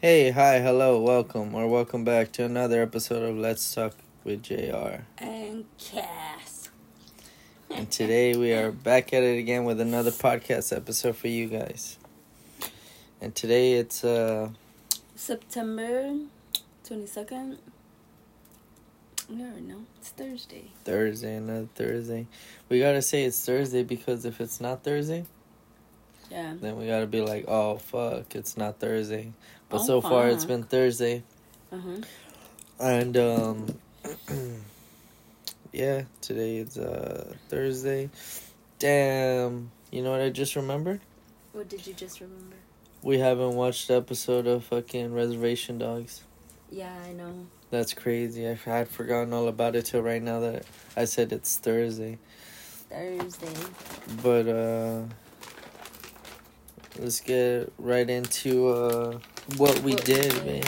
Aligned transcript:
Hey, 0.00 0.30
hi, 0.30 0.60
hello, 0.60 1.00
welcome, 1.00 1.54
or 1.54 1.66
welcome 1.66 2.04
back 2.04 2.30
to 2.32 2.44
another 2.44 2.82
episode 2.82 3.22
of 3.22 3.36
Let's 3.36 3.74
Talk 3.74 3.94
with 4.24 4.42
JR. 4.42 5.02
And 5.18 5.64
Cass. 5.78 6.70
And 7.70 7.90
today 7.90 8.34
we 8.34 8.54
are 8.54 8.72
back 8.72 9.12
at 9.12 9.22
it 9.22 9.38
again 9.38 9.64
with 9.64 9.78
another 9.78 10.10
podcast 10.10 10.74
episode 10.74 11.16
for 11.16 11.28
you 11.28 11.48
guys. 11.48 11.98
And 13.20 13.34
today 13.34 13.74
it's 13.74 14.02
uh 14.02 14.48
September 15.14 16.14
22nd. 16.88 17.58
No, 19.28 19.50
no, 19.60 19.82
it's 19.98 20.08
Thursday. 20.08 20.70
Thursday, 20.84 21.36
another 21.36 21.68
Thursday. 21.74 22.26
We 22.70 22.80
gotta 22.80 23.02
say 23.02 23.24
it's 23.24 23.44
Thursday 23.44 23.82
because 23.82 24.24
if 24.24 24.40
it's 24.40 24.62
not 24.62 24.82
Thursday, 24.82 25.26
Yeah. 26.30 26.54
then 26.58 26.78
we 26.78 26.86
gotta 26.86 27.06
be 27.06 27.20
like, 27.20 27.44
oh 27.48 27.76
fuck, 27.76 28.34
it's 28.34 28.56
not 28.56 28.80
Thursday. 28.80 29.34
But 29.68 29.80
Oh, 29.82 29.86
so 29.86 30.00
far 30.00 30.28
it's 30.28 30.44
been 30.44 30.62
Thursday. 30.62 31.22
Uh 31.70 31.78
huh. 31.78 32.00
And 32.80 33.16
um 33.16 33.78
yeah, 35.72 36.02
today 36.20 36.58
is 36.58 36.78
uh 36.78 37.34
Thursday. 37.48 38.10
Damn. 38.78 39.70
You 39.90 40.02
know 40.02 40.10
what 40.12 40.20
I 40.20 40.30
just 40.30 40.56
remembered? 40.56 41.00
What 41.52 41.68
did 41.68 41.86
you 41.86 41.94
just 41.94 42.20
remember? 42.20 42.56
We 43.02 43.18
haven't 43.18 43.54
watched 43.54 43.88
the 43.88 43.94
episode 43.94 44.46
of 44.46 44.64
fucking 44.64 45.12
Reservation 45.12 45.78
Dogs. 45.78 46.22
Yeah, 46.70 46.92
I 47.06 47.12
know. 47.12 47.46
That's 47.70 47.94
crazy. 47.94 48.46
I 48.48 48.54
had 48.54 48.88
forgotten 48.88 49.32
all 49.32 49.48
about 49.48 49.76
it 49.76 49.86
till 49.86 50.02
right 50.02 50.22
now 50.22 50.40
that 50.40 50.64
I 50.96 51.04
said 51.04 51.32
it's 51.32 51.56
Thursday. 51.56 52.18
Thursday. 52.90 53.52
But 54.22 54.48
uh 54.48 55.02
let's 56.98 57.20
get 57.20 57.70
right 57.78 58.08
into 58.08 58.68
uh 58.68 59.18
what 59.56 59.80
we 59.80 59.92
What 59.94 60.04
did, 60.04 60.30
did. 60.32 60.46
man. 60.46 60.62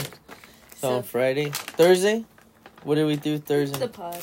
So, 0.77 0.95
on 0.97 1.03
Friday, 1.03 1.49
Thursday. 1.51 2.25
What 2.83 2.95
did 2.95 3.05
we 3.05 3.15
do 3.15 3.37
Thursday? 3.37 3.77
the 3.79 3.87
pod. 3.87 4.17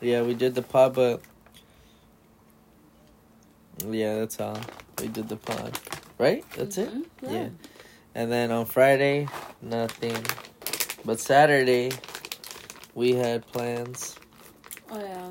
Yeah, 0.00 0.22
we 0.22 0.34
did 0.34 0.54
the 0.54 0.62
pod, 0.62 0.94
but 0.94 1.22
yeah, 3.88 4.16
that's 4.18 4.38
all. 4.40 4.58
We 5.00 5.08
did 5.08 5.28
the 5.28 5.36
pod, 5.36 5.78
right? 6.18 6.44
That's 6.56 6.78
it. 6.78 6.90
Mhm, 6.92 7.04
Yeah. 7.22 7.48
And 8.14 8.32
then 8.32 8.50
on 8.50 8.64
Friday, 8.66 9.28
nothing. 9.60 10.16
But 11.04 11.20
Saturday, 11.20 11.92
we 12.94 13.12
had 13.14 13.46
plans. 13.46 14.16
Oh, 14.90 14.98
yeah. 15.00 15.30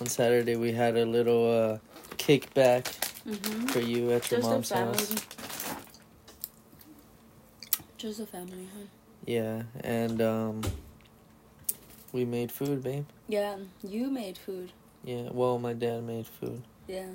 On 0.00 0.06
Saturday, 0.06 0.56
we 0.56 0.72
had 0.72 0.96
a 0.96 1.06
little 1.06 1.50
uh, 1.50 1.78
kickback 2.16 2.86
Mm-hmm. 3.26 3.66
for 3.66 3.80
you 3.80 4.12
at 4.12 4.30
your 4.30 4.38
Just 4.38 4.48
mom's 4.48 4.70
house. 4.70 5.14
Just 8.06 8.20
a 8.20 8.26
family, 8.26 8.68
huh? 8.72 8.84
Yeah, 9.24 9.62
and 9.82 10.22
um, 10.22 10.62
we 12.12 12.24
made 12.24 12.52
food, 12.52 12.84
babe. 12.84 13.04
Yeah, 13.28 13.56
you 13.82 14.12
made 14.12 14.38
food. 14.38 14.70
Yeah, 15.02 15.30
well, 15.32 15.58
my 15.58 15.72
dad 15.72 16.04
made 16.04 16.28
food. 16.28 16.62
Yeah. 16.86 17.08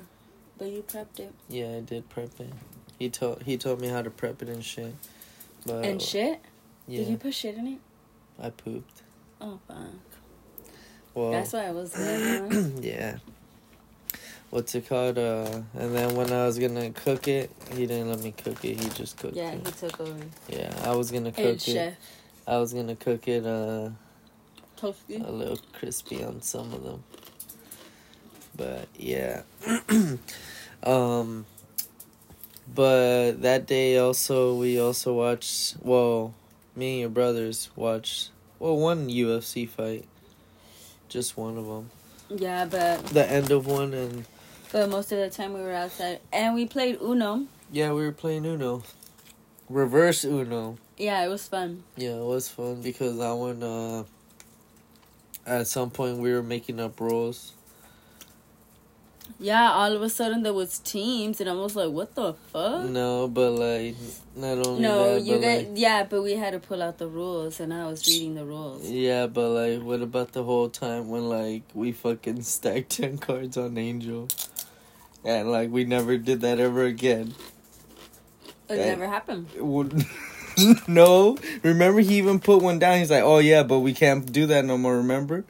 But 0.58 0.68
you 0.68 0.82
prepped 0.82 1.18
it. 1.18 1.32
Yeah, 1.48 1.76
I 1.76 1.80
did 1.80 2.10
prep 2.10 2.38
it. 2.38 2.52
He 2.98 3.08
told 3.08 3.42
he 3.44 3.56
told 3.56 3.80
me 3.80 3.88
how 3.88 4.02
to 4.02 4.10
prep 4.10 4.42
it 4.42 4.50
and 4.50 4.62
shit. 4.62 4.94
But 5.64 5.86
and 5.86 6.02
shit? 6.02 6.42
Yeah, 6.86 6.98
Did 6.98 7.08
you 7.08 7.16
put 7.16 7.32
shit 7.32 7.54
in 7.54 7.68
it? 7.68 7.78
I 8.38 8.50
pooped. 8.50 9.00
Oh, 9.40 9.60
fuck. 9.66 9.78
Well, 11.14 11.32
That's 11.32 11.54
why 11.54 11.68
I 11.68 11.70
was 11.70 11.92
there, 11.92 12.48
huh? 12.50 12.68
yeah. 12.82 13.16
What's 14.52 14.74
it 14.74 14.86
called? 14.86 15.16
Uh, 15.16 15.62
and 15.72 15.96
then 15.96 16.14
when 16.14 16.30
I 16.30 16.44
was 16.44 16.58
gonna 16.58 16.90
cook 16.90 17.26
it, 17.26 17.50
he 17.74 17.86
didn't 17.86 18.10
let 18.10 18.20
me 18.20 18.32
cook 18.32 18.62
it. 18.66 18.78
He 18.78 18.90
just 18.90 19.16
cooked 19.16 19.34
Yeah, 19.34 19.52
he 19.52 19.62
took 19.62 19.98
over. 19.98 20.14
Yeah, 20.46 20.70
I 20.84 20.94
was 20.94 21.10
gonna 21.10 21.32
cook 21.32 21.56
it. 21.56 21.60
chef. 21.62 21.94
I 22.46 22.58
was 22.58 22.74
gonna 22.74 22.94
cook 22.94 23.26
it 23.28 23.46
uh, 23.46 23.88
Toasty. 24.78 25.26
a 25.26 25.32
little 25.32 25.58
crispy 25.72 26.22
on 26.22 26.42
some 26.42 26.70
of 26.74 26.84
them. 26.84 27.02
But 28.54 28.88
yeah. 28.94 29.40
um. 30.82 31.46
But 32.74 33.40
that 33.40 33.66
day 33.66 33.96
also 33.96 34.56
we 34.56 34.78
also 34.78 35.14
watched. 35.14 35.76
Well, 35.80 36.34
me 36.76 36.90
and 36.92 37.00
your 37.00 37.08
brothers 37.08 37.70
watched. 37.74 38.28
Well, 38.58 38.76
one 38.76 39.08
UFC 39.08 39.66
fight. 39.66 40.04
Just 41.08 41.38
one 41.38 41.56
of 41.56 41.64
them. 41.66 41.90
Yeah, 42.28 42.66
but 42.66 43.02
The 43.06 43.30
end 43.30 43.50
of 43.50 43.66
one 43.66 43.94
and 43.94 44.26
but 44.72 44.88
most 44.90 45.12
of 45.12 45.18
the 45.18 45.30
time 45.30 45.52
we 45.52 45.60
were 45.60 45.72
outside 45.72 46.20
and 46.32 46.54
we 46.54 46.66
played 46.66 46.98
Uno. 47.00 47.46
Yeah, 47.70 47.92
we 47.92 48.02
were 48.02 48.12
playing 48.12 48.44
Uno. 48.44 48.82
Reverse 49.68 50.24
Uno. 50.24 50.76
Yeah, 50.96 51.24
it 51.24 51.28
was 51.28 51.46
fun. 51.48 51.84
Yeah, 51.96 52.16
it 52.16 52.24
was 52.24 52.48
fun 52.48 52.82
because 52.82 53.18
I 53.20 53.32
went 53.32 53.62
uh, 53.62 54.04
at 55.46 55.66
some 55.66 55.90
point 55.90 56.18
we 56.18 56.32
were 56.32 56.42
making 56.42 56.80
up 56.80 57.00
rules. 57.00 57.52
Yeah, 59.38 59.72
all 59.72 59.92
of 59.92 60.02
a 60.02 60.10
sudden 60.10 60.42
there 60.42 60.52
was 60.52 60.78
teams 60.80 61.40
and 61.40 61.48
I 61.50 61.54
was 61.54 61.74
like, 61.74 61.90
what 61.90 62.14
the 62.14 62.34
fuck? 62.52 62.84
No, 62.84 63.26
but 63.28 63.50
like, 63.52 63.96
not 64.36 64.64
only 64.66 64.82
No, 64.82 65.14
that, 65.14 65.22
you 65.22 65.38
guys. 65.38 65.64
like, 65.66 65.68
yeah, 65.74 66.04
but 66.04 66.22
we 66.22 66.32
had 66.34 66.52
to 66.52 66.60
pull 66.60 66.80
out 66.82 66.98
the 66.98 67.08
rules, 67.08 67.58
and 67.58 67.72
I 67.74 67.86
was 67.86 68.06
reading 68.06 68.34
the 68.34 68.44
rules. 68.44 68.88
yeah, 68.88 69.26
but 69.26 69.48
like, 69.48 69.82
what 69.82 70.00
about 70.02 70.32
the 70.32 70.44
whole 70.44 70.68
time 70.68 71.08
when 71.08 71.28
like 71.28 71.62
we 71.74 71.90
fucking 71.92 72.42
stacked 72.42 72.90
10 72.96 73.18
cards 73.18 73.56
on 73.56 73.76
Angel? 73.78 74.28
And 75.24 75.50
like, 75.50 75.70
we 75.70 75.84
never 75.84 76.16
did 76.18 76.40
that 76.40 76.58
ever 76.58 76.84
again. 76.84 77.34
It 78.68 78.78
Yeah. 78.78 78.86
never 78.86 79.06
happened. 79.06 79.48
It 79.54 79.64
would- 79.64 80.04
no, 80.88 81.36
remember 81.62 82.00
he 82.00 82.18
even 82.18 82.38
put 82.40 82.62
one 82.62 82.78
down. 82.78 82.98
He's 82.98 83.10
like, 83.10 83.22
oh 83.22 83.38
yeah, 83.38 83.62
but 83.62 83.80
we 83.80 83.92
can't 83.94 84.30
do 84.30 84.46
that 84.46 84.64
no 84.64 84.76
more, 84.76 84.96
remember? 84.96 85.44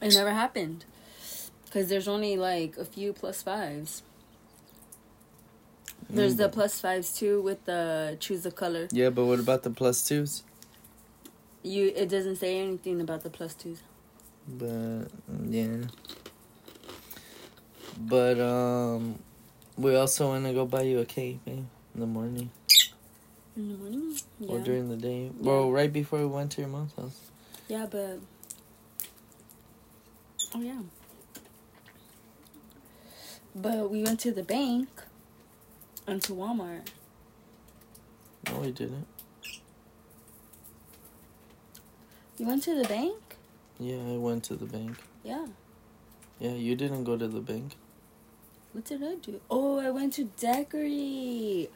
It 0.00 0.14
never 0.14 0.32
happened. 0.32 0.84
Because 1.64 1.88
there's 1.88 2.08
only 2.08 2.36
like 2.36 2.76
a 2.76 2.84
few 2.84 3.12
plus 3.12 3.42
fives. 3.42 4.02
There's 6.10 6.36
the 6.36 6.48
Mm. 6.48 6.52
plus 6.52 6.80
fives 6.80 7.12
too 7.18 7.42
with 7.42 7.64
the 7.66 8.16
choose 8.20 8.42
the 8.42 8.50
color. 8.50 8.88
Yeah, 8.92 9.10
but 9.10 9.26
what 9.26 9.38
about 9.40 9.62
the 9.62 9.70
plus 9.70 10.06
twos? 10.06 10.42
You 11.62 11.92
it 11.94 12.08
doesn't 12.08 12.36
say 12.36 12.58
anything 12.58 13.00
about 13.00 13.22
the 13.24 13.30
plus 13.30 13.54
twos. 13.54 13.82
But 14.48 15.08
yeah. 15.50 15.82
But 17.98 18.40
um 18.40 19.18
we 19.76 19.96
also 19.96 20.28
wanna 20.28 20.52
go 20.52 20.66
buy 20.66 20.82
you 20.82 21.00
a 21.00 21.04
cake, 21.04 21.44
babe, 21.44 21.66
in 21.94 22.00
the 22.00 22.06
morning. 22.06 22.50
In 23.56 23.68
the 23.68 23.74
morning? 23.76 24.16
Yeah. 24.38 24.48
Or 24.48 24.60
during 24.60 24.88
the 24.88 24.96
day. 24.96 25.30
Well, 25.36 25.70
right 25.72 25.92
before 25.92 26.20
we 26.20 26.26
went 26.26 26.52
to 26.52 26.60
your 26.60 26.70
mom's 26.70 26.94
house. 26.94 27.18
Yeah, 27.66 27.86
but 27.90 28.20
oh 30.54 30.60
yeah. 30.60 30.80
But 33.54 33.90
we 33.90 34.04
went 34.04 34.20
to 34.20 34.30
the 34.30 34.44
bank 34.44 34.88
and 36.06 36.22
to 36.22 36.32
Walmart. 36.32 36.86
No, 38.48 38.60
we 38.60 38.70
didn't. 38.70 39.06
You 42.38 42.46
went 42.46 42.62
to 42.64 42.74
the 42.76 42.88
bank? 42.88 43.16
Yeah, 43.80 43.96
I 43.96 44.16
went 44.16 44.44
to 44.44 44.54
the 44.54 44.66
bank. 44.66 44.96
Yeah. 45.24 45.46
Yeah, 46.38 46.52
you 46.52 46.76
didn't 46.76 47.02
go 47.02 47.16
to 47.16 47.26
the 47.26 47.40
bank. 47.40 47.74
What 48.72 48.84
did 48.84 49.02
I 49.02 49.14
do? 49.16 49.40
Oh, 49.50 49.78
I 49.78 49.90
went 49.90 50.12
to 50.14 50.24
decorate. 50.24 51.70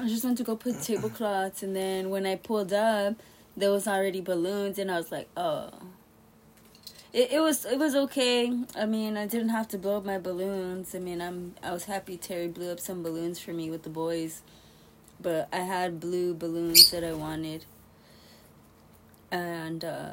I 0.00 0.06
just 0.06 0.24
went 0.24 0.38
to 0.38 0.44
go 0.44 0.56
put 0.56 0.80
tablecloths, 0.82 1.62
and 1.62 1.74
then 1.74 2.10
when 2.10 2.26
I 2.26 2.36
pulled 2.36 2.72
up, 2.72 3.14
there 3.56 3.70
was 3.70 3.88
already 3.88 4.20
balloons, 4.20 4.78
and 4.78 4.90
I 4.90 4.96
was 4.96 5.10
like, 5.10 5.28
oh. 5.36 5.70
It, 7.12 7.32
it 7.32 7.40
was 7.40 7.64
it 7.64 7.78
was 7.78 7.96
okay. 7.96 8.52
I 8.76 8.84
mean, 8.84 9.16
I 9.16 9.26
didn't 9.26 9.48
have 9.48 9.66
to 9.68 9.78
blow 9.78 9.96
up 9.96 10.04
my 10.04 10.18
balloons. 10.18 10.94
I 10.94 10.98
mean, 10.98 11.22
I'm 11.22 11.54
I 11.62 11.72
was 11.72 11.84
happy 11.84 12.18
Terry 12.18 12.48
blew 12.48 12.70
up 12.70 12.80
some 12.80 13.02
balloons 13.02 13.38
for 13.40 13.52
me 13.52 13.70
with 13.70 13.82
the 13.82 13.90
boys, 13.90 14.42
but 15.18 15.48
I 15.50 15.60
had 15.60 16.00
blue 16.00 16.34
balloons 16.34 16.90
that 16.90 17.02
I 17.02 17.14
wanted. 17.14 17.64
And 19.30 19.84
uh, 19.84 20.12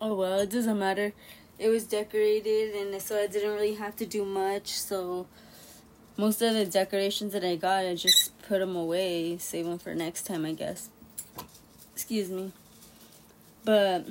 oh 0.00 0.14
well, 0.14 0.38
it 0.38 0.50
doesn't 0.50 0.78
matter. 0.78 1.12
It 1.58 1.68
was 1.68 1.84
decorated, 1.84 2.74
and 2.74 3.00
so 3.00 3.18
I 3.18 3.26
didn't 3.26 3.52
really 3.52 3.74
have 3.74 3.96
to 3.96 4.06
do 4.06 4.24
much. 4.24 4.68
So 4.68 5.26
most 6.16 6.42
of 6.42 6.54
the 6.54 6.66
decorations 6.66 7.32
that 7.32 7.44
I 7.44 7.56
got, 7.56 7.86
I 7.86 7.94
just 7.94 8.38
put 8.42 8.58
them 8.58 8.76
away, 8.76 9.38
save 9.38 9.66
them 9.66 9.78
for 9.78 9.94
next 9.94 10.26
time, 10.26 10.44
I 10.44 10.52
guess. 10.52 10.90
Excuse 11.94 12.30
me, 12.30 12.52
but 13.64 14.06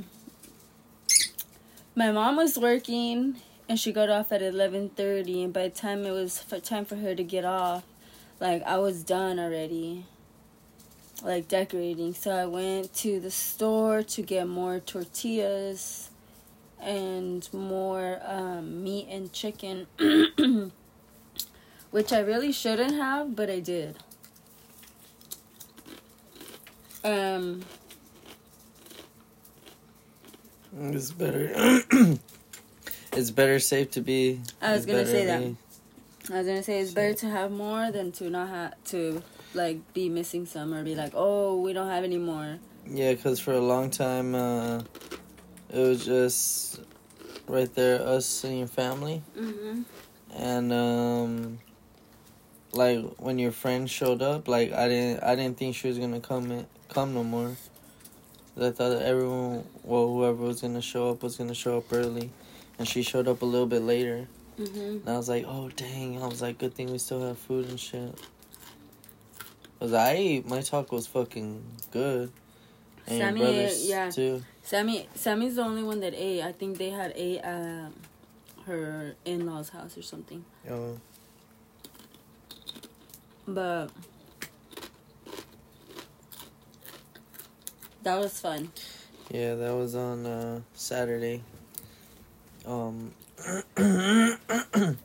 my 1.95 2.11
mom 2.11 2.35
was 2.35 2.57
working 2.57 3.37
and 3.69 3.79
she 3.79 3.91
got 3.93 4.09
off 4.09 4.31
at 4.31 4.41
11:30 4.41 5.45
and 5.45 5.53
by 5.53 5.69
the 5.69 5.75
time 5.75 6.05
it 6.05 6.11
was 6.11 6.39
for 6.39 6.59
time 6.59 6.83
for 6.83 6.97
her 6.97 7.15
to 7.15 7.23
get 7.23 7.45
off 7.45 7.83
like 8.39 8.61
I 8.63 8.77
was 8.79 9.03
done 9.03 9.39
already 9.39 10.05
like 11.23 11.47
decorating 11.47 12.13
so 12.13 12.31
I 12.31 12.45
went 12.45 12.93
to 12.95 13.19
the 13.21 13.31
store 13.31 14.03
to 14.03 14.21
get 14.21 14.47
more 14.47 14.79
tortillas 14.79 16.09
and 16.85 17.49
more 17.53 18.19
um, 18.25 18.83
meat 18.83 19.07
and 19.09 19.33
chicken 19.33 19.87
which 21.91 22.13
I 22.13 22.19
really 22.19 22.51
shouldn't 22.51 22.93
have 22.95 23.35
but 23.35 23.49
I 23.49 23.59
did 23.59 23.97
Um, 27.03 27.61
It's 30.77 31.11
better. 31.11 31.51
it's 33.13 33.31
better 33.31 33.59
safe 33.59 33.91
to 33.91 34.01
be. 34.01 34.41
I 34.61 34.73
was 34.73 34.85
gonna 34.85 35.05
say 35.05 35.25
that. 35.25 35.39
be- 35.39 35.57
I 36.33 36.37
was 36.39 36.47
gonna 36.47 36.63
say 36.63 36.79
it's 36.81 36.91
better 36.91 37.13
to 37.13 37.29
have 37.29 37.51
more 37.51 37.91
than 37.91 38.11
to 38.13 38.29
not 38.29 38.49
have 38.49 38.73
to 38.85 39.21
like 39.53 39.77
be 39.93 40.09
missing 40.09 40.45
some 40.45 40.73
or 40.73 40.83
be 40.83 40.95
like, 40.95 41.13
oh, 41.15 41.61
we 41.61 41.71
don't 41.73 41.87
have 41.89 42.03
any 42.03 42.17
more. 42.17 42.57
Yeah, 42.87 43.13
because 43.13 43.39
for 43.39 43.53
a 43.53 43.61
long 43.61 43.89
time, 43.91 44.35
uh, 44.35 44.81
it 45.69 45.79
was 45.79 46.05
just 46.05 46.81
right 47.47 47.73
there, 47.75 48.01
us 48.01 48.43
and 48.43 48.57
your 48.59 48.67
family, 48.67 49.21
Mm-hmm. 49.37 49.81
and 50.35 50.73
um, 50.73 51.59
like 52.73 53.03
when 53.17 53.39
your 53.39 53.51
friend 53.51 53.89
showed 53.89 54.21
up, 54.21 54.47
like 54.47 54.71
I 54.73 54.87
didn't, 54.87 55.23
I 55.23 55.35
didn't 55.35 55.57
think 55.57 55.75
she 55.75 55.87
was 55.87 55.97
gonna 55.97 56.19
come, 56.19 56.51
in, 56.51 56.65
come 56.89 57.13
no 57.13 57.23
more. 57.23 57.55
I 58.57 58.71
thought 58.71 58.89
that 58.89 59.01
everyone, 59.01 59.65
well, 59.83 60.07
whoever 60.07 60.35
was 60.43 60.61
gonna 60.61 60.81
show 60.81 61.09
up 61.09 61.23
was 61.23 61.35
gonna 61.37 61.53
show 61.55 61.77
up 61.77 61.91
early, 61.91 62.31
and 62.79 62.87
she 62.87 63.01
showed 63.03 63.27
up 63.27 63.41
a 63.41 63.45
little 63.45 63.67
bit 63.67 63.81
later. 63.81 64.27
Mm-hmm. 64.59 64.79
And 64.79 65.09
I 65.09 65.17
was 65.17 65.27
like, 65.27 65.43
oh 65.47 65.69
dang! 65.75 66.21
I 66.23 66.27
was 66.27 66.41
like, 66.41 66.57
good 66.57 66.73
thing 66.73 66.89
we 66.91 66.97
still 66.97 67.21
have 67.27 67.37
food 67.37 67.67
and 67.69 67.79
shit. 67.79 68.17
Cause 69.79 69.91
I 69.91 70.11
ate, 70.13 70.47
my 70.47 70.61
taco 70.61 70.95
was 70.95 71.05
fucking 71.07 71.61
good. 71.91 72.31
And 73.07 73.17
Sammy 73.19 73.39
your 73.41 73.49
ate- 73.69 73.77
yeah. 73.83 74.09
too. 74.09 74.43
Sammy, 74.63 75.07
Sammy's 75.15 75.55
the 75.57 75.61
only 75.61 75.83
one 75.83 75.99
that 75.99 76.13
ate. 76.15 76.41
I 76.41 76.51
think 76.51 76.77
they 76.77 76.89
had 76.89 77.13
ate 77.15 77.39
at 77.39 77.91
her 78.65 79.15
in 79.25 79.45
law's 79.45 79.69
house 79.69 79.95
or 79.97 80.01
something. 80.01 80.43
Oh, 80.69 80.97
But 83.47 83.89
that 88.03 88.19
was 88.19 88.39
fun. 88.39 88.71
yeah, 89.29 89.53
that 89.55 89.73
was 89.75 89.93
on 89.95 90.25
uh, 90.25 90.61
Saturday. 90.73 91.43
Um, 92.65 93.11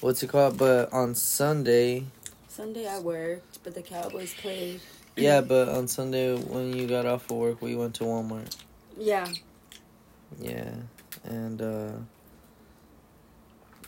what's 0.00 0.22
it 0.22 0.28
called? 0.28 0.58
But 0.58 0.92
on 0.92 1.14
Sunday, 1.14 2.04
Sunday 2.48 2.86
I 2.86 2.98
worked, 2.98 3.62
but 3.64 3.74
the 3.74 3.80
Cowboys 3.82 4.34
played. 4.34 4.80
Yeah, 5.16 5.40
but 5.40 5.68
on 5.68 5.88
Sunday 5.88 6.34
when 6.36 6.72
you 6.72 6.86
got 6.86 7.06
off 7.06 7.30
of 7.30 7.36
work, 7.36 7.60
we 7.62 7.74
went 7.74 7.94
to 7.96 8.04
Walmart. 8.04 8.56
Yeah. 8.98 9.26
Yeah, 10.40 10.70
and 11.24 11.60
uh, 11.60 11.92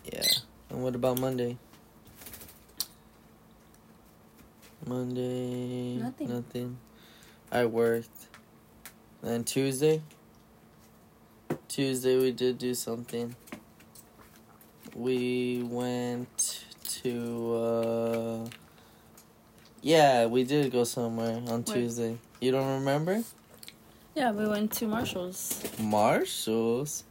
yeah. 0.05 0.27
And 0.71 0.83
what 0.83 0.95
about 0.95 1.19
Monday? 1.19 1.57
Monday. 4.87 5.97
Nothing. 5.97 6.29
Nothing. 6.29 6.79
I 7.51 7.65
worked. 7.65 8.09
And 9.23 9.47
Tuesday. 9.47 10.03
Tuesday 11.69 12.19
we 12.19 12.33
did 12.33 12.59
do 12.59 12.75
something. 12.75 13.35
We 14.95 15.63
went 15.63 16.65
to. 17.03 17.55
uh 17.55 18.64
Yeah, 19.85 20.25
we 20.25 20.45
did 20.45 20.73
go 20.73 20.85
somewhere 20.85 21.43
on 21.47 21.63
Where? 21.63 21.63
Tuesday. 21.63 22.17
You 22.41 22.53
don't 22.53 22.81
remember? 22.81 23.23
Yeah, 24.15 24.33
we 24.33 24.49
went 24.49 24.73
to 24.73 24.87
Marshall's. 24.87 25.63
Marshalls? 25.79 27.05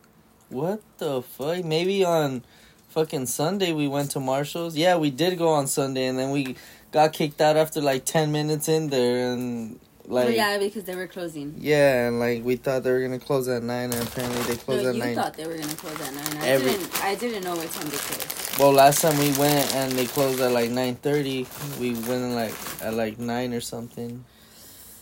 What 0.49 0.81
the 0.97 1.21
fuck? 1.21 1.63
Maybe 1.63 2.03
on 2.03 2.41
fucking 2.89 3.27
Sunday 3.27 3.73
we 3.73 3.87
went 3.87 4.09
to 4.11 4.19
Marshalls. 4.19 4.75
Yeah, 4.75 4.97
we 4.97 5.11
did 5.11 5.37
go 5.37 5.49
on 5.49 5.67
Sunday 5.67 6.07
and 6.07 6.17
then 6.17 6.31
we 6.31 6.55
got 6.91 7.13
kicked 7.13 7.41
out 7.41 7.57
after 7.57 7.79
like 7.79 8.05
10 8.05 8.31
minutes 8.31 8.67
in 8.67 8.89
there 8.89 9.31
and 9.31 9.79
like 10.05 10.25
Well, 10.25 10.33
yeah, 10.35 10.57
because 10.57 10.83
they 10.83 10.95
were 10.95 11.07
closing. 11.07 11.55
yeah, 11.59 12.07
and 12.07 12.19
like 12.19 12.44
we 12.44 12.55
thought 12.57 12.83
they 12.83 12.91
were 12.91 13.00
going 13.00 13.17
to 13.17 13.25
close 13.25 13.47
at 13.47 13.63
9 13.63 13.94
and 13.94 14.07
apparently 14.07 14.41
they 14.44 14.53
No, 14.53 14.59
closed 14.59 14.85
at 14.85 14.95
you 14.95 15.03
9. 15.03 15.15
thought 15.15 15.33
they 15.35 15.47
were 15.47 15.57
gonna 15.57 15.73
close 15.75 16.00
at 16.01 16.13
nine. 16.13 16.38
I 16.44 16.47
Every- 16.47 16.71
didn't. 16.71 17.03
I 17.03 17.15
didn't 17.15 17.44
know 17.44 17.55
what 17.55 17.71
time 17.71 17.89
they 17.89 17.97
closed. 17.97 18.59
Well, 18.59 18.71
last 18.73 19.01
time 19.01 19.17
we 19.17 19.31
went 19.38 19.73
and 19.75 19.94
they 19.94 20.05
closed 20.05 20.39
at 20.41 20.51
like 20.51 20.69
9:30, 20.69 21.47
we 21.79 21.94
went 22.07 22.35
like 22.35 22.53
at 22.81 22.94
like 22.94 23.17
9 23.17 23.53
or 23.53 23.61
something. 23.61 24.23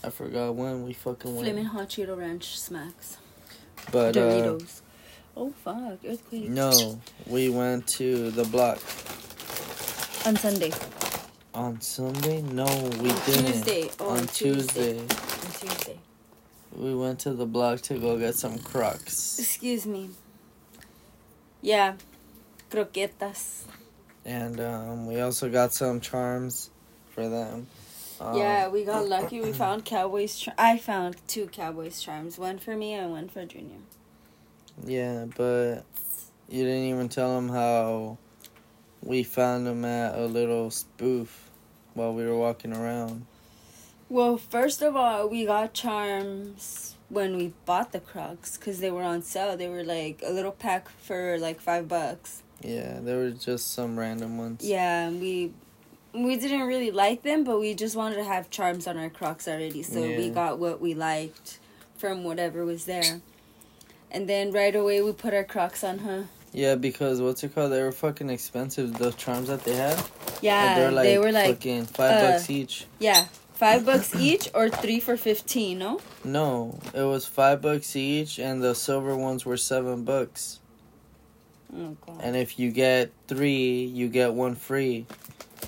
I 0.04 0.10
forgot 0.10 0.54
when 0.54 0.84
we 0.84 0.92
fucking 0.94 1.34
went. 1.34 1.46
Flaming 1.46 1.64
hot 1.66 1.88
Cheeto 1.88 2.16
Ranch 2.16 2.58
smacks. 2.58 3.18
But 3.90 4.16
uh, 4.16 4.20
Doritos. 4.20 4.80
oh 5.36 5.52
fuck! 5.64 5.98
Earthquake. 6.08 6.48
no, 6.48 7.00
we 7.26 7.48
went 7.50 7.86
to 7.98 8.30
the 8.30 8.44
block 8.44 8.78
On 10.26 10.36
Sunday. 10.36 10.70
On 11.54 11.80
Sunday. 11.80 12.42
No, 12.42 12.64
we 13.00 13.10
On 13.10 13.20
didn't. 13.26 13.46
Tuesday. 13.46 13.90
Oh, 14.00 14.10
on 14.10 14.26
Tuesday. 14.28 14.98
On 15.00 15.08
Tuesday. 15.08 15.98
We 16.74 16.94
went 16.94 17.18
to 17.20 17.32
the 17.34 17.46
block 17.46 17.80
to 17.82 17.98
go 17.98 18.18
get 18.18 18.34
some 18.34 18.58
Crocs. 18.58 19.38
Excuse 19.38 19.86
me. 19.86 20.10
Yeah. 21.60 21.94
Croquetas. 22.70 23.64
And 24.24 24.60
um, 24.60 25.06
we 25.06 25.20
also 25.20 25.50
got 25.50 25.72
some 25.74 26.00
charms 26.00 26.70
for 27.10 27.28
them. 27.28 27.66
Um, 28.20 28.36
yeah, 28.38 28.68
we 28.68 28.84
got 28.84 29.06
lucky. 29.08 29.40
We 29.40 29.52
found 29.64 29.84
Cowboys. 29.84 30.38
Char- 30.38 30.54
I 30.56 30.78
found 30.78 31.16
two 31.26 31.48
Cowboys 31.48 32.00
charms. 32.00 32.38
One 32.38 32.58
for 32.58 32.76
me 32.76 32.94
and 32.94 33.10
one 33.10 33.28
for 33.28 33.44
Junior. 33.44 33.78
Yeah, 34.86 35.26
but 35.36 35.82
you 36.48 36.64
didn't 36.64 36.84
even 36.84 37.08
tell 37.08 37.34
them 37.34 37.48
how 37.50 38.16
we 39.02 39.22
found 39.22 39.66
them 39.66 39.84
at 39.84 40.16
a 40.16 40.26
little 40.26 40.70
spoof 40.70 41.50
while 41.94 42.14
we 42.14 42.24
were 42.24 42.36
walking 42.36 42.74
around. 42.74 43.26
Well, 44.08 44.36
first 44.36 44.82
of 44.82 44.94
all, 44.94 45.28
we 45.28 45.46
got 45.46 45.72
charms 45.72 46.94
when 47.08 47.36
we 47.36 47.52
bought 47.64 47.92
the 47.92 48.00
Crocs 48.00 48.56
because 48.56 48.80
they 48.80 48.90
were 48.90 49.02
on 49.02 49.22
sale. 49.22 49.56
They 49.56 49.68
were 49.68 49.84
like 49.84 50.22
a 50.24 50.30
little 50.30 50.52
pack 50.52 50.88
for 50.88 51.38
like 51.38 51.60
five 51.60 51.88
bucks. 51.88 52.42
Yeah, 52.62 53.00
there 53.00 53.18
were 53.18 53.30
just 53.30 53.72
some 53.72 53.98
random 53.98 54.38
ones. 54.38 54.64
Yeah, 54.64 55.10
we 55.10 55.52
we 56.14 56.36
didn't 56.36 56.66
really 56.66 56.90
like 56.90 57.22
them, 57.22 57.42
but 57.42 57.58
we 57.58 57.74
just 57.74 57.96
wanted 57.96 58.16
to 58.16 58.24
have 58.24 58.50
charms 58.50 58.86
on 58.86 58.98
our 58.98 59.08
Crocs 59.10 59.48
already, 59.48 59.82
so 59.82 60.02
we 60.02 60.28
got 60.28 60.58
what 60.58 60.80
we 60.80 60.94
liked 60.94 61.58
from 61.96 62.22
whatever 62.22 62.64
was 62.64 62.84
there. 62.84 63.20
And 64.10 64.28
then 64.28 64.52
right 64.52 64.76
away 64.76 65.00
we 65.00 65.12
put 65.12 65.32
our 65.32 65.44
Crocs 65.44 65.82
on, 65.82 66.00
huh? 66.00 66.22
Yeah, 66.52 66.74
because 66.74 67.20
what's 67.20 67.42
it 67.44 67.54
called? 67.54 67.72
They 67.72 67.82
were 67.82 67.92
fucking 67.92 68.28
expensive. 68.30 68.92
Those 68.98 69.14
charms 69.14 69.48
that 69.48 69.64
they 69.64 69.74
had. 69.74 69.98
Yeah, 70.42 70.78
they're 70.78 70.90
like 70.92 71.04
they 71.04 71.18
were 71.18 71.32
like 71.32 71.56
fucking 71.56 71.86
five 71.86 72.10
uh, 72.22 72.32
bucks 72.32 72.50
each. 72.50 72.84
yeah, 72.98 73.26
five 73.54 73.86
bucks 73.86 74.14
each 74.14 74.48
or 74.54 74.68
three 74.68 75.00
for 75.00 75.16
fifteen. 75.16 75.78
No, 75.78 76.00
No, 76.24 76.78
it 76.92 77.02
was 77.04 77.24
five 77.26 77.62
bucks 77.62 77.96
each, 77.96 78.38
and 78.38 78.62
the 78.62 78.74
silver 78.74 79.16
ones 79.16 79.46
were 79.46 79.56
seven 79.56 80.04
bucks. 80.04 80.60
oh 81.74 81.96
god. 82.06 82.20
And 82.22 82.36
if 82.36 82.58
you 82.58 82.70
get 82.70 83.12
three, 83.28 83.84
you 83.84 84.08
get 84.08 84.34
one 84.34 84.54
free. 84.54 85.06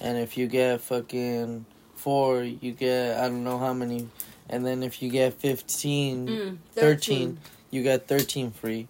And 0.00 0.18
if 0.18 0.36
you 0.36 0.48
get 0.48 0.80
fucking 0.82 1.64
four, 1.94 2.42
you 2.42 2.72
get 2.72 3.16
I 3.18 3.28
don't 3.28 3.44
know 3.44 3.58
how 3.58 3.72
many. 3.72 4.08
And 4.50 4.66
then 4.66 4.82
if 4.82 5.00
you 5.00 5.08
get 5.08 5.32
15, 5.40 6.26
Mm, 6.28 6.58
13, 6.74 7.38
you 7.70 7.82
get 7.82 8.06
13 8.06 8.50
free. 8.50 8.88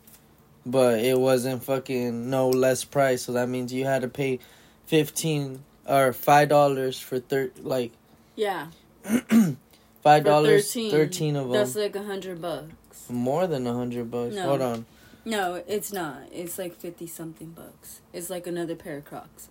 But 0.67 1.01
it 1.01 1.19
wasn't 1.21 1.63
fucking 1.65 2.31
no 2.31 2.49
less 2.49 2.85
price, 2.85 3.23
so 3.23 3.33
that 3.33 3.49
means 3.49 3.73
you 3.73 3.85
had 3.85 4.03
to 4.03 4.09
pay 4.09 4.39
15 4.87 5.63
or 5.87 6.13
$5 6.13 7.03
for 7.03 7.19
thir- 7.21 7.51
like 7.61 7.93
Yeah, 8.35 8.69
$5 9.05 9.57
for 10.03 10.21
13. 10.23 10.91
13. 10.91 11.37
of 11.37 11.45
them. 11.45 11.53
that's 11.53 11.77
like 11.77 11.95
a 11.97 12.03
hundred 12.03 12.41
bucks. 12.41 13.11
More 13.11 13.47
than 13.47 13.67
a 13.67 13.71
100 13.73 14.11
bucks. 14.11 14.35
No. 14.35 14.43
Hold 14.49 14.63
on. 14.63 14.87
No, 15.27 15.63
it's 15.67 15.93
not. 15.93 16.19
It's 16.33 16.59
like 16.59 16.77
fifty 16.77 17.07
something 17.07 17.51
bucks. 17.53 18.01
It's 18.13 18.29
like 18.29 18.47
another 18.47 18.75
pair 18.75 18.99
of 18.99 19.07
Crocs. 19.07 19.49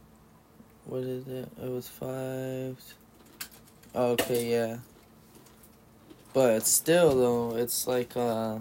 What 0.85 1.01
is 1.01 1.27
it? 1.27 1.49
It 1.59 1.69
was 1.69 1.87
five. 1.87 2.77
Okay, 3.95 4.51
yeah. 4.51 4.77
But 6.33 6.67
still, 6.67 7.15
though, 7.15 7.55
it's 7.57 7.87
like 7.87 8.15
uh, 8.15 8.59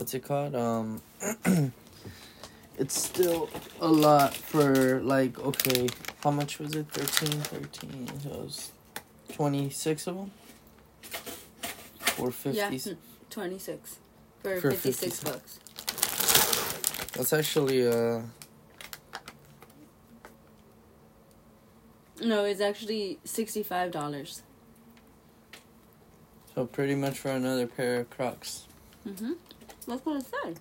what's 0.00 0.14
it 0.14 0.24
called? 0.24 0.54
Um, 0.56 1.02
it's 2.78 2.98
still 2.98 3.50
a 3.80 3.86
lot 3.86 4.34
for 4.34 5.00
like 5.02 5.38
okay. 5.38 5.88
How 6.24 6.30
much 6.30 6.58
was 6.58 6.74
it? 6.74 6.86
13, 6.90 7.40
13. 7.40 8.08
So 8.22 8.28
it 8.30 8.36
was 8.36 8.72
twenty 9.32 9.70
six 9.70 10.06
of 10.06 10.16
them. 10.16 10.30
Or 12.18 12.30
fifty. 12.30 12.58
Yeah, 12.58 12.94
twenty 13.28 13.58
six 13.58 13.98
for, 14.42 14.60
For 14.60 14.70
fifty 14.70 14.92
six 14.92 15.20
56. 15.20 15.24
bucks. 15.24 17.12
That's 17.12 17.32
actually 17.34 17.86
uh. 17.86 18.22
No, 22.22 22.44
it's 22.44 22.60
actually 22.60 23.18
sixty 23.24 23.62
five 23.62 23.90
dollars. 23.90 24.42
So 26.54 26.66
pretty 26.66 26.94
much 26.94 27.18
for 27.18 27.30
another 27.30 27.66
pair 27.66 28.00
of 28.00 28.10
Crocs. 28.10 28.66
Mhm. 29.06 29.36
That's 29.86 30.04
what 30.04 30.16
it 30.20 30.26
said. 30.26 30.60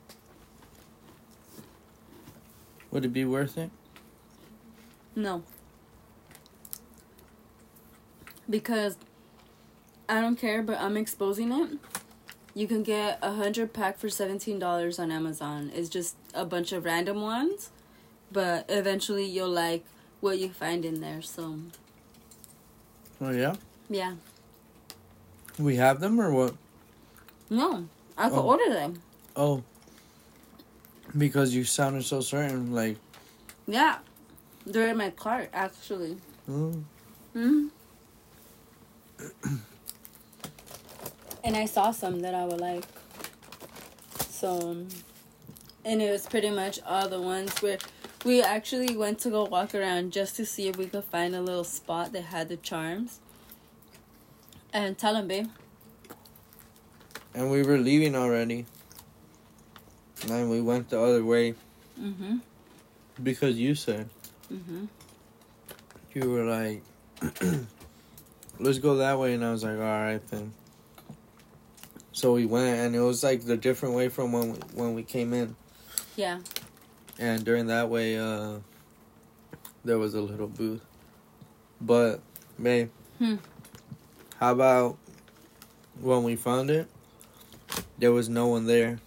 Would 2.92 3.06
it 3.06 3.14
be 3.14 3.26
worth 3.26 3.58
it? 3.58 3.70
No. 5.16 5.44
Because 8.50 8.98
I 10.08 10.22
don't 10.22 10.38
care, 10.38 10.64
but 10.64 10.80
I'm 10.80 10.98
exposing 10.98 11.52
it. 11.52 11.78
You 12.56 12.68
can 12.68 12.82
get 12.82 13.20
a 13.22 13.34
hundred 13.34 13.74
pack 13.74 14.00
for 14.00 14.10
seventeen 14.10 14.58
dollars 14.58 14.98
on 14.98 15.12
Amazon. 15.12 15.72
It's 15.74 15.88
just 15.90 16.16
a 16.34 16.46
bunch 16.46 16.72
of 16.72 16.84
random 16.84 17.22
ones, 17.22 17.70
but 18.32 18.66
eventually 18.70 19.26
you'll 19.26 19.50
like 19.50 19.86
what 20.20 20.40
you 20.40 20.50
find 20.50 20.84
in 20.84 21.00
there. 21.00 21.22
So 21.22 21.60
Oh 23.22 23.30
yeah. 23.32 23.56
yeah, 23.90 24.16
We 25.60 25.76
have 25.76 26.00
them 26.00 26.20
or 26.20 26.32
what? 26.34 26.56
no, 27.52 27.88
I 28.18 28.30
could 28.30 28.40
Oh. 28.40 28.48
order 28.48 28.70
them. 28.74 29.02
Oh. 29.40 29.64
Because 31.18 31.56
you 31.56 31.64
sounded 31.64 32.04
so 32.04 32.20
certain, 32.20 32.74
like. 32.74 32.98
Yeah, 33.68 34.00
they're 34.66 34.90
in 34.90 34.98
my 34.98 35.12
cart 35.12 35.50
actually. 35.54 36.18
Mm. 36.50 36.84
Hmm. 37.32 37.68
and 41.44 41.56
I 41.56 41.66
saw 41.66 41.92
some 41.92 42.20
that 42.20 42.36
I 42.36 42.44
would 42.44 42.60
like. 42.60 42.84
So, 44.30 44.86
and 45.86 46.02
it 46.02 46.12
was 46.12 46.26
pretty 46.26 46.50
much 46.50 46.82
all 46.86 47.08
the 47.08 47.22
ones 47.22 47.62
where 47.62 47.78
we 48.26 48.42
actually 48.42 48.98
went 48.98 49.20
to 49.20 49.30
go 49.30 49.46
walk 49.46 49.74
around 49.74 50.12
just 50.12 50.36
to 50.36 50.46
see 50.46 50.68
if 50.68 50.76
we 50.76 50.88
could 50.88 51.06
find 51.06 51.34
a 51.34 51.42
little 51.42 51.64
spot 51.64 52.12
that 52.12 52.24
had 52.24 52.50
the 52.50 52.58
charms. 52.58 53.20
And 54.74 54.98
tell 54.98 55.14
them, 55.14 55.30
babe. 55.30 55.48
And 57.34 57.50
we 57.50 57.64
were 57.64 57.78
leaving 57.78 58.16
already. 58.18 58.66
And 60.28 60.50
we 60.50 60.62
went 60.62 60.90
the 60.90 61.00
other 61.00 61.24
way 61.24 61.56
Mm-hmm. 62.00 62.38
because 63.24 63.58
you 63.58 63.76
said 63.76 64.10
Mm-hmm. 64.52 64.86
you 66.14 66.30
were 66.32 66.44
like, 66.46 66.82
"Let's 68.60 68.80
go 68.80 68.96
that 68.98 69.20
way," 69.20 69.34
and 69.34 69.44
I 69.46 69.52
was 69.52 69.64
like, 69.64 69.76
"All 69.78 69.84
right 69.84 70.26
then." 70.30 70.54
So 72.14 72.34
we 72.34 72.46
went, 72.46 72.80
and 72.80 72.96
it 72.96 73.00
was 73.02 73.24
like 73.24 73.46
the 73.46 73.56
different 73.58 73.96
way 73.96 74.10
from 74.10 74.32
when 74.32 74.54
we, 74.54 74.60
when 74.74 74.94
we 74.96 75.04
came 75.04 75.34
in. 75.34 75.56
Yeah. 76.16 76.40
And 77.20 77.44
during 77.46 77.68
that 77.68 77.90
way, 77.90 78.18
uh, 78.18 78.60
there 79.86 80.00
was 80.00 80.16
a 80.16 80.22
little 80.22 80.48
booth. 80.48 80.82
But, 81.80 82.22
babe, 82.62 82.90
Hmm. 83.20 83.36
how 84.40 84.52
about 84.54 84.98
when 86.02 86.24
we 86.24 86.36
found 86.36 86.70
it? 86.72 86.90
There 88.00 88.12
was 88.12 88.28
no 88.30 88.48
one 88.48 88.66
there, 88.66 89.00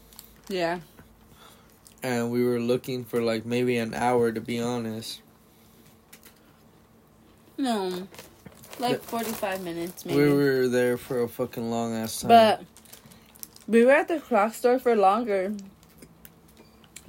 Yeah. 0.49 0.81
And 2.03 2.31
we 2.31 2.45
were 2.45 2.59
looking 2.61 3.05
for 3.05 3.21
like 3.23 3.45
maybe 3.47 3.77
an 3.77 3.95
hour 3.95 4.33
to 4.33 4.41
be 4.41 4.61
honest. 4.61 5.21
No. 7.59 8.09
Like 8.79 9.01
The- 9.03 9.07
45 9.09 9.63
minutes, 9.63 10.05
maybe. 10.05 10.19
We 10.23 10.33
were 10.33 10.69
there 10.69 10.97
for 10.97 11.23
a 11.23 11.29
fucking 11.29 11.71
long 11.71 11.95
ass 11.95 12.21
time. 12.23 12.29
But 12.29 12.65
we 13.69 13.85
were 13.85 13.93
at 13.93 14.09
the 14.09 14.19
croc 14.21 14.55
store 14.55 14.79
for 14.79 14.97
longer 14.97 15.53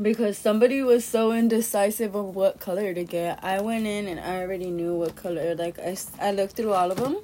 because 0.01 0.37
somebody 0.37 0.81
was 0.81 1.05
so 1.05 1.31
indecisive 1.31 2.15
of 2.15 2.35
what 2.35 2.59
color 2.59 2.93
to 2.93 3.03
get. 3.03 3.43
I 3.43 3.61
went 3.61 3.85
in 3.87 4.07
and 4.07 4.19
I 4.19 4.41
already 4.41 4.69
knew 4.69 4.93
what 4.95 5.15
color. 5.15 5.55
Like 5.55 5.79
I 5.79 5.95
I 6.19 6.31
looked 6.31 6.53
through 6.55 6.73
all 6.73 6.91
of 6.91 6.97
them 6.97 7.17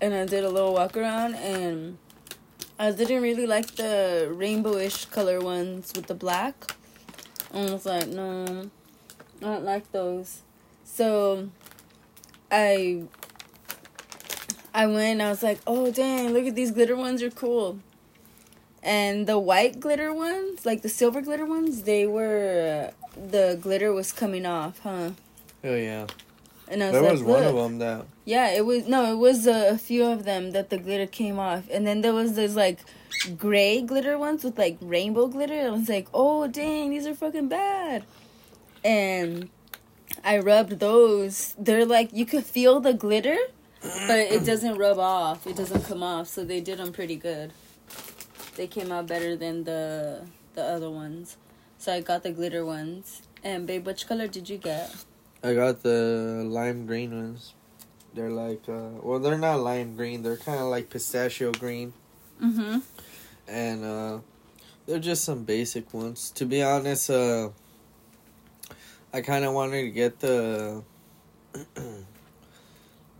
and 0.00 0.14
I 0.14 0.26
did 0.26 0.44
a 0.44 0.48
little 0.50 0.74
walk 0.74 0.96
around 0.96 1.34
and 1.34 1.98
I 2.80 2.92
didn't 2.92 3.20
really 3.20 3.46
like 3.46 3.72
the 3.72 4.32
rainbowish 4.32 5.10
color 5.10 5.38
ones 5.38 5.92
with 5.94 6.06
the 6.06 6.14
black. 6.14 6.54
I 7.52 7.70
was 7.70 7.84
like, 7.84 8.08
no, 8.08 8.70
I 9.42 9.44
don't 9.44 9.64
like 9.64 9.92
those. 9.92 10.40
So 10.82 11.50
I 12.50 13.02
I 14.72 14.86
went 14.86 15.20
I 15.20 15.28
was 15.28 15.42
like, 15.42 15.60
oh 15.66 15.90
dang, 15.90 16.32
look 16.32 16.46
at 16.46 16.54
these 16.54 16.70
glitter 16.70 16.96
ones 16.96 17.22
are 17.22 17.30
cool. 17.30 17.80
And 18.82 19.26
the 19.26 19.38
white 19.38 19.78
glitter 19.78 20.14
ones, 20.14 20.64
like 20.64 20.80
the 20.80 20.88
silver 20.88 21.20
glitter 21.20 21.44
ones, 21.44 21.82
they 21.82 22.06
were 22.06 22.92
the 23.14 23.58
glitter 23.60 23.92
was 23.92 24.10
coming 24.10 24.46
off, 24.46 24.78
huh? 24.78 25.10
oh 25.64 25.74
yeah, 25.76 26.06
And 26.70 26.84
I 26.84 26.86
was 26.86 26.92
there 26.92 27.02
like, 27.02 27.12
was 27.12 27.22
one 27.24 27.42
of 27.42 27.54
them 27.56 27.78
that 27.78 28.06
Yeah, 28.24 28.50
it 28.50 28.64
was 28.64 28.86
no, 28.86 29.12
it 29.12 29.16
was 29.16 29.46
a, 29.48 29.70
a 29.70 29.78
few 29.78 30.06
of 30.06 30.24
them 30.24 30.52
that 30.52 30.70
the 30.70 30.78
glitter 30.78 31.06
came 31.06 31.38
off, 31.38 31.64
and 31.70 31.84
then 31.84 32.00
there 32.00 32.12
was 32.12 32.34
those 32.34 32.54
like 32.54 32.78
gray 33.36 33.82
glitter 33.82 34.16
ones 34.16 34.44
with 34.44 34.56
like 34.56 34.78
rainbow 34.80 35.26
glitter. 35.26 35.66
I 35.66 35.70
was 35.70 35.88
like, 35.88 36.06
oh 36.14 36.46
dang, 36.46 36.90
these 36.90 37.06
are 37.08 37.14
fucking 37.14 37.48
bad. 37.48 38.04
And 38.84 39.50
I 40.24 40.38
rubbed 40.38 40.78
those. 40.78 41.54
They're 41.58 41.84
like 41.84 42.10
you 42.12 42.24
could 42.24 42.44
feel 42.44 42.78
the 42.78 42.94
glitter, 42.94 43.36
but 43.82 44.18
it 44.18 44.46
doesn't 44.46 44.78
rub 44.78 44.98
off. 44.98 45.48
It 45.48 45.56
doesn't 45.56 45.84
come 45.86 46.04
off. 46.04 46.28
So 46.28 46.44
they 46.44 46.60
did 46.60 46.78
them 46.78 46.92
pretty 46.92 47.16
good. 47.16 47.52
They 48.54 48.68
came 48.68 48.92
out 48.92 49.08
better 49.08 49.34
than 49.34 49.64
the 49.64 50.22
the 50.54 50.62
other 50.62 50.88
ones. 50.88 51.36
So 51.78 51.92
I 51.92 52.00
got 52.00 52.22
the 52.22 52.30
glitter 52.30 52.64
ones. 52.64 53.22
And 53.42 53.66
babe, 53.66 53.86
which 53.86 54.06
color 54.06 54.28
did 54.28 54.48
you 54.48 54.58
get? 54.58 54.94
I 55.42 55.54
got 55.54 55.82
the 55.82 56.44
lime 56.46 56.86
green 56.86 57.14
ones. 57.14 57.54
They're 58.14 58.30
like, 58.30 58.68
uh, 58.68 58.90
well, 59.02 59.18
they're 59.20 59.38
not 59.38 59.60
lime 59.60 59.96
green. 59.96 60.22
They're 60.22 60.36
kind 60.36 60.58
of 60.60 60.66
like 60.66 60.90
pistachio 60.90 61.52
green, 61.52 61.92
Mm-hmm. 62.42 62.78
and 63.48 63.84
uh, 63.84 64.18
they're 64.86 64.98
just 64.98 65.24
some 65.24 65.44
basic 65.44 65.94
ones. 65.94 66.30
To 66.32 66.44
be 66.44 66.62
honest, 66.62 67.08
uh, 67.10 67.50
I 69.12 69.20
kind 69.22 69.44
of 69.44 69.54
wanted 69.54 69.82
to 69.82 69.90
get 69.90 70.18
the 70.20 70.82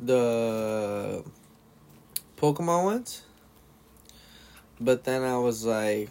the 0.01 1.25
Pokemon 2.37 2.85
ones, 2.85 3.23
but 4.81 5.05
then 5.05 5.23
I 5.23 5.37
was 5.39 5.65
like, 5.65 6.11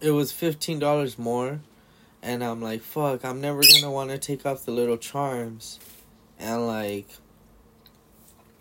it 0.00 0.10
was 0.12 0.32
fifteen 0.32 0.78
dollars 0.78 1.18
more. 1.18 1.60
And 2.26 2.42
I'm 2.42 2.60
like, 2.60 2.82
fuck, 2.82 3.24
I'm 3.24 3.40
never 3.40 3.62
gonna 3.62 3.92
want 3.92 4.10
to 4.10 4.18
take 4.18 4.44
off 4.44 4.64
the 4.64 4.72
little 4.72 4.96
charms. 4.96 5.78
And 6.40 6.66
like, 6.66 7.06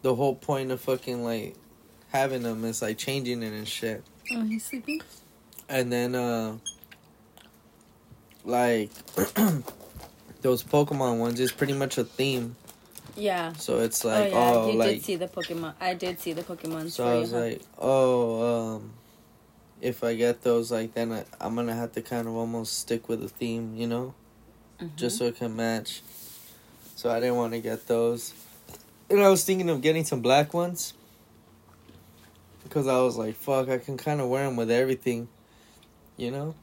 the 0.03 0.13
whole 0.13 0.35
point 0.35 0.69
of 0.69 0.79
fucking 0.81 1.23
like 1.23 1.55
having 2.09 2.43
them 2.43 2.63
is 2.63 2.83
like 2.83 2.99
changing 2.99 3.41
it 3.41 3.53
and 3.53 3.67
shit. 3.67 4.03
Oh, 4.31 4.43
he's 4.43 4.65
sleeping. 4.65 5.01
And 5.67 5.91
then, 5.91 6.13
uh, 6.13 6.57
like, 8.43 8.91
those 10.43 10.63
Pokemon 10.63 11.17
ones 11.17 11.39
is 11.39 11.51
pretty 11.51 11.73
much 11.73 11.97
a 11.97 12.03
theme. 12.03 12.55
Yeah. 13.15 13.53
So 13.53 13.79
it's 13.79 14.05
like, 14.05 14.15
oh 14.15 14.21
like, 14.25 14.31
yeah, 14.31 14.53
oh, 14.53 14.71
you 14.71 14.77
like, 14.77 14.89
did 14.89 15.03
see 15.05 15.15
the 15.15 15.27
Pokemon. 15.27 15.73
I 15.81 15.95
did 15.95 16.19
see 16.19 16.33
the 16.33 16.43
Pokemon. 16.43 16.91
so 16.91 17.03
for 17.03 17.09
I 17.09 17.13
you, 17.15 17.19
was 17.21 17.31
huh? 17.31 17.39
like, 17.39 17.61
oh, 17.79 18.75
um, 18.75 18.93
if 19.81 20.03
I 20.03 20.15
get 20.15 20.41
those, 20.41 20.71
like, 20.71 20.93
then 20.93 21.11
I, 21.11 21.25
I'm 21.39 21.55
gonna 21.55 21.75
have 21.75 21.93
to 21.93 22.01
kind 22.01 22.27
of 22.27 22.35
almost 22.35 22.79
stick 22.79 23.07
with 23.09 23.21
the 23.21 23.29
theme, 23.29 23.75
you 23.75 23.87
know? 23.87 24.13
Mhm. 24.79 24.95
just 24.95 25.17
so 25.17 25.25
it 25.25 25.37
can 25.37 25.55
match. 25.55 26.01
So 26.95 27.09
I 27.09 27.19
didn't 27.19 27.35
want 27.35 27.53
to 27.53 27.59
get 27.59 27.87
those. 27.87 28.33
And 29.09 29.21
I 29.21 29.29
was 29.29 29.43
thinking 29.43 29.69
of 29.69 29.81
getting 29.81 30.03
some 30.03 30.21
black 30.21 30.53
ones. 30.53 30.93
Because 32.63 32.87
I 32.87 32.99
was 32.99 33.15
like, 33.15 33.35
fuck, 33.35 33.69
I 33.69 33.77
can 33.77 33.95
kind 33.95 34.19
of 34.19 34.27
wear 34.27 34.43
them 34.43 34.55
with 34.55 34.71
everything, 34.71 35.27
you 36.17 36.31
know? 36.31 36.55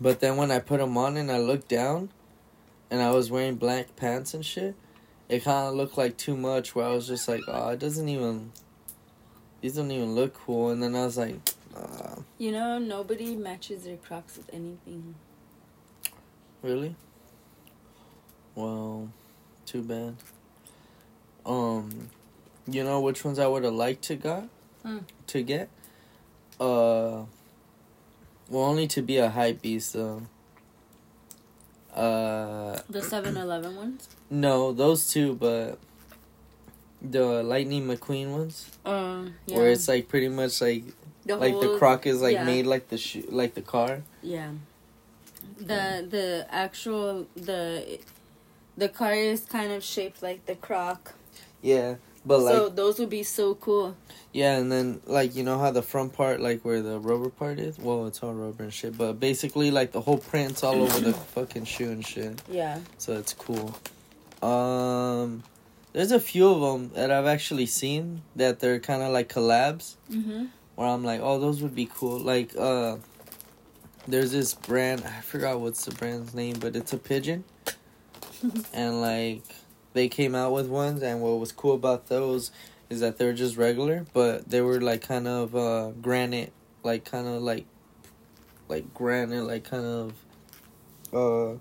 But 0.00 0.20
then 0.20 0.36
when 0.36 0.50
I 0.50 0.60
put 0.60 0.78
them 0.78 0.96
on 0.96 1.16
and 1.16 1.30
I 1.30 1.38
looked 1.38 1.68
down 1.68 2.10
and 2.90 3.02
I 3.02 3.10
was 3.10 3.30
wearing 3.30 3.56
black 3.56 3.96
pants 3.96 4.32
and 4.32 4.44
shit, 4.46 4.76
it 5.28 5.42
kind 5.44 5.68
of 5.68 5.74
looked 5.74 5.98
like 5.98 6.16
too 6.16 6.36
much 6.36 6.74
where 6.74 6.86
I 6.86 6.92
was 6.92 7.08
just 7.08 7.28
like, 7.28 7.42
oh, 7.48 7.70
it 7.70 7.80
doesn't 7.80 8.08
even, 8.08 8.52
these 9.60 9.74
don't 9.74 9.90
even 9.90 10.14
look 10.14 10.34
cool. 10.34 10.70
And 10.70 10.82
then 10.82 10.94
I 10.94 11.04
was 11.04 11.18
like, 11.18 11.34
uh, 11.78 12.20
you 12.38 12.50
know, 12.52 12.78
nobody 12.78 13.36
matches 13.36 13.84
their 13.84 13.96
Crocs 13.96 14.36
with 14.36 14.48
anything. 14.52 15.14
Really? 16.62 16.94
Well, 18.54 19.08
too 19.66 19.82
bad. 19.82 20.16
Um, 21.46 22.10
you 22.66 22.82
know 22.84 23.00
which 23.00 23.24
ones 23.24 23.38
I 23.38 23.46
would 23.46 23.64
have 23.64 23.72
liked 23.74 24.02
to 24.04 24.16
got 24.16 24.44
Hmm. 24.82 24.98
to 25.28 25.42
get? 25.42 25.68
Uh, 26.60 27.24
well, 28.48 28.64
only 28.64 28.86
to 28.88 29.02
be 29.02 29.16
a 29.18 29.30
hype 29.30 29.62
beast 29.62 29.92
though. 29.92 30.22
Uh, 31.94 32.78
The 32.88 33.00
7-Eleven 33.00 33.76
ones. 33.76 34.08
no, 34.30 34.72
those 34.72 35.08
two, 35.10 35.34
but 35.34 35.78
the 37.00 37.42
Lightning 37.42 37.86
McQueen 37.86 38.30
ones, 38.32 38.70
Um, 38.84 39.34
yeah. 39.46 39.56
where 39.56 39.70
it's 39.70 39.88
like 39.88 40.08
pretty 40.08 40.28
much 40.28 40.60
like 40.60 40.84
the 41.28 41.36
like 41.36 41.60
the 41.60 41.76
croc 41.78 42.06
is 42.06 42.20
like 42.20 42.34
yeah. 42.34 42.44
made 42.44 42.66
like 42.66 42.88
the 42.88 42.98
shoe, 42.98 43.24
like 43.28 43.54
the 43.54 43.62
car. 43.62 44.02
Yeah. 44.22 44.50
The 45.58 46.06
the 46.08 46.46
actual 46.50 47.26
the 47.36 47.98
the 48.76 48.88
car 48.88 49.12
is 49.12 49.44
kind 49.44 49.72
of 49.72 49.82
shaped 49.82 50.22
like 50.22 50.46
the 50.46 50.54
Croc. 50.54 51.14
Yeah, 51.62 51.96
but 52.24 52.40
like 52.40 52.54
so 52.54 52.68
those 52.68 52.98
would 52.98 53.10
be 53.10 53.24
so 53.24 53.54
cool. 53.56 53.96
Yeah, 54.32 54.56
and 54.56 54.70
then 54.70 55.00
like 55.06 55.34
you 55.34 55.42
know 55.42 55.58
how 55.58 55.70
the 55.70 55.82
front 55.82 56.12
part, 56.12 56.40
like 56.40 56.64
where 56.64 56.80
the 56.80 56.98
rubber 57.00 57.28
part 57.28 57.58
is. 57.58 57.78
Well, 57.78 58.06
it's 58.06 58.22
all 58.22 58.32
rubber 58.32 58.62
and 58.62 58.72
shit, 58.72 58.96
but 58.96 59.18
basically 59.18 59.70
like 59.70 59.92
the 59.92 60.00
whole 60.00 60.18
print's 60.18 60.62
all 60.62 60.80
over 60.80 61.00
the 61.00 61.12
fucking 61.34 61.64
shoe 61.64 61.90
and 61.90 62.06
shit. 62.06 62.40
Yeah. 62.48 62.78
So 62.98 63.14
it's 63.14 63.34
cool. 63.34 63.74
Um, 64.40 65.42
There's 65.92 66.12
a 66.12 66.20
few 66.20 66.48
of 66.48 66.60
them 66.60 66.90
that 66.94 67.10
I've 67.10 67.26
actually 67.26 67.66
seen 67.66 68.22
that 68.36 68.60
they're 68.60 68.78
kind 68.78 69.02
of 69.02 69.12
like 69.12 69.28
collabs 69.28 69.96
Mm-hmm. 70.10 70.46
Where 70.78 70.86
I'm 70.86 71.02
like, 71.02 71.20
oh, 71.20 71.40
those 71.40 71.60
would 71.60 71.74
be 71.74 71.90
cool. 71.92 72.20
Like, 72.20 72.56
uh, 72.56 72.98
there's 74.06 74.30
this 74.30 74.54
brand 74.54 75.02
I 75.04 75.22
forgot 75.22 75.58
what's 75.58 75.84
the 75.84 75.92
brand's 75.92 76.34
name, 76.34 76.54
but 76.60 76.76
it's 76.76 76.92
a 76.92 76.98
pigeon, 76.98 77.42
and 78.72 79.00
like 79.00 79.42
they 79.92 80.06
came 80.06 80.36
out 80.36 80.52
with 80.52 80.68
ones, 80.68 81.02
and 81.02 81.20
what 81.20 81.40
was 81.40 81.50
cool 81.50 81.74
about 81.74 82.06
those 82.06 82.52
is 82.90 83.00
that 83.00 83.18
they're 83.18 83.32
just 83.32 83.56
regular, 83.56 84.06
but 84.12 84.48
they 84.48 84.60
were 84.60 84.80
like 84.80 85.02
kind 85.02 85.26
of 85.26 85.56
uh 85.56 85.90
granite, 86.00 86.52
like 86.84 87.04
kind 87.04 87.26
of 87.26 87.42
like 87.42 87.66
like 88.68 88.94
granite, 88.94 89.42
like 89.42 89.64
kind 89.64 89.84
of 89.84 90.12
uh 91.12 91.58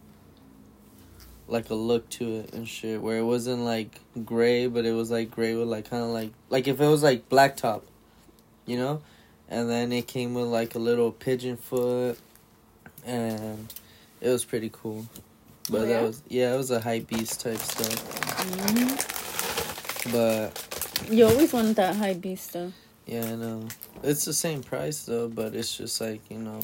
like 1.48 1.72
a 1.72 1.76
look 1.76 2.08
to 2.12 2.36
it 2.36 2.54
and 2.54 2.68
shit, 2.68 3.02
where 3.02 3.18
it 3.18 3.26
wasn't 3.26 3.62
like 3.62 4.00
gray, 4.24 4.68
but 4.68 4.86
it 4.86 4.94
was 4.94 5.10
like 5.10 5.32
gray 5.32 5.56
with 5.56 5.68
like 5.68 5.90
kind 5.90 6.04
of 6.04 6.10
like 6.10 6.34
like 6.52 6.68
if 6.68 6.80
it 6.80 6.88
was 6.88 7.02
like 7.02 7.28
blacktop, 7.30 7.82
you 8.68 8.78
know, 8.78 9.02
and 9.50 9.68
then 9.70 9.92
it 9.92 10.06
came 10.08 10.36
with 10.36 10.46
like 10.46 10.76
a 10.76 10.80
little 10.80 11.12
pigeon 11.12 11.58
foot, 11.58 12.20
and 13.06 13.74
it 14.22 14.30
was 14.30 14.46
pretty 14.46 14.70
cool. 14.72 15.08
But 15.72 15.82
Oh, 15.82 15.86
that 15.88 16.04
was 16.04 16.22
yeah, 16.30 16.54
it 16.54 16.58
was 16.58 16.70
a 16.72 16.80
hype 16.80 17.08
beast 17.08 17.42
type 17.42 17.58
stuff. 17.58 17.96
Mm-hmm. 18.68 20.12
But 20.12 21.08
You 21.12 21.26
always 21.26 21.52
wanted 21.54 21.76
that 21.78 21.96
hype 21.96 22.22
beast 22.22 22.50
stuff. 22.52 22.72
yeah, 23.06 23.26
I 23.26 23.36
know 23.36 23.68
it's 24.04 24.26
the 24.26 24.34
same 24.34 24.62
price 24.64 25.04
though. 25.04 25.28
But 25.28 25.56
it's 25.56 25.76
just 25.78 26.00
like 26.00 26.22
you 26.30 26.38
know, 26.38 26.60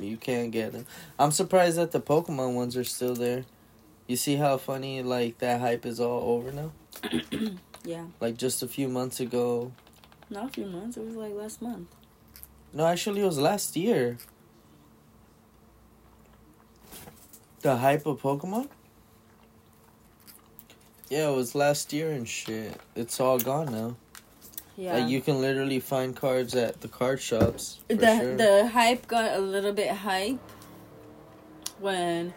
you 0.00 0.16
can't 0.16 0.50
get 0.52 0.72
them. 0.72 0.86
I'm 1.18 1.30
surprised 1.32 1.78
that 1.78 1.92
the 1.92 2.00
Pokemon 2.00 2.54
ones 2.54 2.76
are 2.76 2.84
still 2.84 3.14
there. 3.14 3.44
You 4.06 4.16
see 4.16 4.36
how 4.36 4.56
funny 4.56 5.02
like 5.02 5.38
that 5.38 5.60
hype 5.60 5.84
is 5.86 6.00
all 6.00 6.36
over 6.36 6.52
now. 6.52 6.72
Yeah. 7.84 8.04
Like 8.20 8.36
just 8.36 8.62
a 8.62 8.68
few 8.68 8.88
months 8.88 9.20
ago. 9.20 9.72
Not 10.30 10.46
a 10.46 10.48
few 10.48 10.66
months. 10.66 10.96
It 10.96 11.04
was 11.04 11.16
like 11.16 11.34
last 11.34 11.62
month. 11.62 11.88
No, 12.72 12.86
actually, 12.86 13.22
it 13.22 13.26
was 13.26 13.38
last 13.38 13.76
year. 13.76 14.18
The 17.60 17.76
hype 17.76 18.06
of 18.06 18.22
Pokemon? 18.22 18.68
Yeah, 21.08 21.30
it 21.30 21.34
was 21.34 21.54
last 21.54 21.92
year 21.92 22.12
and 22.12 22.28
shit. 22.28 22.78
It's 22.94 23.18
all 23.20 23.38
gone 23.38 23.72
now. 23.72 23.96
Yeah. 24.76 24.98
Like, 24.98 25.08
you 25.08 25.20
can 25.20 25.40
literally 25.40 25.80
find 25.80 26.14
cards 26.14 26.54
at 26.54 26.80
the 26.82 26.88
card 26.88 27.20
shops. 27.20 27.80
The 27.88 27.96
sure. 27.96 28.36
the 28.36 28.68
hype 28.68 29.08
got 29.08 29.32
a 29.32 29.40
little 29.40 29.72
bit 29.72 29.90
hype 29.90 30.38
when 31.80 32.32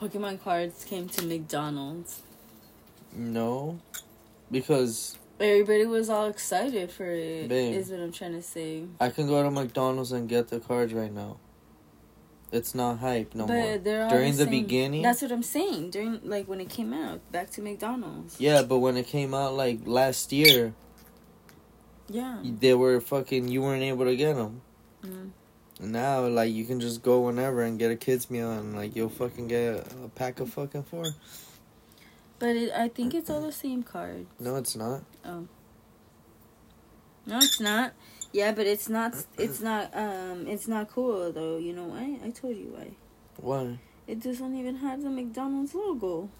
Pokemon 0.00 0.42
cards 0.42 0.84
came 0.84 1.08
to 1.08 1.24
McDonald's. 1.24 2.20
No. 3.14 3.78
Because 4.50 5.16
Everybody 5.40 5.86
was 5.86 6.10
all 6.10 6.26
excited 6.26 6.90
for 6.90 7.06
it. 7.06 7.48
Babe. 7.48 7.74
Is 7.74 7.90
what 7.90 8.00
I'm 8.00 8.12
trying 8.12 8.32
to 8.32 8.42
say. 8.42 8.84
I 9.00 9.10
can 9.10 9.28
go 9.28 9.42
to 9.42 9.50
McDonald's 9.50 10.10
and 10.12 10.28
get 10.28 10.48
the 10.48 10.58
cards 10.58 10.92
right 10.92 11.12
now. 11.12 11.36
It's 12.50 12.74
not 12.74 12.98
hype 12.98 13.34
no 13.34 13.46
but 13.46 13.54
more. 13.54 14.08
During 14.08 14.32
the 14.32 14.44
same- 14.44 14.50
beginning? 14.50 15.02
That's 15.02 15.22
what 15.22 15.30
I'm 15.30 15.42
saying. 15.42 15.90
During 15.90 16.20
like 16.24 16.48
when 16.48 16.60
it 16.60 16.68
came 16.70 16.92
out, 16.92 17.20
back 17.30 17.50
to 17.50 17.62
McDonald's. 17.62 18.40
Yeah, 18.40 18.62
but 18.62 18.78
when 18.78 18.96
it 18.96 19.06
came 19.06 19.34
out, 19.34 19.54
like, 19.54 19.80
last 19.84 20.32
year, 20.32 20.74
Yeah. 22.08 22.38
they 22.42 22.74
were 22.74 23.00
fucking, 23.00 23.48
you 23.48 23.62
weren't 23.62 23.82
able 23.82 24.06
to 24.06 24.16
get 24.16 24.34
them. 24.34 24.62
Mm. 25.04 25.30
Now, 25.80 26.26
like, 26.26 26.52
you 26.52 26.64
can 26.64 26.80
just 26.80 27.02
go 27.02 27.20
whenever 27.20 27.62
and 27.62 27.78
get 27.78 27.90
a 27.92 27.96
kid's 27.96 28.30
meal, 28.30 28.50
and 28.50 28.74
like 28.74 28.96
you'll 28.96 29.10
fucking 29.10 29.46
get 29.46 29.86
a 30.04 30.08
pack 30.08 30.40
of 30.40 30.50
fucking 30.52 30.84
four. 30.84 31.04
But 32.38 32.56
it, 32.56 32.72
I 32.72 32.88
think 32.88 33.14
it's 33.14 33.30
all 33.30 33.42
the 33.42 33.52
same 33.52 33.82
card. 33.82 34.26
No, 34.38 34.56
it's 34.56 34.76
not. 34.76 35.02
Oh. 35.24 35.48
No, 37.26 37.36
it's 37.38 37.60
not. 37.60 37.92
Yeah, 38.32 38.52
but 38.52 38.66
it's 38.66 38.88
not. 38.88 39.14
It's 39.36 39.60
not. 39.60 39.90
Um, 39.94 40.46
it's 40.46 40.68
not 40.68 40.90
cool 40.90 41.32
though. 41.32 41.56
You 41.58 41.72
know 41.72 41.84
why? 41.84 42.18
I 42.24 42.30
told 42.30 42.56
you 42.56 42.74
why. 42.74 42.90
Why? 43.36 43.78
It 44.06 44.22
doesn't 44.22 44.54
even 44.54 44.76
have 44.76 45.02
the 45.02 45.10
McDonald's 45.10 45.74
logo. 45.74 46.30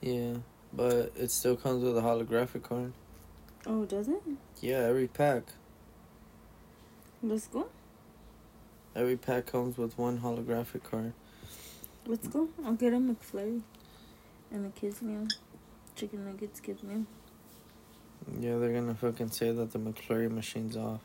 Yeah, 0.00 0.36
but 0.72 1.12
it 1.16 1.30
still 1.30 1.56
comes 1.56 1.82
with 1.82 1.96
a 1.98 2.00
holographic 2.00 2.62
card. 2.62 2.92
Oh, 3.66 3.84
does 3.84 4.08
it? 4.08 4.22
Yeah, 4.60 4.78
every 4.78 5.08
pack. 5.08 5.42
Let's 7.22 7.48
go. 7.48 7.66
Every 8.94 9.16
pack 9.16 9.46
comes 9.46 9.76
with 9.76 9.98
one 9.98 10.20
holographic 10.20 10.84
card. 10.84 11.12
Let's 12.06 12.28
go. 12.28 12.48
I'll 12.64 12.74
get 12.74 12.92
a 12.92 12.98
McFlurry 12.98 13.62
and 14.52 14.64
the 14.64 14.70
kids 14.80 15.02
meal, 15.02 15.26
chicken 15.94 16.24
nuggets, 16.24 16.60
kids 16.60 16.82
meal. 16.82 17.04
Yeah, 18.40 18.56
they're 18.58 18.72
gonna 18.72 18.94
fucking 18.94 19.30
say 19.30 19.52
that 19.52 19.72
the 19.72 19.78
McFlurry 19.78 20.30
machine's 20.30 20.76
off. 20.76 21.00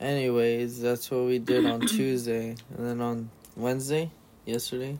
Anyways, 0.00 0.80
that's 0.80 1.10
what 1.10 1.24
we 1.24 1.38
did 1.38 1.64
on 1.66 1.80
Tuesday, 1.80 2.56
and 2.76 2.86
then 2.86 3.00
on 3.00 3.30
Wednesday, 3.56 4.10
yesterday, 4.44 4.98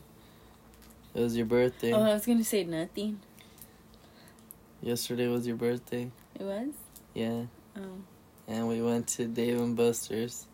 it 1.13 1.19
was 1.19 1.35
your 1.35 1.45
birthday. 1.45 1.91
Oh, 1.93 2.01
I 2.01 2.13
was 2.13 2.25
gonna 2.25 2.43
say 2.43 2.63
nothing. 2.63 3.19
Yesterday 4.81 5.27
was 5.27 5.45
your 5.45 5.57
birthday. 5.57 6.11
It 6.39 6.43
was. 6.43 6.69
Yeah, 7.13 7.43
Oh, 7.77 7.81
and 8.47 8.67
we 8.67 8.81
went 8.81 9.07
to 9.09 9.25
Dave 9.27 9.59
and 9.59 9.75
Buster's. 9.75 10.47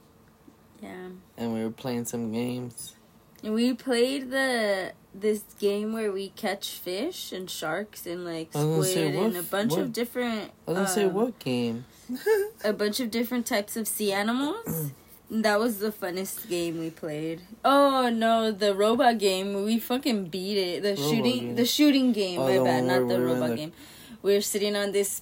yeah. 0.82 1.10
and 1.38 1.54
we 1.54 1.64
were 1.64 1.72
playing 1.72 2.06
some 2.06 2.32
games. 2.32 2.96
We 3.44 3.74
played 3.74 4.32
the 4.32 4.94
this 5.14 5.44
game 5.60 5.92
where 5.94 6.12
we 6.12 6.30
catch 6.30 6.70
fish 6.70 7.32
and 7.34 7.50
sharks 7.50 8.06
and 8.06 8.24
like 8.24 8.50
I 8.56 8.64
was 8.64 8.66
gonna 8.66 8.84
squid 8.84 8.94
say, 8.94 9.18
what 9.18 9.26
and 9.26 9.38
a 9.38 9.44
bunch 9.44 9.72
what- 9.72 9.82
of 9.82 9.94
different. 9.94 10.52
I 10.68 10.72
was 10.72 10.78
gonna 10.78 10.88
say 10.90 11.04
um, 11.06 11.14
what 11.14 11.40
game? 11.40 11.86
a 12.64 12.74
bunch 12.74 13.00
of 13.00 13.10
different 13.12 13.46
types 13.46 13.76
of 13.78 13.88
sea 13.88 14.12
animals. 14.14 14.92
That 15.34 15.62
was 15.62 15.80
the 15.80 15.94
funnest 15.94 16.50
game 16.50 16.78
we 16.78 16.90
played. 16.90 17.40
Oh 17.64 18.10
no, 18.10 18.52
the 18.52 18.76
robot 18.76 19.18
game. 19.18 19.64
We 19.64 19.80
fucking 19.80 20.26
beat 20.26 20.58
it. 20.58 20.84
The 20.84 20.90
Robot 20.90 21.10
shooting 21.10 21.40
game. 21.40 21.56
the 21.56 21.66
shooting 21.66 22.12
game, 22.12 22.42
Oh, 22.42 22.48
my 22.48 22.58
the 22.58 22.64
bad, 22.66 22.84
not 22.84 23.08
the 23.08 23.22
robot 23.22 23.52
the- 23.52 23.56
game. 23.56 23.72
We 24.24 24.34
were 24.34 24.42
sitting 24.42 24.76
on 24.76 24.92
this 24.92 25.22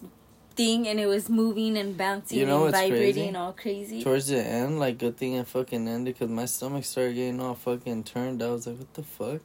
thing 0.60 0.88
and 0.90 1.00
it 1.00 1.06
was 1.06 1.30
moving 1.30 1.78
and 1.78 1.96
bouncing 1.98 2.38
You 2.38 2.46
know 2.46 2.66
and 2.66 2.74
vibrating 2.74 3.14
crazy? 3.14 3.28
and 3.30 3.38
all 3.38 3.54
crazy. 3.54 4.04
Towards 4.04 4.28
the 4.28 4.44
end, 4.44 4.78
like 4.80 4.98
good 4.98 5.16
thing 5.16 5.34
it 5.36 5.48
fucking 5.48 5.88
ended 5.88 6.16
because 6.16 6.30
my 6.30 6.46
stomach 6.46 6.84
started 6.84 7.16
getting 7.16 7.40
all 7.40 7.56
fucking 7.56 8.04
turned. 8.04 8.44
I 8.44 8.50
was 8.50 8.68
like, 8.68 8.78
what 8.78 8.94
the 8.94 9.04
fuck? 9.04 9.42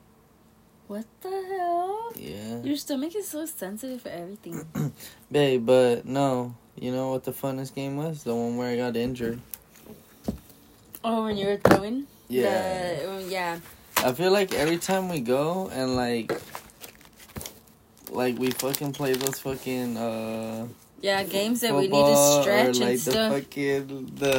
What 0.88 1.06
the 1.22 1.30
hell? 1.30 2.12
Yeah, 2.16 2.62
Your 2.62 2.76
stomach 2.76 3.14
is 3.14 3.28
so 3.28 3.46
sensitive 3.46 4.02
for 4.02 4.08
everything. 4.10 4.66
babe. 5.32 5.64
But 5.64 6.04
no, 6.04 6.54
you 6.76 6.90
know 6.90 7.10
what 7.12 7.22
the 7.24 7.32
funnest 7.32 7.74
game 7.74 7.96
was? 7.96 8.24
The 8.24 8.34
one 8.34 8.56
where 8.56 8.70
I 8.72 8.76
got 8.76 8.96
injured. 8.96 9.38
oh, 11.04 11.24
when 11.24 11.36
you 11.36 11.46
were 11.46 11.56
throwing? 11.58 12.06
Yeah, 12.28 12.94
The, 12.96 13.10
um, 13.12 13.30
yeah. 13.30 13.60
I 13.98 14.12
feel 14.12 14.32
like 14.32 14.52
every 14.54 14.78
time 14.78 15.08
we 15.08 15.20
go 15.20 15.70
and 15.72 15.94
like, 15.96 16.32
like 18.10 18.36
we 18.38 18.50
fucking 18.50 18.92
play 18.92 19.12
those 19.14 19.38
fucking 19.40 19.96
uh 19.96 20.66
Yeah, 21.04 21.22
games 21.22 21.60
that 21.60 21.74
we 21.74 21.82
need 21.82 22.06
to 22.08 22.16
stretch 22.40 22.64
or 22.64 22.68
and 22.70 22.80
like 22.80 22.98
stuff. 22.98 23.28
the 23.28 23.40
fucking 23.40 24.12
the 24.16 24.36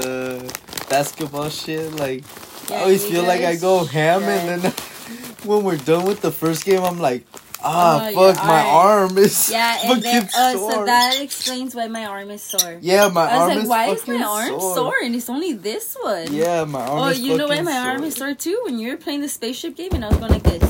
basketball 0.89 1.49
shit. 1.49 1.93
Like 1.93 2.23
Yeah, 2.69 2.77
I 2.77 2.81
always 2.81 3.05
you 3.05 3.11
feel 3.11 3.23
like 3.23 3.41
I 3.45 3.55
go 3.55 3.85
ham, 3.85 4.23
and 4.23 4.63
then 4.63 4.71
when 5.45 5.63
we're 5.63 5.77
done 5.77 6.05
with 6.09 6.21
the 6.21 6.31
first 6.31 6.65
game, 6.65 6.81
I'm 6.81 6.97
like, 6.97 7.21
ah, 7.61 8.09
Oh, 8.09 8.33
fuck, 8.33 8.41
my 8.41 8.65
arm 8.65 9.13
is 9.21 9.51
Yeah, 9.53 9.77
and 9.93 10.01
then 10.01 10.23
uh, 10.33 10.57
sore. 10.57 10.71
so 10.71 10.85
that 10.85 11.21
explains 11.21 11.75
why 11.75 11.85
my 11.85 12.05
arm 12.09 12.31
is 12.31 12.41
sore. 12.41 12.79
yeah, 12.81 13.09
my 13.13 13.29
I 13.29 13.37
arm 13.37 13.45
was 13.45 13.49
like, 13.53 13.63
is 13.63 13.69
why 13.69 13.85
is 13.93 14.07
my 14.07 14.23
arm 14.25 14.59
sore. 14.59 14.97
and 15.05 15.13
it's 15.13 15.29
only 15.29 15.53
this 15.53 15.95
one? 16.01 16.33
Yeah, 16.33 16.65
my 16.65 16.81
arm. 16.81 17.13
Is 17.13 17.21
sore. 17.21 17.29
Oh, 17.29 17.29
you 17.29 17.37
know 17.37 17.47
why 17.47 17.61
my 17.61 17.77
arm 17.77 18.01
is 18.03 18.15
sore 18.15 18.33
too? 18.33 18.57
When 18.65 18.79
you 18.81 18.89
were 18.89 18.97
playing 18.97 19.21
the 19.21 19.29
spaceship 19.29 19.77
game 19.77 19.93
and 19.93 20.03
I 20.03 20.09
was 20.09 20.17
going 20.17 20.33
like 20.33 20.49
this. 20.49 20.65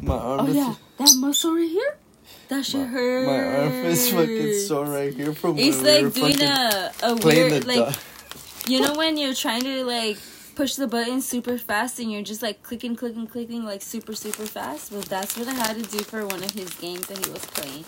My 0.00 0.16
arm 0.16 0.40
Oh 0.40 0.48
yeah, 0.48 0.72
that 0.96 1.12
muscle 1.20 1.52
right 1.52 1.68
here. 1.68 2.00
That 2.48 2.64
shit 2.64 2.80
My, 2.80 2.86
hurts. 2.86 3.26
my 3.26 3.56
arm 3.58 3.84
is 3.86 4.10
fucking 4.12 4.54
sore 4.60 4.84
right 4.86 5.12
here 5.12 5.32
from 5.34 5.58
It's 5.58 5.82
when 5.82 6.04
we 6.04 6.10
doing 6.10 6.42
a 6.42 6.92
a 7.02 7.14
weird 7.16 7.64
like 7.66 7.92
do- 7.92 8.72
you 8.72 8.80
know 8.80 8.94
when 8.94 9.16
you're 9.16 9.34
trying 9.34 9.62
to 9.62 9.84
like 9.84 10.18
push 10.54 10.74
the 10.76 10.86
button 10.86 11.20
super 11.20 11.58
fast 11.58 11.98
and 11.98 12.10
you're 12.10 12.22
just 12.22 12.40
like 12.42 12.62
clicking, 12.62 12.96
clicking, 12.96 13.26
clicking 13.26 13.64
like 13.64 13.82
super, 13.82 14.14
super 14.14 14.46
fast. 14.46 14.90
Well, 14.90 15.02
that's 15.02 15.36
what 15.36 15.48
I 15.48 15.52
had 15.54 15.76
to 15.76 15.82
do 15.82 15.98
for 15.98 16.24
one 16.26 16.42
of 16.42 16.50
his 16.52 16.70
games 16.74 17.06
that 17.08 17.18
he 17.24 17.30
was 17.30 17.44
playing. 17.46 17.84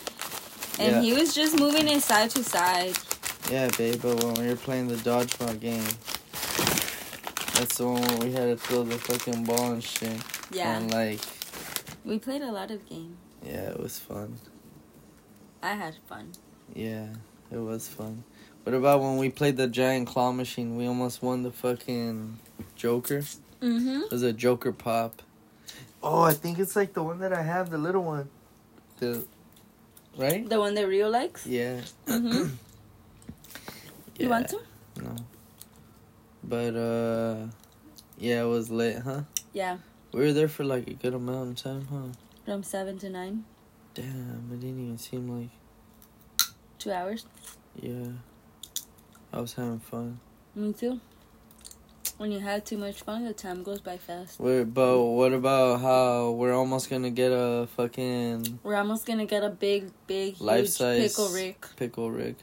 And 0.79 0.93
Yeah. 0.97 1.03
he 1.03 1.13
was 1.19 1.35
just 1.35 1.59
moving 1.59 1.89
it 1.89 2.03
side 2.03 2.31
to 2.31 2.45
side. 2.45 2.97
Yeah, 3.51 3.69
babe, 3.79 4.03
but 4.03 4.23
when 4.23 4.35
we 4.35 4.47
were 4.49 4.57
playing 4.57 4.89
the 4.89 4.97
dodgeball 4.97 5.59
game, 5.59 5.89
that's 7.57 7.79
the 7.79 7.87
one 7.87 8.03
where 8.03 8.19
we 8.19 8.33
had 8.33 8.47
to 8.47 8.57
throw 8.57 8.83
the 8.83 8.99
fucking 8.99 9.45
ball 9.45 9.73
and 9.73 9.83
shit. 9.83 10.21
Yeah. 10.51 10.77
And 10.77 10.91
like, 10.93 11.21
We 12.05 12.19
played 12.19 12.43
a 12.43 12.53
lot 12.53 12.71
of 12.71 12.87
games. 12.89 13.17
Yeah, 13.45 13.71
it 13.71 13.81
was 13.81 13.99
fun. 13.99 14.37
I 15.63 15.73
had 15.75 15.97
fun. 16.09 16.33
Yeah, 16.75 17.09
it 17.51 17.59
was 17.59 17.89
fun. 17.89 18.25
What 18.65 18.75
about 18.75 19.01
when 19.01 19.17
we 19.17 19.31
played 19.31 19.57
the 19.57 19.67
giant 19.67 20.07
claw 20.09 20.31
machine? 20.33 20.77
We 20.77 20.87
almost 20.87 21.23
won 21.23 21.43
the 21.43 21.51
fucking 21.51 22.39
Joker. 22.77 23.23
Mm-hmm. 23.61 24.03
It 24.03 24.11
was 24.11 24.23
a 24.23 24.33
Joker 24.33 24.73
pop. 24.73 25.23
Oh, 26.03 26.23
I 26.23 26.33
think 26.35 26.59
it's 26.59 26.77
like 26.77 26.93
the 26.93 27.03
one 27.03 27.19
that 27.21 27.33
I 27.33 27.43
have, 27.43 27.71
the 27.71 27.79
little 27.79 28.05
one. 28.05 28.29
the 28.99 29.25
right? 30.17 30.49
The 30.49 30.59
one 30.61 30.75
that 30.75 30.87
Rio 30.87 31.09
likes. 31.09 31.47
Yeah. 31.47 31.81
Mm-hmm. 32.07 32.55
You 34.19 34.29
want 34.31 34.51
some? 34.51 34.61
No. 35.01 35.15
But 36.43 36.75
uh 36.75 37.47
yeah, 38.19 38.43
it 38.43 38.47
was 38.49 38.69
lit, 38.69 38.99
huh? 39.03 39.23
Yeah, 39.53 39.79
We 40.13 40.21
were 40.21 40.33
there 40.33 40.49
for 40.49 40.65
like 40.65 40.89
a 40.89 40.95
good 40.95 41.15
amount 41.15 41.51
of 41.59 41.63
time, 41.63 41.87
huh? 41.91 42.13
From 42.49 42.63
seven 42.63 42.97
to 42.99 43.11
nine, 43.11 43.45
Damn, 43.93 44.49
it 44.51 44.61
didn't 44.61 44.81
even 44.83 44.97
seem 44.97 45.29
like 45.29 45.51
two 46.79 46.91
hours. 46.91 47.27
yeah. 47.79 48.07
I 49.31 49.41
was 49.43 49.53
having 49.53 49.81
fun. 49.81 50.19
Me 50.55 50.73
too. 50.73 50.99
When 52.17 52.33
you 52.33 52.41
have 52.41 52.65
too 52.65 52.79
much 52.79 53.03
fun, 53.03 53.27
the 53.27 53.35
time 53.35 53.63
goes 53.63 53.83
by 53.83 53.99
fast. 53.99 54.41
We're, 54.41 54.65
but 54.65 54.99
what 54.99 55.35
about 55.35 55.83
how 55.83 56.31
we're 56.31 56.55
almost 56.55 56.89
gonna 56.89 57.11
get 57.11 57.33
a 57.33 57.69
fucking 57.77 58.61
We're 58.63 58.77
almost 58.77 59.05
gonna 59.05 59.27
get 59.27 59.45
a 59.45 59.51
big, 59.51 59.91
big, 60.07 60.37
huge 60.37 60.41
Life-size 60.41 61.11
pickle 61.11 61.29
rick 61.35 61.67
pickle 61.77 62.11
rig? 62.11 62.37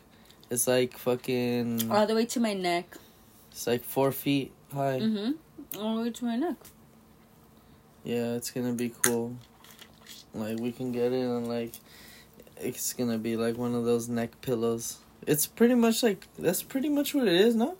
It's 0.51 0.67
like 0.67 0.95
fucking. 0.99 1.89
all 1.89 2.05
the 2.05 2.13
way 2.13 2.25
to 2.27 2.39
my 2.39 2.53
neck. 2.53 2.95
It's 3.51 3.65
like 3.65 3.83
four 3.83 4.11
feet 4.11 4.51
high. 4.71 4.99
Mm-hmm. 4.99 5.79
All 5.81 5.95
the 5.97 6.01
way 6.03 6.11
to 6.11 6.25
my 6.25 6.35
neck. 6.35 6.57
Yeah, 8.03 8.33
it's 8.35 8.51
gonna 8.51 8.73
be 8.73 8.93
cool. 9.03 9.35
Like 10.35 10.59
we 10.59 10.71
can 10.71 10.91
get 10.91 11.11
it 11.13 11.21
and 11.25 11.47
like 11.47 11.73
it's 12.57 12.93
gonna 12.93 13.17
be 13.17 13.35
like 13.37 13.57
one 13.57 13.73
of 13.73 13.85
those 13.85 14.07
neck 14.09 14.41
pillows. 14.41 14.99
It's 15.25 15.47
pretty 15.47 15.75
much 15.75 16.03
like 16.03 16.27
that's 16.37 16.61
pretty 16.61 16.89
much 16.89 17.15
what 17.15 17.27
it 17.27 17.33
is, 17.33 17.55
no? 17.55 17.77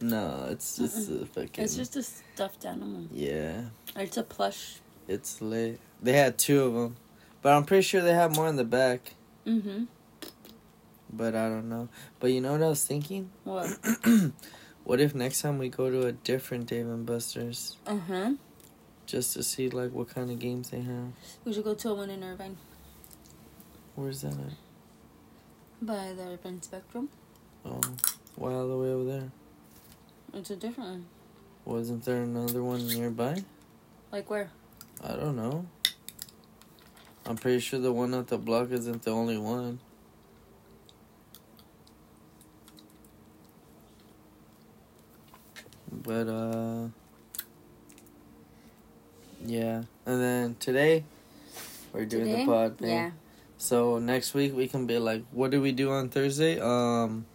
No, 0.00 0.48
it's 0.50 0.76
just 0.78 1.08
a 1.10 1.24
fucking 1.26 1.62
It's 1.64 1.76
just 1.76 1.94
a 1.96 2.02
stuffed 2.02 2.64
animal. 2.66 3.06
yeah. 3.12 3.66
It's 3.96 4.16
a 4.16 4.24
plush. 4.24 4.80
It's 5.06 5.40
lit. 5.40 5.78
They 6.02 6.14
had 6.14 6.38
two 6.38 6.62
of 6.64 6.74
them, 6.74 6.96
but 7.40 7.52
I'm 7.52 7.64
pretty 7.64 7.82
sure 7.82 8.00
they 8.00 8.12
have 8.14 8.34
more 8.34 8.48
in 8.48 8.56
the 8.56 8.64
back. 8.64 9.14
Mm-hmm. 9.46 9.84
But 11.12 11.34
I 11.36 11.48
don't 11.48 11.68
know. 11.68 11.88
But 12.20 12.32
you 12.32 12.40
know 12.40 12.52
what 12.52 12.62
I 12.62 12.68
was 12.68 12.84
thinking? 12.84 13.30
What? 13.44 13.68
what 14.84 15.00
if 15.00 15.14
next 15.14 15.42
time 15.42 15.58
we 15.58 15.68
go 15.68 15.90
to 15.90 16.06
a 16.06 16.12
different 16.12 16.66
Dave 16.66 16.86
and 16.86 17.06
Buster's 17.06 17.76
Uh 17.86 17.98
huh. 18.08 18.30
Just 19.12 19.34
to 19.34 19.42
see 19.42 19.68
like 19.68 19.92
what 19.92 20.08
kind 20.08 20.30
of 20.30 20.38
games 20.38 20.70
they 20.70 20.80
have? 20.80 21.12
We 21.44 21.52
should 21.52 21.64
go 21.64 21.74
to 21.74 21.90
a 21.90 21.94
one 21.94 22.08
in 22.08 22.24
Irvine 22.24 22.56
Where's 23.94 24.22
that 24.22 24.32
at? 24.32 24.54
by 25.82 26.14
the 26.14 26.22
Irvine 26.22 26.62
Spectrum. 26.62 27.10
Oh, 27.62 27.78
why 28.36 28.54
all 28.54 28.68
the 28.68 28.76
way 28.78 28.88
over 28.88 29.04
there? 29.04 29.30
It's 30.32 30.48
a 30.48 30.56
different 30.56 30.88
one. 30.88 31.06
Wasn't 31.66 32.02
there 32.06 32.22
another 32.22 32.62
one 32.62 32.86
nearby? 32.86 33.44
Like 34.10 34.30
where? 34.30 34.50
I 35.04 35.08
don't 35.08 35.36
know. 35.36 35.66
I'm 37.26 37.36
pretty 37.36 37.60
sure 37.60 37.80
the 37.80 37.92
one 37.92 38.14
at 38.14 38.28
the 38.28 38.38
block 38.38 38.70
isn't 38.70 39.02
the 39.02 39.10
only 39.10 39.36
one. 39.36 39.78
But 46.02 46.28
uh 46.28 46.88
yeah. 49.44 49.82
And 50.06 50.20
then 50.20 50.56
today 50.58 51.04
we're 51.92 52.04
doing 52.04 52.26
Today? 52.26 52.40
the 52.44 52.46
pod 52.50 52.78
thing. 52.78 52.88
Yeah. 52.90 53.10
So 53.58 53.98
next 53.98 54.34
week 54.34 54.54
we 54.56 54.66
can 54.68 54.86
be 54.86 54.98
like, 54.98 55.22
what 55.30 55.50
did 55.50 55.60
we 55.60 55.72
do 55.72 55.90
on 55.90 56.08
Thursday? 56.08 56.58
Um 56.60 57.26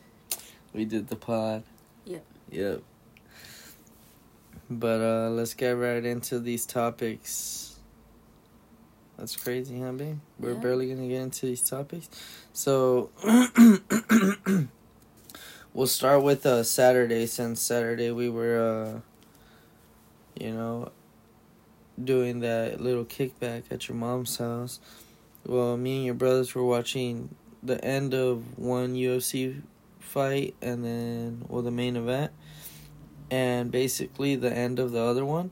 we 0.74 0.86
did 0.86 1.08
the 1.08 1.16
pod. 1.16 1.64
Yep. 2.06 2.24
Yep. 2.52 2.82
But 4.70 5.02
uh 5.02 5.30
let's 5.30 5.54
get 5.54 5.72
right 5.72 6.04
into 6.04 6.40
these 6.40 6.66
topics. 6.66 7.76
That's 9.18 9.36
crazy, 9.36 9.80
huh, 9.80 9.94
babe? 9.94 10.20
We're 10.40 10.54
Yeah. 10.54 10.60
barely 10.60 10.90
gonna 10.94 11.08
get 11.08 11.22
into 11.22 11.46
these 11.48 11.62
topics. 11.62 12.10
So 12.54 13.10
we'll 15.74 15.88
start 15.88 16.24
with 16.24 16.46
uh 16.46 16.64
Saturday 16.64 17.26
since 17.26 17.62
Saturday 17.62 18.12
we 18.12 18.30
were 18.30 18.60
uh 18.60 19.00
you 20.44 20.52
know 20.54 20.92
doing 22.02 22.40
that 22.42 22.80
little 22.82 23.06
kickback 23.06 23.64
at 23.72 23.88
your 23.88 23.98
mom's 23.98 24.38
house. 24.38 24.80
Well, 25.46 25.78
me 25.78 25.98
and 25.98 26.06
your 26.06 26.16
brothers 26.16 26.54
were 26.54 26.64
watching 26.66 27.36
the 27.64 27.84
end 27.84 28.14
of 28.14 28.58
one 28.58 28.94
UFC 28.96 29.62
fight 30.00 30.56
and 30.62 30.86
then 30.86 31.46
well 31.50 31.62
the 31.62 31.72
main 31.72 31.98
event 31.98 32.32
and 33.30 33.70
basically 33.72 34.36
the 34.38 34.52
end 34.54 34.80
of 34.80 34.92
the 34.94 35.02
other 35.02 35.26
one 35.26 35.52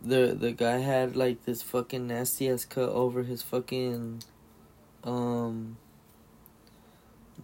the 0.00 0.36
the 0.38 0.52
guy 0.52 0.78
had 0.78 1.16
like 1.16 1.44
this 1.44 1.60
fucking 1.60 2.06
nasty 2.06 2.48
ass 2.48 2.64
cut 2.64 2.88
over 2.90 3.24
his 3.24 3.42
fucking 3.42 4.22
um 5.02 5.76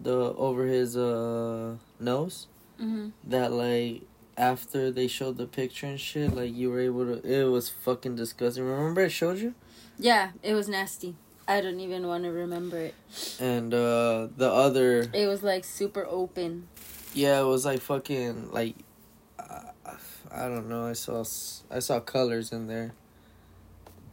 the 0.01 0.13
over 0.35 0.65
his 0.65 0.95
uh 0.95 1.75
nose 1.99 2.47
Mm-hmm. 2.79 3.09
that 3.29 3.51
like 3.51 4.01
after 4.41 4.89
they 4.91 5.07
showed 5.07 5.37
the 5.37 5.45
picture 5.45 5.85
and 5.85 5.99
shit 5.99 6.33
like 6.35 6.53
you 6.53 6.69
were 6.71 6.79
able 6.81 7.05
to 7.05 7.21
it 7.23 7.45
was 7.45 7.69
fucking 7.69 8.15
disgusting 8.15 8.63
remember 8.65 9.05
i 9.05 9.07
showed 9.07 9.37
you 9.37 9.53
Yeah, 9.99 10.31
it 10.41 10.55
was 10.55 10.67
nasty. 10.67 11.13
I 11.47 11.61
don't 11.61 11.79
even 11.79 12.07
want 12.07 12.23
to 12.23 12.31
remember 12.31 12.77
it. 12.89 12.95
and 13.39 13.71
uh 13.73 14.27
the 14.35 14.49
other 14.49 15.05
It 15.13 15.27
was 15.27 15.43
like 15.43 15.63
super 15.63 16.05
open. 16.09 16.67
Yeah, 17.13 17.39
it 17.41 17.45
was 17.45 17.65
like 17.65 17.81
fucking 17.81 18.51
like 18.51 18.75
uh, 19.37 19.93
I 20.31 20.47
don't 20.47 20.69
know. 20.69 20.87
I 20.87 20.93
saw 20.93 21.21
I 21.69 21.79
saw 21.79 21.99
colors 21.99 22.51
in 22.51 22.65
there, 22.67 22.93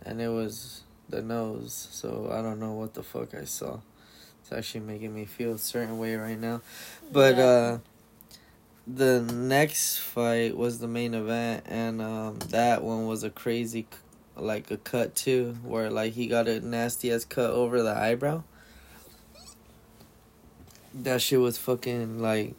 and 0.05 0.21
it 0.21 0.29
was 0.29 0.83
the 1.09 1.23
nose. 1.23 1.89
So 1.91 2.29
I 2.31 2.43
don't 2.43 2.59
know 2.61 2.73
what 2.73 2.93
the 2.95 3.03
fuck 3.03 3.35
I 3.35 3.45
saw. 3.45 3.79
It's 4.43 4.53
actually 4.53 4.81
making 4.85 5.15
me 5.15 5.25
feel 5.25 5.55
a 5.55 5.59
certain 5.59 5.99
way 5.99 6.17
right 6.17 6.39
now. 6.41 6.61
But 7.13 7.37
Yeah. 7.37 7.45
uh 7.45 7.79
the 8.89 9.21
next 9.21 9.99
fight 9.99 10.57
was 10.57 10.79
the 10.79 10.89
main 10.89 11.15
event, 11.15 11.65
and 11.67 12.01
um 12.01 12.39
that 12.51 12.83
one 12.83 13.07
was 13.07 13.23
a 13.23 13.31
crazy, 13.31 13.87
like 14.37 14.71
a 14.71 14.79
cut 14.79 15.15
too, 15.15 15.57
where 15.63 15.91
like 15.91 16.15
he 16.15 16.27
got 16.27 16.49
a 16.49 16.61
nasty 16.61 17.13
ass 17.13 17.25
cut 17.25 17.51
over 17.51 17.83
the 17.83 17.95
eyebrow. 17.95 18.43
That 20.95 21.21
shit 21.21 21.41
was 21.41 21.59
fucking 21.59 22.21
like 22.21 22.55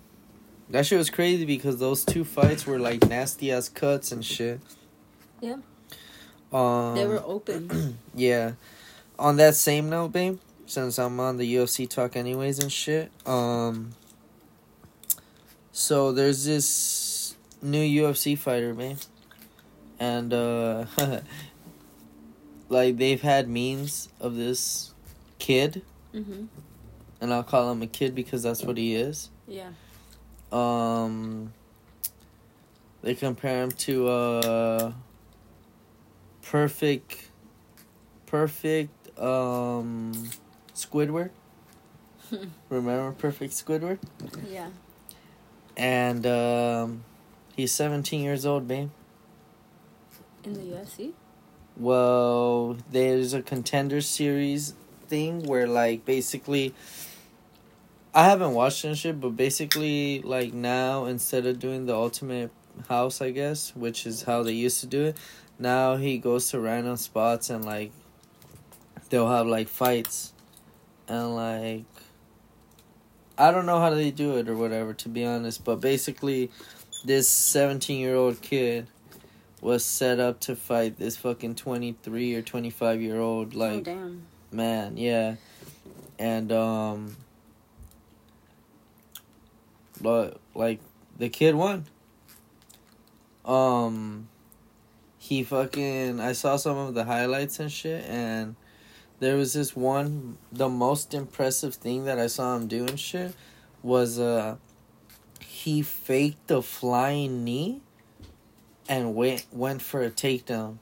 that 0.69 0.85
shit 0.85 0.99
was 0.99 1.09
crazy 1.09 1.45
because 1.45 1.79
those 1.79 2.05
two 2.05 2.23
fights 2.23 2.67
were 2.67 2.79
like 2.79 3.07
nasty 3.09 3.51
ass 3.51 3.69
cuts 3.69 4.11
and 4.11 4.23
shit. 4.23 4.59
Yeah. 5.41 5.57
Um, 6.53 6.95
they 6.95 7.07
were 7.07 7.23
open. 7.25 7.97
yeah. 8.13 8.53
On 9.17 9.35
that 9.37 9.55
same 9.55 9.89
note, 9.89 10.09
babe, 10.09 10.39
since 10.67 10.99
I'm 10.99 11.19
on 11.19 11.37
the 11.37 11.55
UFC 11.55 11.89
talk 11.89 12.15
anyways 12.15 12.59
and 12.59 12.71
shit, 12.71 13.11
um 13.25 13.91
so 15.71 16.11
there's 16.11 16.45
this 16.45 17.35
new 17.61 18.03
UFC 18.03 18.37
fighter, 18.37 18.73
man. 18.73 18.97
And 19.99 20.33
uh 20.33 20.85
like 22.69 22.97
they've 22.97 23.21
had 23.21 23.49
memes 23.49 24.09
of 24.19 24.35
this 24.35 24.93
kid, 25.39 25.81
mm-hmm. 26.13 26.45
and 27.19 27.33
I'll 27.33 27.43
call 27.43 27.71
him 27.71 27.81
a 27.81 27.87
kid 27.87 28.15
because 28.15 28.43
that's 28.43 28.63
what 28.63 28.77
he 28.77 28.95
is. 28.95 29.29
Yeah. 29.47 29.71
Um, 30.51 31.53
they 33.01 33.15
compare 33.15 33.63
him 33.63 33.71
to 33.71 34.07
uh, 34.07 34.93
perfect, 36.41 37.29
perfect 38.25 39.19
um, 39.19 40.29
Squidward. 40.73 41.31
Remember 42.69 43.11
Perfect 43.13 43.53
Squidward? 43.53 43.99
Yeah. 44.47 44.69
And 45.79 46.27
um, 46.27 47.05
he's 47.55 47.71
seventeen 47.71 48.21
years 48.21 48.45
old, 48.45 48.67
babe. 48.67 48.89
In 50.43 50.53
the 50.53 50.75
UFC. 50.75 51.13
Well, 51.77 52.75
there's 52.91 53.33
a 53.33 53.41
contender 53.41 54.01
series 54.01 54.73
thing 55.07 55.43
where 55.43 55.67
like 55.67 56.03
basically 56.03 56.75
I 58.13 58.25
haven't 58.25 58.53
watched 58.53 58.83
and 58.83 58.97
shit, 58.97 59.21
but 59.21 59.37
basically 59.37 60.21
like 60.21 60.53
now 60.53 61.05
instead 61.05 61.45
of 61.45 61.59
doing 61.59 61.85
the 61.85 61.95
ultimate 61.95 62.51
house, 62.89 63.21
I 63.21 63.31
guess, 63.31 63.73
which 63.73 64.05
is 64.05 64.23
how 64.23 64.43
they 64.43 64.51
used 64.51 64.81
to 64.81 64.87
do 64.87 65.05
it, 65.05 65.17
now 65.57 65.95
he 65.95 66.17
goes 66.17 66.49
to 66.49 66.59
random 66.59 66.97
spots 66.97 67.49
and 67.49 67.63
like 67.63 67.91
they'll 69.09 69.29
have 69.29 69.47
like 69.47 69.69
fights 69.69 70.33
and 71.07 71.35
like 71.35 71.85
I 73.39 73.51
don't 73.51 73.65
know 73.65 73.79
how 73.79 73.91
they 73.91 74.11
do 74.11 74.37
it 74.37 74.49
or 74.49 74.55
whatever 74.55 74.93
to 74.93 75.09
be 75.09 75.25
honest, 75.25 75.63
but 75.63 75.77
basically 75.79 76.51
this 77.05 77.29
17 77.29 77.99
year 77.99 78.15
old 78.15 78.41
kid 78.41 78.87
was 79.61 79.83
set 79.83 80.19
up 80.19 80.39
to 80.41 80.55
fight 80.55 80.97
this 80.97 81.17
fucking 81.17 81.55
23 81.55 82.35
or 82.35 82.41
25 82.41 83.01
year 83.01 83.19
old 83.19 83.55
oh 83.55 83.59
like 83.59 83.83
damn. 83.83 84.23
man 84.51 84.95
yeah 84.97 85.35
and 86.17 86.51
um 86.51 87.15
but 90.01 90.39
like 90.55 90.79
the 91.17 91.27
kid 91.29 91.55
won 91.55 91.85
um 93.45 94.27
he 95.17 95.43
fucking 95.43 96.21
i 96.21 96.31
saw 96.31 96.55
some 96.55 96.77
of 96.77 96.93
the 96.93 97.03
highlights 97.03 97.59
and 97.59 97.71
shit 97.71 98.05
and 98.05 98.55
there 99.19 99.35
was 99.35 99.53
this 99.53 99.75
one 99.75 100.37
the 100.51 100.69
most 100.69 101.13
impressive 101.13 101.75
thing 101.75 102.05
that 102.05 102.17
I 102.17 102.27
saw 102.27 102.55
him 102.55 102.67
doing 102.67 102.95
shit 102.95 103.33
was 103.83 104.19
uh 104.19 104.55
he 105.39 105.81
faked 105.81 106.49
a 106.51 106.61
flying 106.61 107.43
knee 107.43 107.81
and 108.87 109.15
went 109.15 109.45
went 109.51 109.81
for 109.81 110.01
a 110.01 110.09
takedown. 110.09 110.77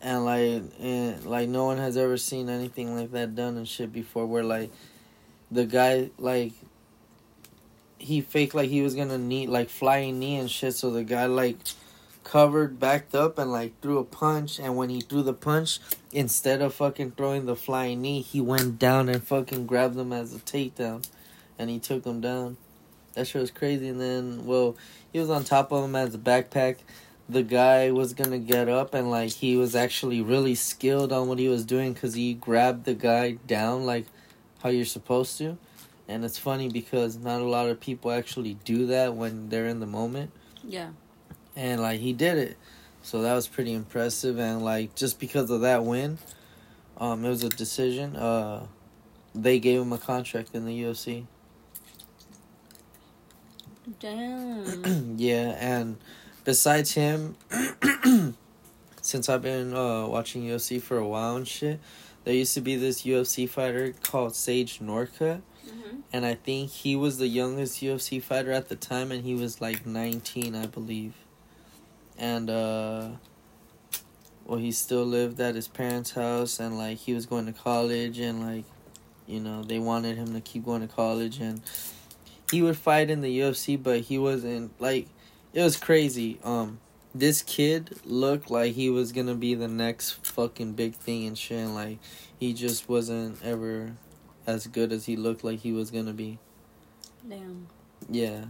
And 0.00 0.24
like 0.24 0.62
and 0.80 1.24
like 1.24 1.48
no 1.48 1.64
one 1.64 1.78
has 1.78 1.96
ever 1.96 2.16
seen 2.16 2.48
anything 2.48 2.96
like 2.96 3.12
that 3.12 3.34
done 3.34 3.56
and 3.56 3.68
shit 3.68 3.92
before 3.92 4.26
where 4.26 4.44
like 4.44 4.70
the 5.50 5.64
guy 5.64 6.10
like 6.18 6.52
he 7.98 8.20
faked 8.20 8.54
like 8.54 8.68
he 8.68 8.80
was 8.80 8.94
gonna 8.94 9.18
knee 9.18 9.46
like 9.46 9.68
flying 9.68 10.18
knee 10.18 10.36
and 10.36 10.50
shit 10.50 10.74
so 10.74 10.90
the 10.90 11.02
guy 11.02 11.26
like 11.26 11.56
covered 12.28 12.78
backed 12.78 13.14
up 13.14 13.38
and 13.38 13.50
like 13.50 13.80
threw 13.80 13.96
a 13.96 14.04
punch 14.04 14.58
and 14.58 14.76
when 14.76 14.90
he 14.90 15.00
threw 15.00 15.22
the 15.22 15.32
punch 15.32 15.78
instead 16.12 16.60
of 16.60 16.74
fucking 16.74 17.10
throwing 17.12 17.46
the 17.46 17.56
flying 17.56 18.02
knee 18.02 18.20
he 18.20 18.38
went 18.38 18.78
down 18.78 19.08
and 19.08 19.24
fucking 19.24 19.66
grabbed 19.66 19.96
him 19.96 20.12
as 20.12 20.34
a 20.34 20.38
takedown 20.40 21.02
and 21.58 21.70
he 21.70 21.78
took 21.78 22.04
him 22.04 22.20
down. 22.20 22.58
That 23.14 23.26
shit 23.26 23.40
was 23.40 23.50
crazy 23.50 23.88
and 23.88 23.98
then 23.98 24.44
well 24.44 24.76
he 25.10 25.18
was 25.18 25.30
on 25.30 25.42
top 25.44 25.72
of 25.72 25.82
him 25.82 25.96
as 25.96 26.14
a 26.14 26.18
backpack. 26.18 26.76
The 27.30 27.42
guy 27.42 27.90
was 27.92 28.12
gonna 28.12 28.38
get 28.38 28.68
up 28.68 28.92
and 28.92 29.10
like 29.10 29.30
he 29.30 29.56
was 29.56 29.74
actually 29.74 30.20
really 30.20 30.54
skilled 30.54 31.12
on 31.12 31.28
what 31.28 31.38
he 31.38 31.48
was 31.48 31.64
doing 31.64 31.94
because 31.94 32.12
he 32.12 32.34
grabbed 32.34 32.84
the 32.84 32.94
guy 32.94 33.38
down 33.46 33.86
like 33.86 34.04
how 34.62 34.68
you're 34.68 34.84
supposed 34.84 35.38
to. 35.38 35.56
And 36.06 36.26
it's 36.26 36.38
funny 36.38 36.68
because 36.68 37.16
not 37.16 37.40
a 37.40 37.48
lot 37.48 37.70
of 37.70 37.80
people 37.80 38.10
actually 38.10 38.58
do 38.66 38.84
that 38.88 39.14
when 39.14 39.48
they're 39.48 39.66
in 39.66 39.80
the 39.80 39.86
moment. 39.86 40.30
Yeah. 40.62 40.90
And 41.58 41.82
like 41.82 41.98
he 41.98 42.12
did 42.12 42.38
it 42.38 42.56
so 43.02 43.22
that 43.22 43.34
was 43.34 43.48
pretty 43.48 43.72
impressive 43.72 44.38
and 44.38 44.64
like 44.64 44.94
just 44.94 45.18
because 45.18 45.50
of 45.50 45.60
that 45.62 45.84
win 45.84 46.18
um 46.98 47.24
it 47.24 47.28
was 47.28 47.42
a 47.42 47.48
decision 47.48 48.14
uh 48.16 48.64
they 49.34 49.58
gave 49.58 49.80
him 49.80 49.92
a 49.92 49.98
contract 49.98 50.50
in 50.54 50.64
the 50.66 50.82
UFC 50.84 51.24
Damn. 54.00 55.16
yeah 55.18 55.56
and 55.58 55.96
besides 56.44 56.92
him 56.92 57.36
since 59.02 59.28
I've 59.28 59.42
been 59.42 59.74
uh 59.74 60.06
watching 60.06 60.42
UFC 60.44 60.80
for 60.80 60.96
a 60.98 61.06
while 61.06 61.36
and 61.36 61.48
shit 61.48 61.80
there 62.24 62.34
used 62.34 62.54
to 62.54 62.60
be 62.60 62.76
this 62.76 63.02
UFC 63.02 63.48
fighter 63.48 63.94
called 64.02 64.34
Sage 64.36 64.80
Northcutt 64.80 65.40
Mhm. 65.68 66.02
and 66.14 66.24
I 66.24 66.34
think 66.34 66.70
he 66.70 66.96
was 66.96 67.18
the 67.18 67.26
youngest 67.28 67.82
UFC 67.82 68.22
fighter 68.22 68.52
at 68.52 68.68
the 68.70 68.76
time, 68.76 69.12
and 69.12 69.22
he 69.22 69.34
was 69.34 69.60
like 69.60 69.84
19, 69.84 70.54
I 70.54 70.64
believe. 70.64 71.12
And 72.18 72.50
uh, 72.50 73.08
well, 74.44 74.58
he 74.58 74.72
still 74.72 75.04
lived 75.04 75.40
at 75.40 75.54
his 75.54 75.68
parents' 75.68 76.12
house, 76.12 76.58
and 76.58 76.76
like 76.76 76.98
he 76.98 77.14
was 77.14 77.26
going 77.26 77.46
to 77.46 77.52
college, 77.52 78.18
and 78.18 78.40
like, 78.40 78.64
you 79.26 79.40
know, 79.40 79.62
they 79.62 79.78
wanted 79.78 80.16
him 80.16 80.34
to 80.34 80.40
keep 80.40 80.64
going 80.64 80.80
to 80.80 80.92
college, 80.92 81.38
and 81.38 81.60
he 82.50 82.62
would 82.62 82.76
fight 82.76 83.10
in 83.10 83.20
the 83.20 83.40
UFC, 83.40 83.80
but 83.80 84.00
he 84.00 84.18
wasn't 84.18 84.72
like, 84.80 85.06
it 85.52 85.62
was 85.62 85.76
crazy. 85.76 86.38
Um, 86.42 86.80
this 87.14 87.42
kid 87.42 88.00
looked 88.04 88.50
like 88.50 88.74
he 88.74 88.90
was 88.90 89.12
gonna 89.12 89.34
be 89.34 89.54
the 89.54 89.68
next 89.68 90.24
fucking 90.26 90.72
big 90.72 90.94
thing 90.94 91.26
and 91.26 91.36
shit, 91.36 91.58
and 91.58 91.74
like, 91.74 91.98
he 92.38 92.52
just 92.52 92.88
wasn't 92.88 93.42
ever 93.44 93.92
as 94.46 94.66
good 94.66 94.92
as 94.92 95.04
he 95.04 95.16
looked 95.16 95.44
like 95.44 95.60
he 95.60 95.72
was 95.72 95.90
gonna 95.90 96.12
be. 96.12 96.38
Damn. 97.28 97.66
Yeah. 98.08 98.44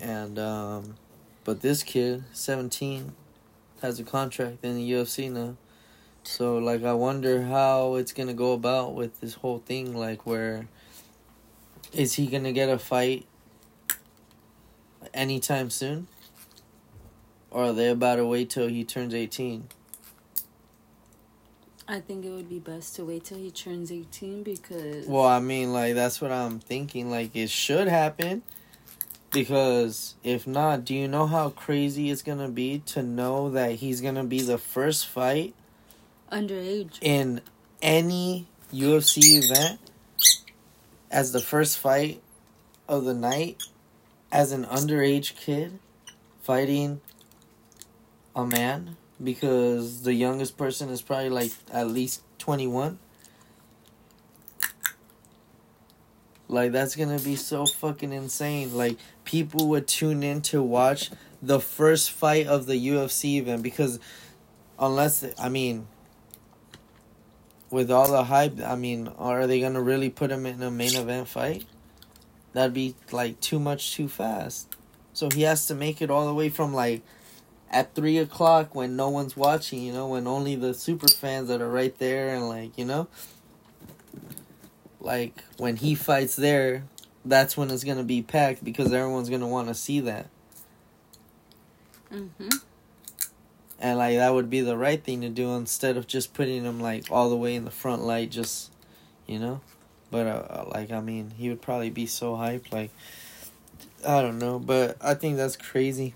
And 0.00 0.38
um 0.38 0.96
but 1.44 1.60
this 1.60 1.82
kid, 1.82 2.24
17, 2.32 3.12
has 3.82 4.00
a 4.00 4.04
contract 4.04 4.64
in 4.64 4.76
the 4.76 4.92
UFC 4.92 5.30
now. 5.30 5.56
So 6.22 6.56
like 6.56 6.82
I 6.82 6.94
wonder 6.94 7.42
how 7.42 7.96
it's 7.96 8.12
going 8.12 8.28
to 8.28 8.34
go 8.34 8.52
about 8.52 8.94
with 8.94 9.20
this 9.20 9.34
whole 9.34 9.58
thing 9.58 9.94
like 9.94 10.24
where 10.24 10.68
is 11.92 12.14
he 12.14 12.26
going 12.26 12.44
to 12.44 12.52
get 12.52 12.70
a 12.70 12.78
fight 12.78 13.26
anytime 15.12 15.70
soon? 15.70 16.08
Or 17.50 17.64
are 17.64 17.72
they 17.72 17.90
about 17.90 18.16
to 18.16 18.26
wait 18.26 18.50
till 18.50 18.68
he 18.68 18.84
turns 18.84 19.14
18? 19.14 19.68
I 21.86 22.00
think 22.00 22.24
it 22.24 22.30
would 22.30 22.48
be 22.48 22.58
best 22.58 22.96
to 22.96 23.04
wait 23.04 23.24
till 23.24 23.38
he 23.38 23.50
turns 23.50 23.92
18 23.92 24.42
because. 24.42 25.06
Well, 25.06 25.26
I 25.26 25.38
mean, 25.38 25.72
like 25.72 25.94
that's 25.94 26.20
what 26.20 26.32
I'm 26.32 26.58
thinking. 26.58 27.10
Like 27.10 27.36
it 27.36 27.50
should 27.50 27.88
happen, 27.88 28.42
because 29.34 30.14
if 30.22 30.46
not, 30.46 30.84
do 30.84 30.94
you 30.94 31.08
know 31.08 31.26
how 31.26 31.50
crazy 31.50 32.10
it's 32.10 32.22
gonna 32.22 32.48
be 32.48 32.78
to 32.86 33.02
know 33.02 33.50
that 33.50 33.72
he's 33.72 34.00
gonna 34.00 34.24
be 34.24 34.40
the 34.40 34.56
first 34.56 35.06
fight 35.06 35.54
Underage. 36.32 36.98
in 37.02 37.42
any 37.82 38.46
UFC 38.72 39.42
event 39.42 39.80
as 41.10 41.32
the 41.32 41.40
first 41.40 41.76
fight 41.76 42.22
of 42.88 43.04
the 43.04 43.14
night 43.14 43.62
as 44.32 44.52
an 44.52 44.64
underage 44.64 45.36
kid 45.36 45.78
fighting 46.42 47.00
a 48.34 48.44
man 48.44 48.96
because 49.22 50.02
the 50.02 50.14
youngest 50.14 50.56
person 50.56 50.88
is 50.88 51.02
probably 51.02 51.30
like 51.30 51.52
at 51.72 51.88
least 51.88 52.22
21 52.38 52.98
like 56.54 56.72
that's 56.72 56.96
gonna 56.96 57.18
be 57.18 57.36
so 57.36 57.66
fucking 57.66 58.12
insane. 58.12 58.74
Like 58.74 58.96
people 59.24 59.68
would 59.68 59.86
tune 59.86 60.22
in 60.22 60.40
to 60.42 60.62
watch 60.62 61.10
the 61.42 61.60
first 61.60 62.10
fight 62.10 62.46
of 62.46 62.64
the 62.64 62.88
ufc 62.88 63.24
event 63.24 63.62
because 63.62 64.00
unless 64.78 65.24
i 65.38 65.46
mean 65.46 65.86
with 67.68 67.90
all 67.90 68.10
the 68.10 68.24
hype 68.24 68.58
i 68.60 68.74
mean 68.74 69.08
are 69.18 69.46
they 69.46 69.60
gonna 69.60 69.82
really 69.82 70.08
put 70.08 70.30
him 70.30 70.46
in 70.46 70.62
a 70.62 70.70
main 70.70 70.94
event 70.94 71.28
fight? 71.28 71.66
That'd 72.54 72.72
be 72.72 72.94
like 73.10 73.40
too 73.40 73.58
much 73.58 73.94
too 73.94 74.08
fast. 74.08 74.68
So 75.12 75.28
he 75.28 75.42
has 75.42 75.66
to 75.66 75.74
make 75.74 76.00
it 76.00 76.10
all 76.10 76.26
the 76.26 76.34
way 76.34 76.48
from 76.48 76.72
like 76.72 77.02
at 77.70 77.94
three 77.94 78.18
o'clock 78.18 78.74
when 78.74 78.96
no 78.96 79.10
one's 79.10 79.36
watching, 79.36 79.82
you 79.82 79.92
know, 79.92 80.08
when 80.08 80.26
only 80.26 80.54
the 80.54 80.72
super 80.72 81.08
fans 81.08 81.48
that 81.48 81.60
are 81.60 81.70
right 81.70 81.98
there 81.98 82.34
and 82.34 82.48
like, 82.48 82.78
you 82.78 82.84
know, 82.84 83.08
like 85.04 85.44
when 85.58 85.76
he 85.76 85.94
fights 85.94 86.36
there, 86.36 86.84
that's 87.24 87.56
when 87.56 87.70
it's 87.70 87.84
gonna 87.84 88.04
be 88.04 88.22
packed 88.22 88.64
because 88.64 88.92
everyone's 88.92 89.30
gonna 89.30 89.48
want 89.48 89.68
to 89.68 89.74
see 89.74 90.00
that, 90.00 90.28
Mm-hmm. 92.12 92.48
and 93.80 93.98
like 93.98 94.16
that 94.16 94.32
would 94.34 94.50
be 94.50 94.60
the 94.60 94.76
right 94.76 95.02
thing 95.02 95.20
to 95.22 95.28
do 95.28 95.54
instead 95.54 95.96
of 95.96 96.06
just 96.06 96.34
putting 96.34 96.64
him 96.64 96.80
like 96.80 97.10
all 97.10 97.28
the 97.30 97.36
way 97.36 97.54
in 97.54 97.64
the 97.64 97.70
front 97.70 98.02
light, 98.02 98.30
just, 98.30 98.72
you 99.26 99.38
know, 99.38 99.60
but 100.10 100.26
uh, 100.26 100.64
like 100.72 100.90
I 100.92 101.00
mean, 101.00 101.32
he 101.36 101.48
would 101.48 101.62
probably 101.62 101.90
be 101.90 102.06
so 102.06 102.34
hyped, 102.34 102.72
like, 102.72 102.90
I 104.06 104.22
don't 104.22 104.38
know, 104.38 104.58
but 104.58 104.96
I 105.00 105.14
think 105.14 105.36
that's 105.36 105.56
crazy. 105.56 106.14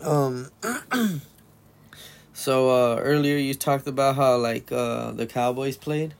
Um. 0.00 0.48
so 2.32 2.70
uh, 2.70 2.96
earlier 3.00 3.36
you 3.36 3.54
talked 3.54 3.86
about 3.86 4.16
how 4.16 4.36
like 4.36 4.70
uh, 4.72 5.12
the 5.12 5.26
Cowboys 5.26 5.76
played. 5.76 6.14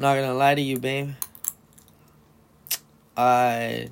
Not 0.00 0.14
gonna 0.14 0.32
lie 0.32 0.54
to 0.54 0.62
you, 0.62 0.78
babe. 0.78 1.10
I 3.16 3.88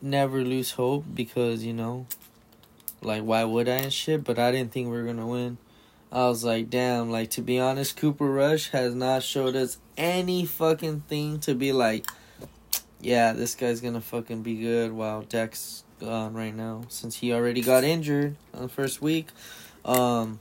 never 0.00 0.44
lose 0.44 0.70
hope 0.70 1.04
because 1.12 1.64
you 1.64 1.72
know, 1.72 2.06
like 3.02 3.24
why 3.24 3.42
would 3.42 3.68
I 3.68 3.78
and 3.78 3.92
shit? 3.92 4.22
But 4.22 4.38
I 4.38 4.52
didn't 4.52 4.70
think 4.70 4.86
we 4.86 4.96
were 4.96 5.02
gonna 5.02 5.26
win. 5.26 5.58
I 6.12 6.28
was 6.28 6.44
like, 6.44 6.70
damn. 6.70 7.10
Like 7.10 7.30
to 7.30 7.42
be 7.42 7.58
honest, 7.58 7.96
Cooper 7.96 8.30
Rush 8.30 8.70
has 8.70 8.94
not 8.94 9.24
showed 9.24 9.56
us 9.56 9.78
any 9.96 10.46
fucking 10.46 11.00
thing 11.08 11.40
to 11.40 11.56
be 11.56 11.72
like, 11.72 12.06
yeah, 13.00 13.32
this 13.32 13.56
guy's 13.56 13.80
gonna 13.80 14.00
fucking 14.00 14.42
be 14.42 14.54
good. 14.54 14.92
While 14.92 15.22
Dak's 15.22 15.82
gone 15.98 16.34
right 16.34 16.54
now 16.54 16.82
since 16.88 17.16
he 17.16 17.32
already 17.32 17.62
got 17.62 17.82
injured 17.82 18.36
on 18.54 18.62
the 18.62 18.68
first 18.68 19.02
week. 19.02 19.26
Um, 19.84 20.38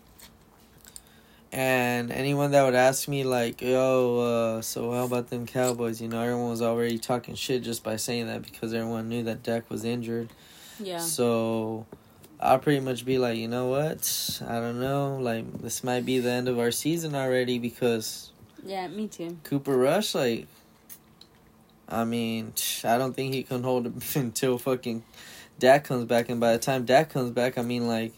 and 1.52 2.12
anyone 2.12 2.52
that 2.52 2.64
would 2.64 2.76
ask 2.76 3.08
me 3.08 3.24
like, 3.24 3.62
"Yo, 3.62 4.20
uh, 4.58 4.62
so 4.62 4.92
how 4.92 5.06
about 5.06 5.30
them 5.30 5.46
Cowboys?" 5.46 6.02
You 6.02 6.08
know, 6.08 6.22
everyone 6.22 6.50
was 6.50 6.62
already 6.62 6.98
talking 6.98 7.36
shit 7.36 7.64
just 7.64 7.84
by 7.84 7.96
saying 7.96 8.28
that 8.28 8.42
because 8.42 8.74
everyone 8.74 9.10
knew 9.10 9.24
that 9.24 9.44
Dak 9.44 9.70
was 9.70 9.84
injured. 9.86 10.30
Yeah. 10.80 11.00
So 11.00 11.86
I'll 12.40 12.60
pretty 12.60 12.82
much 12.82 13.06
be 13.06 13.18
like, 13.18 13.38
you 13.38 13.48
know 13.48 13.68
what? 13.68 14.42
I 14.48 14.60
don't 14.60 14.80
know. 14.80 15.18
Like 15.20 15.62
this 15.62 15.84
might 15.84 16.06
be 16.06 16.20
the 16.20 16.32
end 16.32 16.48
of 16.48 16.60
our 16.60 16.72
season 16.72 17.16
already 17.16 17.58
because 17.60 18.32
Yeah, 18.64 18.88
me 18.88 19.08
too. 19.08 19.38
Cooper 19.44 19.76
Rush, 19.76 20.14
like, 20.14 20.48
I 21.90 22.04
mean, 22.04 22.54
I 22.84 22.98
don't 22.98 23.16
think 23.16 23.34
he 23.34 23.44
can 23.44 23.64
hold 23.64 23.88
it 23.88 24.16
until 24.16 24.58
fucking 24.58 25.04
Dak 25.60 25.86
comes 25.86 26.06
back, 26.06 26.30
and 26.30 26.40
by 26.40 26.54
the 26.54 26.60
time 26.60 26.86
Dak 26.86 27.10
comes 27.10 27.32
back, 27.32 27.58
I 27.58 27.64
mean, 27.64 27.88
like, 27.88 28.14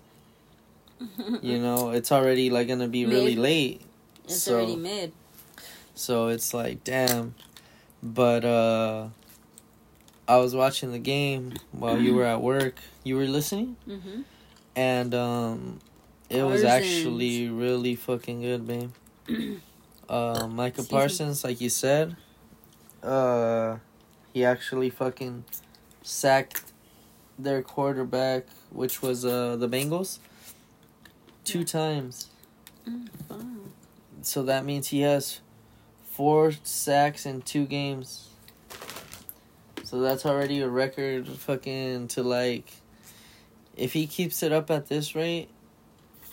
you 1.42 1.60
know, 1.60 1.92
it's 1.92 2.12
already 2.12 2.50
like 2.50 2.68
gonna 2.68 2.88
be 2.88 3.06
really 3.06 3.36
late. 3.36 3.82
It's 4.26 4.44
So- 4.44 4.56
already 4.58 4.76
mid. 4.76 5.12
So 5.96 6.28
it's 6.30 6.54
like, 6.54 6.84
damn. 6.84 7.36
But 8.02 8.46
uh 8.46 9.10
I 10.28 10.38
was 10.38 10.56
watching 10.56 10.92
the 10.92 11.00
game 11.00 11.54
while 11.72 11.98
you 12.00 12.14
were 12.14 12.26
at 12.26 12.42
work. 12.42 12.76
You 13.04 13.16
were 13.18 13.26
listening? 13.26 13.76
Mm-hmm. 13.88 14.22
And 14.76 15.14
um 15.16 15.80
It 16.30 16.44
was 16.44 16.64
actually 16.64 17.50
really 17.50 17.96
fucking 17.96 18.42
good, 18.42 18.68
babe. 18.68 18.92
uh, 20.10 20.48
Micah 20.48 20.82
Excuse 20.82 20.92
me. 20.92 20.98
Parsons, 20.98 21.44
like 21.44 21.60
you 21.60 21.70
said, 21.70 22.16
uh, 23.04 23.78
he 24.34 24.46
actually 24.46 24.90
fucking 24.90 25.44
sacked 26.04 26.72
their 27.38 27.62
quarterback, 27.62 28.46
which 28.72 29.02
was 29.02 29.26
uh 29.26 29.56
the 29.58 29.68
Bengals, 29.68 30.20
two 31.44 31.60
Yeah. 31.60 31.66
times. 31.66 32.28
Mm, 32.88 33.10
fuck. 33.28 33.42
So 34.22 34.44
that 34.44 34.66
means 34.66 34.88
he 34.88 35.02
has 35.02 35.40
four 36.12 36.52
sacks 36.64 37.26
in 37.26 37.42
two 37.42 37.66
games. 37.66 38.30
So 39.84 40.00
that's 40.02 40.26
already 40.26 40.60
a 40.62 40.70
record 40.70 41.28
fucking 41.28 42.10
to 42.10 42.24
like 42.24 42.72
if 43.76 43.94
he 43.94 44.06
keeps 44.08 44.44
it 44.44 44.52
up 44.52 44.70
at 44.70 44.88
this 44.88 45.16
rate 45.16 45.48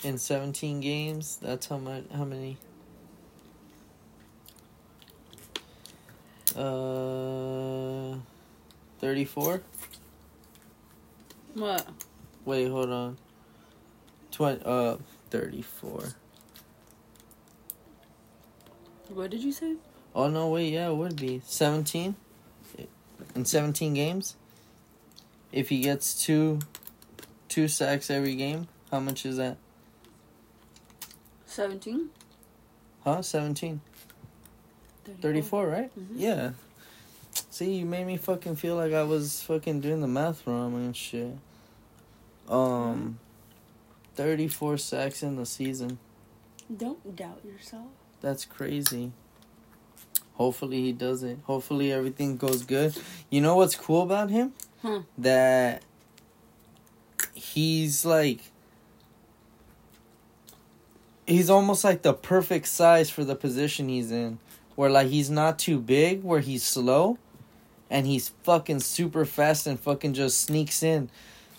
in 0.03 0.19
17 0.19 0.81
games, 0.81 1.39
that's 1.41 1.67
how 1.69 1.79
much 1.79 2.05
how 2.13 2.25
many 2.25 2.59
uh 6.57 8.17
34? 9.01 9.63
What? 11.55 11.87
Wait, 12.45 12.69
hold 12.69 12.91
on. 12.91 13.17
20 14.37 14.63
uh 14.67 14.97
34. 15.31 16.13
What 19.09 19.31
did 19.31 19.43
you 19.43 19.51
say? 19.51 19.77
Oh 20.15 20.29
no, 20.29 20.51
wait, 20.51 20.75
yeah, 20.75 20.91
it 20.91 20.95
would 20.95 21.17
be 21.17 21.41
seventeen. 21.47 22.17
In 23.35 23.47
seventeen 23.47 23.95
games, 23.95 24.37
if 25.53 25.71
he 25.71 25.81
gets 25.81 26.23
two, 26.23 26.59
two 27.49 27.67
sacks 27.67 28.11
every 28.11 28.35
game, 28.35 28.69
how 28.91 29.01
much 29.01 29.25
is 29.25 29.39
that? 29.39 29.57
17? 31.47 32.11
Huh? 33.05 33.23
Seventeen. 33.23 33.81
Thirty-four, 35.23 35.67
right? 35.67 35.91
Mhm. 35.99 36.15
Yeah. 36.17 36.51
See, 37.51 37.73
you 37.77 37.87
made 37.87 38.07
me 38.07 38.19
fucking 38.19 38.57
feel 38.57 38.77
like 38.77 38.93
I 38.93 39.03
was 39.05 39.43
fucking 39.45 39.81
doing 39.81 40.03
the 40.03 40.09
math 40.09 40.47
wrong 40.47 40.75
and 40.75 40.95
shit. 40.95 41.39
Um, 42.49 43.19
thirty-four 44.17 44.79
sacks 44.79 45.23
in 45.23 45.37
the 45.37 45.47
season. 45.47 45.99
Don't 46.75 47.15
doubt 47.15 47.43
yourself. 47.45 47.87
That's 48.21 48.45
crazy. 48.45 49.13
Hopefully 50.35 50.83
he 50.83 50.93
does 50.93 51.23
it. 51.23 51.39
Hopefully 51.45 51.93
everything 51.93 52.37
goes 52.37 52.65
good. 52.65 52.97
You 53.31 53.41
know 53.41 53.57
what's 53.57 53.77
cool 53.77 54.03
about 54.03 54.31
him? 54.31 54.53
Huh. 54.83 55.03
That 55.17 55.83
he's 57.35 58.05
like 58.05 58.41
he's 61.27 61.49
almost 61.49 61.85
like 61.85 62.03
the 62.03 62.13
perfect 62.13 62.67
size 62.67 63.11
for 63.11 63.25
the 63.25 63.35
position 63.35 63.89
he's 63.89 64.11
in. 64.11 64.39
Where 64.75 64.91
like 64.91 65.09
he's 65.09 65.31
not 65.31 65.59
too 65.59 65.79
big, 65.79 66.23
where 66.23 66.41
he's 66.41 66.63
slow 66.63 67.19
and 67.89 68.07
he's 68.07 68.31
fucking 68.43 68.81
super 68.81 69.25
fast 69.25 69.67
and 69.67 69.81
fucking 69.81 70.13
just 70.13 70.41
sneaks 70.41 70.83
in. 70.83 71.09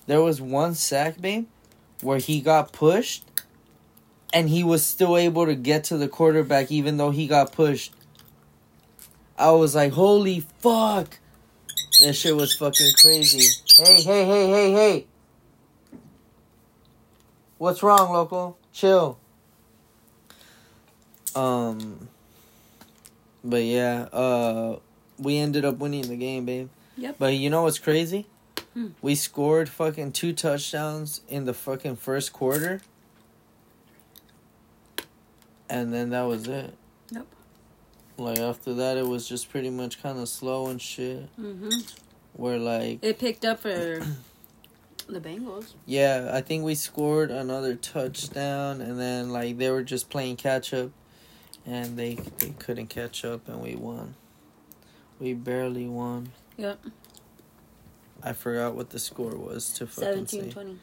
There 0.05 0.21
was 0.21 0.39
one 0.39 0.75
sack, 0.75 1.19
babe, 1.19 1.47
where 2.01 2.17
he 2.19 2.41
got 2.41 2.71
pushed 2.71 3.23
and 4.33 4.49
he 4.49 4.63
was 4.63 4.85
still 4.85 5.17
able 5.17 5.45
to 5.45 5.55
get 5.55 5.83
to 5.85 5.97
the 5.97 6.07
quarterback 6.07 6.71
even 6.71 6.97
though 6.97 7.11
he 7.11 7.27
got 7.27 7.51
pushed. 7.51 7.93
I 9.37 9.51
was 9.51 9.75
like, 9.75 9.93
holy 9.93 10.41
fuck. 10.59 11.19
That 12.01 12.13
shit 12.13 12.35
was 12.35 12.55
fucking 12.55 12.91
crazy. 12.99 13.63
Hey, 13.77 14.01
hey, 14.01 14.25
hey, 14.25 14.47
hey, 14.49 14.71
hey. 14.71 15.05
What's 17.57 17.81
wrong, 17.81 18.11
local? 18.11 18.57
Chill. 18.73 19.17
Um 21.35 22.09
but 23.43 23.63
yeah, 23.63 24.03
uh 24.13 24.79
we 25.19 25.37
ended 25.37 25.65
up 25.65 25.77
winning 25.77 26.07
the 26.07 26.15
game, 26.15 26.45
babe. 26.45 26.69
Yep. 26.97 27.15
But 27.17 27.33
you 27.35 27.49
know 27.49 27.63
what's 27.63 27.79
crazy? 27.79 28.27
Hmm. 28.77 28.87
We 29.01 29.15
scored 29.15 29.69
fucking 29.69 30.11
two 30.11 30.33
touchdowns 30.33 31.21
in 31.27 31.45
the 31.45 31.53
fucking 31.55 31.95
first 31.95 32.31
quarter. 32.31 32.81
And 35.67 35.91
then 35.91 36.11
that 36.11 36.21
was 36.23 36.47
it. 36.47 36.75
Yep. 37.09 37.25
Like 38.17 38.37
after 38.37 38.75
that, 38.75 38.97
it 38.97 39.07
was 39.07 39.27
just 39.27 39.49
pretty 39.49 39.71
much 39.71 40.01
kind 40.03 40.19
of 40.19 40.29
slow 40.29 40.67
and 40.67 40.79
shit. 40.79 41.27
Mm-hmm. 41.39 41.71
Where 42.33 42.59
like, 42.59 42.99
It 43.03 43.17
picked 43.17 43.45
up 43.45 43.61
for 43.61 43.69
the 45.09 45.19
Bengals. 45.19 45.73
yeah, 45.87 46.29
I 46.31 46.41
think 46.41 46.63
we 46.63 46.75
scored 46.75 47.31
another 47.31 47.73
touchdown, 47.73 48.79
and 48.81 48.99
then 48.99 49.31
like 49.31 49.57
they 49.57 49.71
were 49.71 49.81
just 49.81 50.11
playing 50.11 50.35
catch 50.35 50.71
up, 50.71 50.91
and 51.65 51.97
they 51.97 52.15
they 52.37 52.51
couldn't 52.59 52.87
catch 52.87 53.25
up, 53.25 53.47
and 53.49 53.59
we 53.59 53.75
won. 53.75 54.13
We 55.19 55.33
barely 55.33 55.87
won. 55.87 56.29
Yep. 56.57 56.79
I 58.27 58.33
forgot 58.33 58.75
what 58.75 58.89
the 58.89 58.99
score 58.99 59.35
was 59.35 59.71
to 59.75 59.87
fucking 59.87 60.27
17 60.27 60.43
say. 60.43 60.49
20. 60.51 60.77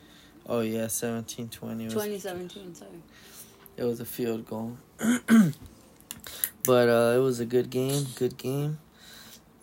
Oh 0.47 0.61
yeah, 0.61 0.87
17-20. 0.87 1.21
It 1.21 1.85
was 1.85 1.93
2017, 1.93 2.75
sorry. 2.75 2.91
It 3.77 3.85
was 3.85 4.01
a 4.01 4.07
field 4.07 4.47
goal. 4.47 4.79
but 6.65 6.89
uh 6.89 7.13
it 7.15 7.21
was 7.21 7.41
a 7.41 7.45
good 7.45 7.69
game, 7.69 8.07
good 8.15 8.39
game. 8.39 8.79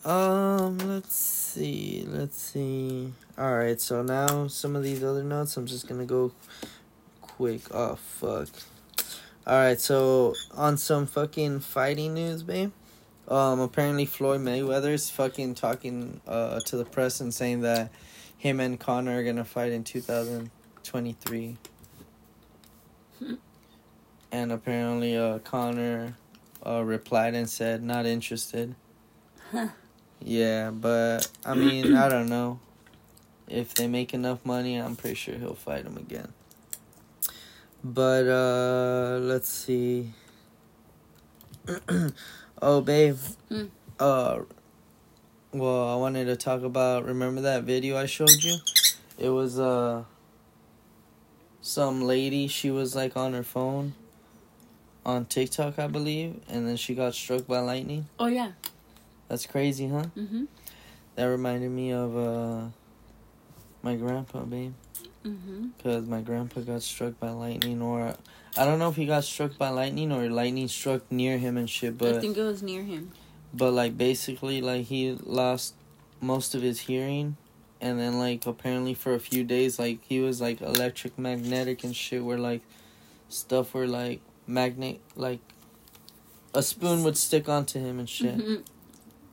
Um 0.05 0.77
let's 0.77 1.15
see. 1.15 2.05
Let's 2.07 2.37
see. 2.37 3.13
All 3.35 3.57
right, 3.57 3.81
so 3.81 4.03
now 4.03 4.45
some 4.45 4.75
of 4.75 4.83
these 4.83 5.03
other 5.03 5.23
notes 5.23 5.57
I'm 5.57 5.65
just 5.65 5.87
going 5.87 5.99
to 6.01 6.05
go 6.05 6.31
quick. 7.21 7.61
Oh 7.71 7.95
fuck. 7.95 8.49
All 9.47 9.55
right, 9.55 9.79
so 9.81 10.35
on 10.55 10.77
some 10.77 11.07
fucking 11.07 11.61
fighting 11.61 12.13
news, 12.13 12.43
babe. 12.43 12.71
Um 13.31 13.61
apparently 13.61 14.05
Floyd 14.05 14.41
Mayweather's 14.41 15.09
fucking 15.09 15.55
talking 15.55 16.19
uh 16.27 16.59
to 16.65 16.75
the 16.75 16.83
press 16.83 17.21
and 17.21 17.33
saying 17.33 17.61
that 17.61 17.89
him 18.37 18.59
and 18.59 18.77
Conor 18.77 19.19
are 19.19 19.23
going 19.23 19.37
to 19.37 19.45
fight 19.45 19.71
in 19.71 19.85
2023 19.85 21.57
and 24.33 24.51
apparently 24.51 25.15
uh 25.17 25.39
Conor 25.39 26.17
uh 26.65 26.83
replied 26.83 27.33
and 27.33 27.49
said 27.49 27.81
not 27.81 28.05
interested. 28.05 28.75
Huh. 29.51 29.69
Yeah, 30.19 30.71
but 30.71 31.29
I 31.45 31.53
mean, 31.53 31.95
I 31.95 32.09
don't 32.09 32.27
know. 32.27 32.59
If 33.47 33.73
they 33.73 33.87
make 33.87 34.13
enough 34.13 34.45
money, 34.45 34.75
I'm 34.75 34.97
pretty 34.97 35.15
sure 35.15 35.35
he'll 35.35 35.55
fight 35.55 35.85
him 35.85 35.95
again. 35.95 36.33
But 37.81 38.27
uh 38.27 39.19
let's 39.21 39.47
see. 39.47 40.11
oh, 42.61 42.81
babe. 42.81 43.17
Hmm. 43.49 43.65
Uh 43.99 44.39
well, 45.53 45.89
I 45.89 45.95
wanted 45.95 46.25
to 46.25 46.35
talk 46.37 46.63
about 46.63 47.05
remember 47.05 47.41
that 47.41 47.63
video 47.63 47.97
I 47.97 48.05
showed 48.05 48.41
you? 48.41 48.55
It 49.17 49.29
was 49.29 49.59
uh 49.59 50.03
some 51.61 52.01
lady, 52.01 52.47
she 52.47 52.71
was 52.71 52.95
like 52.95 53.15
on 53.15 53.33
her 53.33 53.43
phone 53.43 53.93
on 55.05 55.25
TikTok, 55.25 55.79
I 55.79 55.87
believe, 55.87 56.39
and 56.49 56.67
then 56.67 56.77
she 56.77 56.95
got 56.95 57.13
struck 57.13 57.47
by 57.47 57.59
lightning. 57.59 58.07
Oh, 58.19 58.27
yeah. 58.27 58.51
That's 59.27 59.45
crazy, 59.45 59.87
huh? 59.87 60.05
Mm-hmm. 60.17 60.45
That 61.15 61.25
reminded 61.25 61.71
me 61.71 61.91
of 61.91 62.17
uh 62.17 62.61
my 63.83 63.95
grandpa, 63.95 64.41
babe, 64.41 64.73
Mm-hmm. 65.25 65.67
because 65.77 66.07
my 66.07 66.21
grandpa 66.21 66.61
got 66.61 66.81
struck 66.81 67.19
by 67.19 67.29
lightning, 67.29 67.81
or 67.81 68.15
I 68.57 68.65
don't 68.65 68.79
know 68.79 68.89
if 68.89 68.95
he 68.95 69.05
got 69.05 69.23
struck 69.23 69.57
by 69.57 69.69
lightning 69.69 70.11
or 70.11 70.27
lightning 70.29 70.67
struck 70.67 71.09
near 71.11 71.37
him 71.37 71.57
and 71.57 71.69
shit, 71.69 71.97
But 71.97 72.15
I 72.15 72.19
think 72.19 72.37
it 72.37 72.43
was 72.43 72.63
near 72.63 72.83
him. 72.83 73.11
but 73.53 73.71
like 73.71 73.97
basically 73.97 74.61
like 74.61 74.85
he 74.85 75.11
lost 75.23 75.75
most 76.21 76.55
of 76.55 76.61
his 76.61 76.79
hearing 76.81 77.37
and 77.79 77.99
then 77.99 78.17
like 78.19 78.45
apparently 78.45 78.93
for 78.93 79.13
a 79.13 79.19
few 79.19 79.43
days 79.43 79.77
like 79.79 79.99
he 80.07 80.19
was 80.21 80.39
like 80.41 80.61
electric 80.61 81.17
magnetic 81.17 81.83
and 81.83 81.95
shit 81.95 82.23
where 82.23 82.37
like 82.37 82.61
stuff 83.29 83.73
were 83.73 83.87
like 83.87 84.21
magnet 84.47 84.99
like 85.15 85.39
a 86.53 86.61
spoon 86.61 87.03
would 87.03 87.17
stick 87.17 87.47
onto 87.49 87.79
him 87.79 87.97
and 87.99 88.07
shit 88.09 88.37
Mhm. 88.37 88.63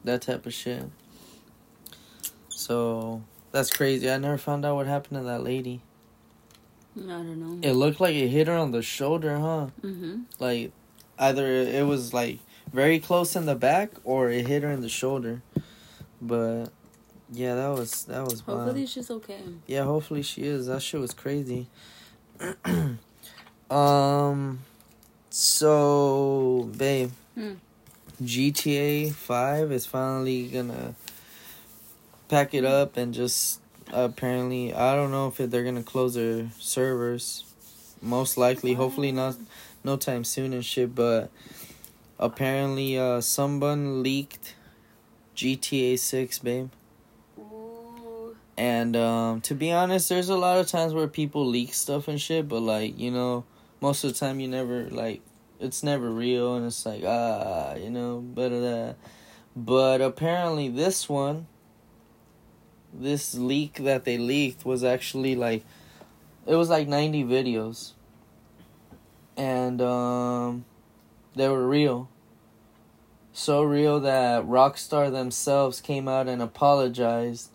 that 0.04 0.22
type 0.22 0.46
of 0.46 0.54
shit 0.54 0.84
so 2.48 3.22
that's 3.52 3.70
crazy 3.70 4.10
i 4.10 4.16
never 4.18 4.38
found 4.38 4.64
out 4.64 4.74
what 4.76 4.86
happened 4.86 5.18
to 5.20 5.24
that 5.24 5.42
lady 5.42 5.80
I 6.96 7.00
don't 7.00 7.38
know. 7.62 7.68
it 7.68 7.74
looked 7.74 8.00
like 8.00 8.14
it 8.16 8.28
hit 8.28 8.48
her 8.48 8.56
on 8.56 8.72
the 8.72 8.82
shoulder 8.82 9.38
huh 9.38 9.68
Mm-hmm. 9.82 10.22
like 10.38 10.72
either 11.18 11.46
it 11.46 11.86
was 11.86 12.12
like 12.12 12.38
very 12.72 12.98
close 12.98 13.34
in 13.36 13.46
the 13.46 13.54
back 13.54 13.90
or 14.04 14.30
it 14.30 14.46
hit 14.46 14.62
her 14.62 14.70
in 14.70 14.80
the 14.80 14.88
shoulder 14.88 15.42
but 16.20 16.66
yeah 17.32 17.54
that 17.54 17.68
was 17.68 18.04
that 18.04 18.24
was 18.24 18.44
wild. 18.46 18.60
Hopefully 18.60 18.86
she's 18.86 19.10
okay. 19.10 19.40
yeah 19.66 19.84
hopefully 19.84 20.22
she 20.22 20.42
is 20.42 20.66
that 20.66 20.82
shit 20.82 21.00
was 21.00 21.12
crazy 21.14 21.66
um 23.70 24.60
so 25.30 26.70
babe 26.76 27.10
Hmm. 27.34 27.52
gta 28.22 29.12
5 29.12 29.70
is 29.72 29.86
finally 29.86 30.48
gonna 30.48 30.94
pack 32.28 32.54
it 32.54 32.64
up 32.64 32.96
and 32.96 33.14
just 33.14 33.60
apparently 33.92 34.74
i 34.74 34.94
don't 34.94 35.10
know 35.10 35.28
if 35.28 35.36
they're 35.36 35.64
gonna 35.64 35.82
close 35.82 36.14
their 36.14 36.46
servers 36.58 37.44
most 38.02 38.36
likely, 38.36 38.74
hopefully 38.74 39.12
not, 39.12 39.36
no 39.84 39.96
time 39.96 40.24
soon 40.24 40.52
and 40.52 40.64
shit. 40.64 40.94
But 40.94 41.30
apparently, 42.18 42.98
uh, 42.98 43.20
someone 43.20 44.02
leaked 44.02 44.54
GTA 45.36 45.98
Six, 45.98 46.38
babe. 46.38 46.70
Ooh. 47.38 48.36
And 48.56 48.96
um, 48.96 49.40
to 49.42 49.54
be 49.54 49.72
honest, 49.72 50.08
there's 50.08 50.28
a 50.28 50.36
lot 50.36 50.58
of 50.58 50.66
times 50.66 50.94
where 50.94 51.08
people 51.08 51.46
leak 51.46 51.74
stuff 51.74 52.08
and 52.08 52.20
shit, 52.20 52.48
but 52.48 52.60
like 52.60 52.98
you 52.98 53.10
know, 53.10 53.44
most 53.80 54.04
of 54.04 54.12
the 54.12 54.18
time 54.18 54.40
you 54.40 54.48
never 54.48 54.88
like 54.90 55.20
it's 55.60 55.82
never 55.82 56.10
real, 56.10 56.56
and 56.56 56.66
it's 56.66 56.84
like 56.84 57.02
ah, 57.06 57.74
you 57.74 57.90
know, 57.90 58.20
better 58.20 58.60
that. 58.60 58.96
But 59.56 60.00
apparently, 60.00 60.68
this 60.68 61.08
one, 61.08 61.46
this 62.92 63.34
leak 63.34 63.74
that 63.84 64.04
they 64.04 64.18
leaked 64.18 64.64
was 64.64 64.84
actually 64.84 65.34
like, 65.34 65.64
it 66.46 66.54
was 66.54 66.70
like 66.70 66.88
ninety 66.88 67.24
videos, 67.24 67.92
and 69.36 69.80
um, 69.82 70.64
they 71.34 71.48
were 71.48 71.68
real. 71.68 72.08
So 73.32 73.62
real 73.62 74.00
that 74.00 74.44
Rockstar 74.44 75.12
themselves 75.12 75.80
came 75.80 76.08
out 76.08 76.26
and 76.26 76.42
apologized 76.42 77.50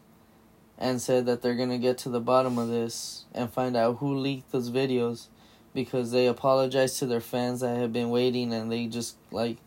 and 0.77 1.01
said 1.01 1.25
that 1.25 1.41
they're 1.41 1.55
gonna 1.55 1.77
get 1.77 1.97
to 1.99 2.09
the 2.09 2.19
bottom 2.19 2.57
of 2.57 2.69
this 2.69 3.25
and 3.33 3.51
find 3.51 3.75
out 3.75 3.97
who 3.97 4.15
leaked 4.15 4.51
those 4.51 4.69
videos 4.69 5.27
because 5.73 6.11
they 6.11 6.27
apologized 6.27 6.99
to 6.99 7.05
their 7.05 7.21
fans 7.21 7.61
that 7.61 7.77
had 7.77 7.91
been 7.91 8.09
waiting 8.09 8.53
and 8.53 8.71
they 8.71 8.85
just 8.87 9.15
like 9.31 9.57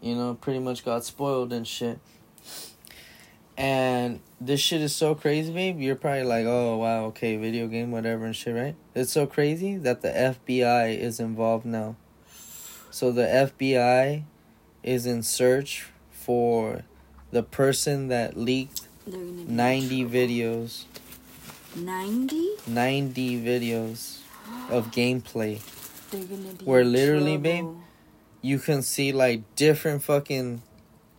you 0.00 0.14
know 0.14 0.34
pretty 0.34 0.60
much 0.60 0.84
got 0.84 1.04
spoiled 1.04 1.52
and 1.52 1.66
shit 1.66 1.98
and 3.58 4.20
this 4.40 4.60
shit 4.60 4.80
is 4.80 4.94
so 4.94 5.16
crazy 5.16 5.52
babe. 5.52 5.80
You're 5.80 5.96
probably 5.96 6.22
like 6.22 6.46
oh 6.46 6.76
wow 6.76 7.06
okay 7.06 7.36
video 7.36 7.66
game 7.66 7.90
whatever 7.90 8.24
and 8.24 8.34
shit 8.34 8.54
right? 8.54 8.76
It's 8.94 9.12
so 9.12 9.26
crazy 9.26 9.76
that 9.76 10.00
the 10.00 10.08
fbi 10.08 10.96
is 10.96 11.18
involved 11.18 11.66
now. 11.66 11.96
So 12.90 13.10
the 13.10 13.50
fbi 13.52 14.22
is 14.84 15.06
in 15.06 15.24
search 15.24 15.88
for 16.12 16.84
the 17.32 17.42
person 17.42 18.08
that 18.08 18.36
leaked 18.36 18.86
They're 19.06 19.20
gonna 19.20 19.44
be 19.44 19.52
90 19.52 20.04
videos. 20.04 20.84
90? 21.74 22.50
90 22.66 23.42
videos 23.44 24.20
of 24.70 24.90
gameplay. 24.92 25.60
They're 26.10 26.24
gonna 26.24 26.54
be 26.54 26.64
Where 26.64 26.84
literally, 26.84 27.36
babe, 27.36 27.66
you 28.40 28.58
can 28.58 28.82
see 28.82 29.12
like 29.12 29.42
different 29.56 30.02
fucking 30.04 30.62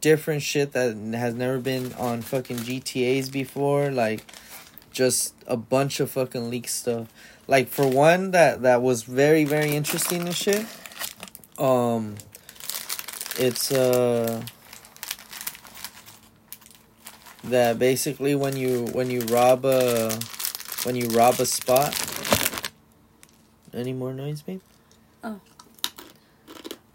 different 0.02 0.42
shit 0.42 0.72
that 0.74 0.96
has 1.14 1.34
never 1.34 1.60
been 1.60 1.94
on 1.94 2.22
fucking 2.22 2.58
GTA's 2.58 3.30
before 3.30 3.92
like 3.92 4.24
just 4.92 5.34
a 5.48 5.58
bunch 5.58 6.00
of 6.00 6.10
fucking 6.12 6.50
leak 6.50 6.68
stuff 6.68 7.08
like 7.48 7.68
for 7.68 7.88
one 7.88 8.32
that 8.32 8.62
that 8.62 8.82
was 8.82 9.04
very 9.04 9.44
very 9.44 9.72
interesting 9.76 10.22
and 10.22 10.36
shit 10.36 10.66
um 11.58 12.16
it's 13.38 13.72
uh 13.72 14.42
that 17.44 17.80
basically 17.80 18.36
when 18.36 18.56
you 18.56 18.86
when 18.94 19.10
you 19.10 19.22
rob 19.22 19.66
a 19.66 20.18
when 20.84 20.96
you 20.96 21.08
rob 21.10 21.40
a 21.40 21.46
spot 21.46 21.94
any 23.74 23.94
more 23.94 24.14
noise 24.14 24.42
babe 24.42 24.62
Oh. 25.24 25.40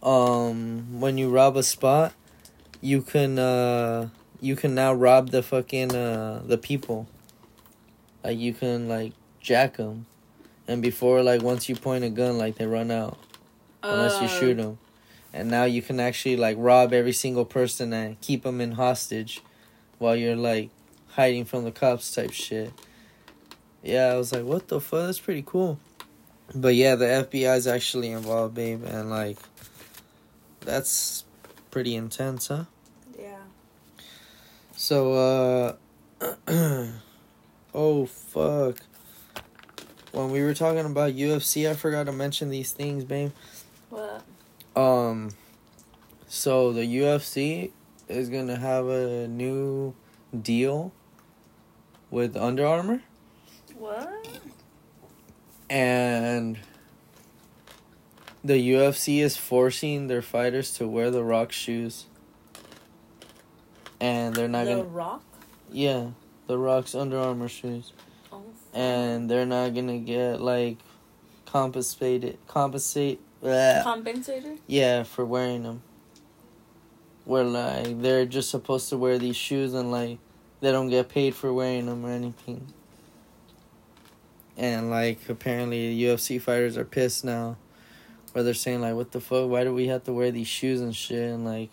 um 0.03 1.01
when 1.01 1.19
you 1.19 1.29
rob 1.31 1.57
a 1.57 1.63
spot 1.63 2.13
you 2.85 3.01
can 3.01 3.39
uh 3.39 4.11
you 4.43 4.55
can 4.55 4.75
now 4.75 4.93
rob 4.93 5.31
the 5.31 5.43
fucking 5.43 5.97
uh 5.97 6.43
the 6.45 6.59
people. 6.59 7.09
Like 8.23 8.39
you 8.39 8.53
can 8.53 8.89
like 8.89 9.15
jack 9.41 9.79
them 9.79 10.05
and 10.69 10.83
before 10.83 11.23
like 11.23 11.43
once 11.43 11.69
you 11.69 11.77
point 11.77 12.05
a 12.05 12.11
gun 12.11 12.37
like 12.37 12.57
they 12.57 12.67
run 12.67 12.91
out. 12.91 13.19
Unless 13.83 14.21
you 14.21 14.29
shoot 14.29 14.57
them. 14.57 14.79
And 15.33 15.51
now 15.51 15.65
you 15.65 15.81
can 15.81 15.99
actually 15.99 16.37
like 16.37 16.57
rob 16.61 16.93
every 16.93 17.13
single 17.13 17.47
person 17.47 17.93
and 17.95 18.21
keep 18.21 18.43
them 18.43 18.61
in 18.61 18.73
hostage 18.73 19.43
while 19.99 20.15
you're 20.15 20.37
like 20.37 20.69
hiding 21.09 21.47
from 21.47 21.65
the 21.65 21.73
cops 21.73 22.15
type 22.15 22.33
shit. 22.33 22.71
Yeah 23.83 24.13
i 24.13 24.17
was 24.17 24.31
like 24.31 24.45
what 24.45 24.69
the 24.69 24.79
fuck? 24.79 25.07
That's 25.07 25.21
pretty 25.21 25.43
cool. 25.47 25.79
But 26.55 26.75
yeah 26.75 26.97
the 26.97 27.07
fbi 27.07 27.57
is 27.57 27.67
actually 27.67 28.11
involved 28.11 28.55
babe 28.55 28.85
and 28.85 29.09
like 29.09 29.39
that's 30.61 31.25
pretty 31.71 31.95
intense 31.97 32.49
huh. 32.49 32.65
So 34.85 35.77
uh 36.21 36.27
oh 37.75 38.05
fuck 38.05 38.77
when 40.13 40.31
we 40.31 40.43
were 40.43 40.53
talking 40.53 40.85
about 40.85 41.15
ufc 41.15 41.67
i 41.67 41.73
forgot 41.73 42.05
to 42.05 42.13
mention 42.13 42.51
these 42.51 42.73
things 42.73 43.03
babe 43.03 43.33
What? 43.89 44.23
um, 44.77 45.31
so 46.29 46.73
the 46.73 46.83
UFC 46.83 47.71
is 48.09 48.29
gonna 48.29 48.59
have 48.59 48.87
a 48.89 49.27
new 49.27 49.95
deal 50.39 50.93
with 52.11 52.37
Under 52.37 52.67
Armour, 52.67 53.01
What? 53.79 54.41
and 55.71 56.59
the 58.45 58.73
UFC 58.73 59.23
is 59.23 59.37
forcing 59.37 60.09
their 60.09 60.23
fighters 60.23 60.75
to 60.75 60.87
wear 60.89 61.11
the 61.11 61.23
Rock 61.25 61.53
shoes, 61.53 62.07
and 64.05 64.35
they're 64.35 64.49
not 64.49 64.65
the 64.67 64.73
gonna. 64.73 64.85
Rock? 64.85 65.23
Yeah, 65.73 66.09
the 66.47 66.59
Rock's 66.59 66.95
Under 66.95 67.19
Armour 67.19 67.49
shoes, 67.49 67.93
Oh. 68.33 68.43
and 68.75 69.31
they're 69.31 69.47
not 69.47 69.75
gonna 69.75 69.99
get 69.99 70.41
like 70.41 70.79
compensated 71.47 72.39
compensate. 72.47 73.21
bleh. 73.43 73.83
Compensator? 73.83 74.59
Yeah, 74.67 75.03
for 75.05 75.25
wearing 75.25 75.63
them. 75.63 75.83
Where 77.25 77.45
like 77.45 78.03
they're 78.03 78.27
just 78.27 78.51
supposed 78.51 78.89
to 78.91 78.99
wear 78.99 79.19
these 79.19 79.37
shoes 79.37 79.73
and 79.73 79.91
like 79.91 80.19
they 80.61 80.71
don't 80.73 80.91
get 80.91 81.09
paid 81.09 81.35
for 81.35 81.53
wearing 81.53 81.87
them 81.87 82.05
or 82.05 82.11
anything. 82.11 82.67
And 84.57 84.91
like 84.91 85.29
apparently 85.29 85.97
UFC 85.99 86.41
fighters 86.41 86.77
are 86.77 86.85
pissed 86.85 87.25
now, 87.25 87.57
where 88.33 88.45
they're 88.45 88.55
saying 88.55 88.83
like, 88.83 88.95
"What 88.95 89.13
the 89.13 89.21
fuck? 89.21 89.49
Why 89.49 89.65
do 89.65 89.75
we 89.75 89.87
have 89.89 90.05
to 90.05 90.13
wear 90.13 90.31
these 90.31 90.47
shoes 90.47 90.81
and 90.81 90.95
shit?" 90.95 91.33
And 91.33 91.45
like, 91.45 91.71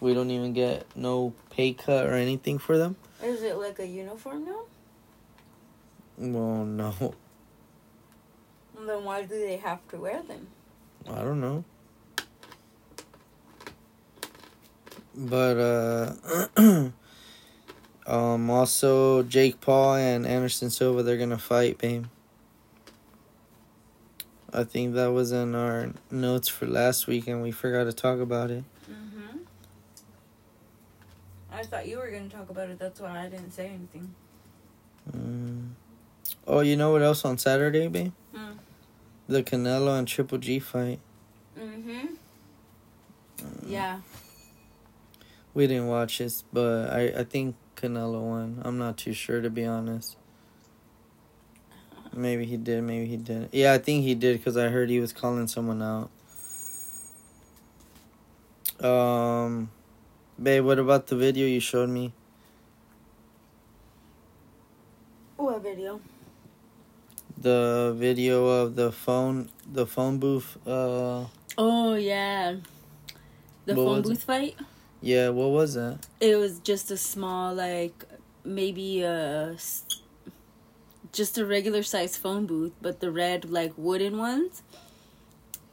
we 0.00 0.14
don't 0.14 0.30
even 0.30 0.52
get 0.52 0.86
no 0.94 1.32
pay 1.54 1.72
cut 1.72 2.06
or 2.06 2.14
anything 2.14 2.58
for 2.58 2.76
them. 2.76 2.96
Is 3.22 3.42
it 3.42 3.56
like 3.56 3.78
a 3.78 3.86
uniform 3.86 4.44
now? 4.44 4.60
Well, 6.18 6.64
no, 6.64 7.14
Then 8.86 9.04
why 9.04 9.22
do 9.22 9.28
they 9.28 9.56
have 9.56 9.86
to 9.88 9.96
wear 9.98 10.22
them? 10.22 10.48
I 11.08 11.22
don't 11.22 11.40
know. 11.40 11.64
But 15.16 15.56
uh 15.56 16.90
um 18.06 18.50
also 18.50 19.22
Jake 19.22 19.60
Paul 19.60 19.94
and 19.94 20.26
Anderson 20.26 20.70
Silva 20.70 21.02
they're 21.02 21.16
gonna 21.16 21.38
fight, 21.38 21.78
babe. 21.78 22.06
I 24.52 24.64
think 24.64 24.94
that 24.94 25.08
was 25.08 25.32
in 25.32 25.54
our 25.54 25.90
notes 26.10 26.48
for 26.48 26.66
last 26.66 27.06
week 27.06 27.26
and 27.26 27.42
we 27.42 27.50
forgot 27.50 27.84
to 27.84 27.92
talk 27.92 28.20
about 28.20 28.50
it. 28.50 28.64
I 31.54 31.62
thought 31.62 31.86
you 31.86 31.98
were 31.98 32.10
going 32.10 32.28
to 32.28 32.36
talk 32.36 32.50
about 32.50 32.68
it. 32.68 32.78
That's 32.78 33.00
why 33.00 33.24
I 33.24 33.28
didn't 33.28 33.52
say 33.52 33.68
anything. 33.68 34.12
Mm. 35.12 35.70
Oh, 36.46 36.60
you 36.60 36.76
know 36.76 36.90
what 36.90 37.02
else 37.02 37.24
on 37.24 37.38
Saturday, 37.38 37.86
babe? 37.86 38.12
Hmm. 38.34 38.52
The 39.28 39.42
Canelo 39.42 39.96
and 39.98 40.08
Triple 40.08 40.38
G 40.38 40.58
fight. 40.58 40.98
Mm-hmm. 41.58 42.06
Yeah. 43.66 44.00
We 45.54 45.66
didn't 45.68 45.86
watch 45.86 46.18
this, 46.18 46.42
but 46.52 46.90
I, 46.90 47.20
I 47.20 47.24
think 47.24 47.54
Canelo 47.76 48.20
won. 48.20 48.60
I'm 48.64 48.76
not 48.76 48.96
too 48.96 49.12
sure 49.12 49.40
to 49.40 49.48
be 49.48 49.64
honest. 49.64 50.16
Maybe 52.12 52.44
he 52.44 52.56
did, 52.56 52.82
maybe 52.82 53.06
he 53.06 53.16
didn't. 53.16 53.52
Yeah, 53.52 53.72
I 53.72 53.78
think 53.78 54.04
he 54.04 54.14
did 54.14 54.38
because 54.38 54.56
I 54.56 54.68
heard 54.68 54.90
he 54.90 55.00
was 55.00 55.12
calling 55.12 55.46
someone 55.46 55.82
out. 55.82 56.10
Um, 58.84 59.70
babe, 60.40 60.64
what 60.64 60.78
about 60.78 61.06
the 61.06 61.16
video 61.16 61.46
you 61.46 61.60
showed 61.60 61.88
me? 61.88 62.12
What 65.36 65.62
video? 65.62 66.00
The 67.40 67.94
video 67.96 68.46
of 68.46 68.76
the 68.76 68.92
phone, 68.92 69.50
the 69.70 69.86
phone 69.86 70.18
booth. 70.18 70.56
Uh, 70.66 71.24
Oh, 71.56 71.94
yeah. 71.94 72.56
The 73.64 73.74
phone 73.74 73.86
was 73.86 73.98
it? 74.00 74.08
booth 74.08 74.22
fight? 74.24 74.56
yeah, 75.00 75.28
what 75.28 75.50
was 75.50 75.74
that? 75.74 75.98
It 76.20 76.36
was 76.36 76.58
just 76.60 76.90
a 76.90 76.96
small, 76.96 77.54
like, 77.54 78.04
maybe 78.44 79.02
a 79.02 79.56
Just 81.12 81.38
a 81.38 81.46
regular 81.46 81.82
size 81.84 82.16
phone 82.16 82.44
booth, 82.46 82.72
but 82.82 82.98
the 83.00 83.10
red, 83.10 83.48
like, 83.48 83.72
wooden 83.76 84.18
ones. 84.18 84.62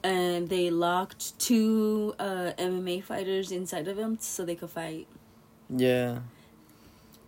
And 0.04 0.50
they 0.50 0.70
locked 0.72 1.38
two 1.40 2.16
uh, 2.20 2.54
MMA 2.58 3.04
fighters 3.04 3.52
inside 3.52 3.88
of 3.88 3.98
them 3.98 4.18
so 4.20 4.44
they 4.46 4.56
could 4.56 4.72
fight. 4.72 5.08
Yeah. 5.70 6.20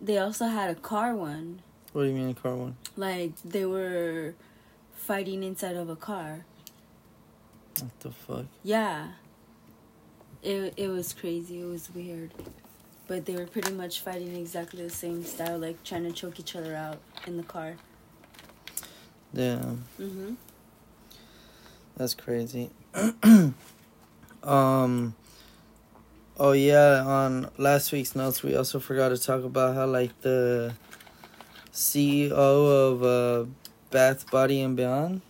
They 0.00 0.18
also 0.18 0.46
had 0.46 0.70
a 0.70 0.74
car 0.74 1.14
one. 1.14 1.60
What 1.92 2.02
do 2.02 2.08
you 2.08 2.14
mean, 2.14 2.30
a 2.30 2.34
car 2.34 2.54
one? 2.56 2.76
Like, 2.96 3.32
they 3.44 3.64
were 3.64 4.34
fighting 4.96 5.42
inside 5.44 5.76
of 5.76 5.88
a 5.88 5.96
car. 5.96 6.44
What 7.80 8.00
the 8.00 8.10
fuck? 8.10 8.46
Yeah. 8.62 9.08
It 10.42 10.74
it 10.76 10.88
was 10.88 11.12
crazy. 11.12 11.60
It 11.60 11.64
was 11.64 11.88
weird. 11.94 12.32
But 13.06 13.24
they 13.26 13.34
were 13.34 13.46
pretty 13.46 13.72
much 13.72 14.00
fighting 14.00 14.34
exactly 14.36 14.82
the 14.82 14.90
same 14.90 15.24
style, 15.24 15.58
like 15.58 15.82
trying 15.84 16.04
to 16.04 16.12
choke 16.12 16.38
each 16.40 16.54
other 16.56 16.74
out 16.74 16.98
in 17.26 17.36
the 17.36 17.42
car. 17.42 17.76
Yeah, 19.32 19.74
Mhm. 19.98 20.36
That's 21.96 22.14
crazy. 22.14 22.70
um. 24.42 25.14
Oh 26.36 26.50
yeah, 26.50 27.04
on 27.06 27.48
last 27.58 27.92
week's 27.92 28.16
notes, 28.16 28.42
we 28.42 28.56
also 28.56 28.80
forgot 28.80 29.10
to 29.10 29.16
talk 29.18 29.44
about 29.44 29.76
how 29.76 29.86
like 29.86 30.20
the 30.22 30.74
CEO 31.72 32.32
of 32.32 33.02
uh, 33.04 33.48
Bath 33.90 34.28
Body 34.30 34.60
and 34.60 34.76
Beyond. 34.76 35.20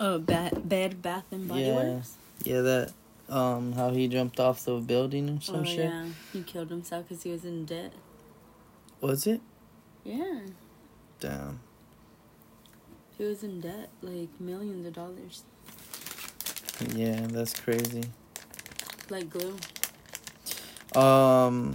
Oh, 0.00 0.18
bad 0.18 0.66
bad 0.68 1.02
Bath 1.02 1.24
and 1.30 1.46
Body 1.48 1.62
Yeah. 1.62 1.74
Works. 1.74 2.14
Yeah, 2.44 2.60
that 2.62 2.92
um 3.28 3.72
how 3.72 3.90
he 3.90 4.08
jumped 4.08 4.38
off 4.40 4.64
the 4.64 4.76
building 4.78 5.28
or 5.28 5.40
some 5.42 5.56
oh 5.56 5.64
shit. 5.64 5.78
yeah, 5.90 6.06
he 6.32 6.42
killed 6.42 6.70
himself 6.70 7.08
because 7.08 7.22
he 7.22 7.30
was 7.30 7.44
in 7.44 7.64
debt. 7.66 7.92
Was 9.00 9.26
it? 9.26 9.40
Yeah, 10.04 10.40
Damn. 11.20 11.60
he 13.18 13.24
was 13.24 13.42
in 13.42 13.60
debt, 13.60 13.90
like 14.00 14.28
millions 14.40 14.86
of 14.86 14.92
dollars, 14.94 15.42
Yeah, 16.94 17.26
that's 17.28 17.58
crazy. 17.58 18.04
like 19.10 19.30
glue. 19.30 19.56
Um, 21.00 21.72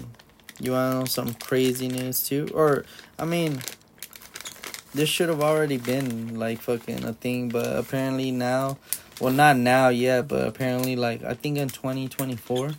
you 0.60 0.72
want 0.72 0.94
to 0.94 1.00
know 1.00 1.06
some 1.06 1.34
crazy 1.36 1.88
news 1.88 2.24
too? 2.28 2.50
Or, 2.54 2.86
I 3.20 3.26
mean, 3.26 3.60
this 4.94 5.10
should 5.10 5.30
have 5.30 5.42
already 5.42 5.78
been 5.78 6.38
like 6.40 6.60
fucking 6.62 7.04
a 7.04 7.14
thing, 7.14 7.50
but 7.50 7.76
apparently 7.78 8.32
now, 8.32 8.78
well, 9.20 9.34
not 9.34 9.58
now 9.58 9.90
yet, 9.90 10.28
but 10.28 10.48
apparently, 10.48 10.96
like, 10.96 11.24
I 11.24 11.34
think 11.36 11.58
in 11.58 11.70
2024, 11.70 12.72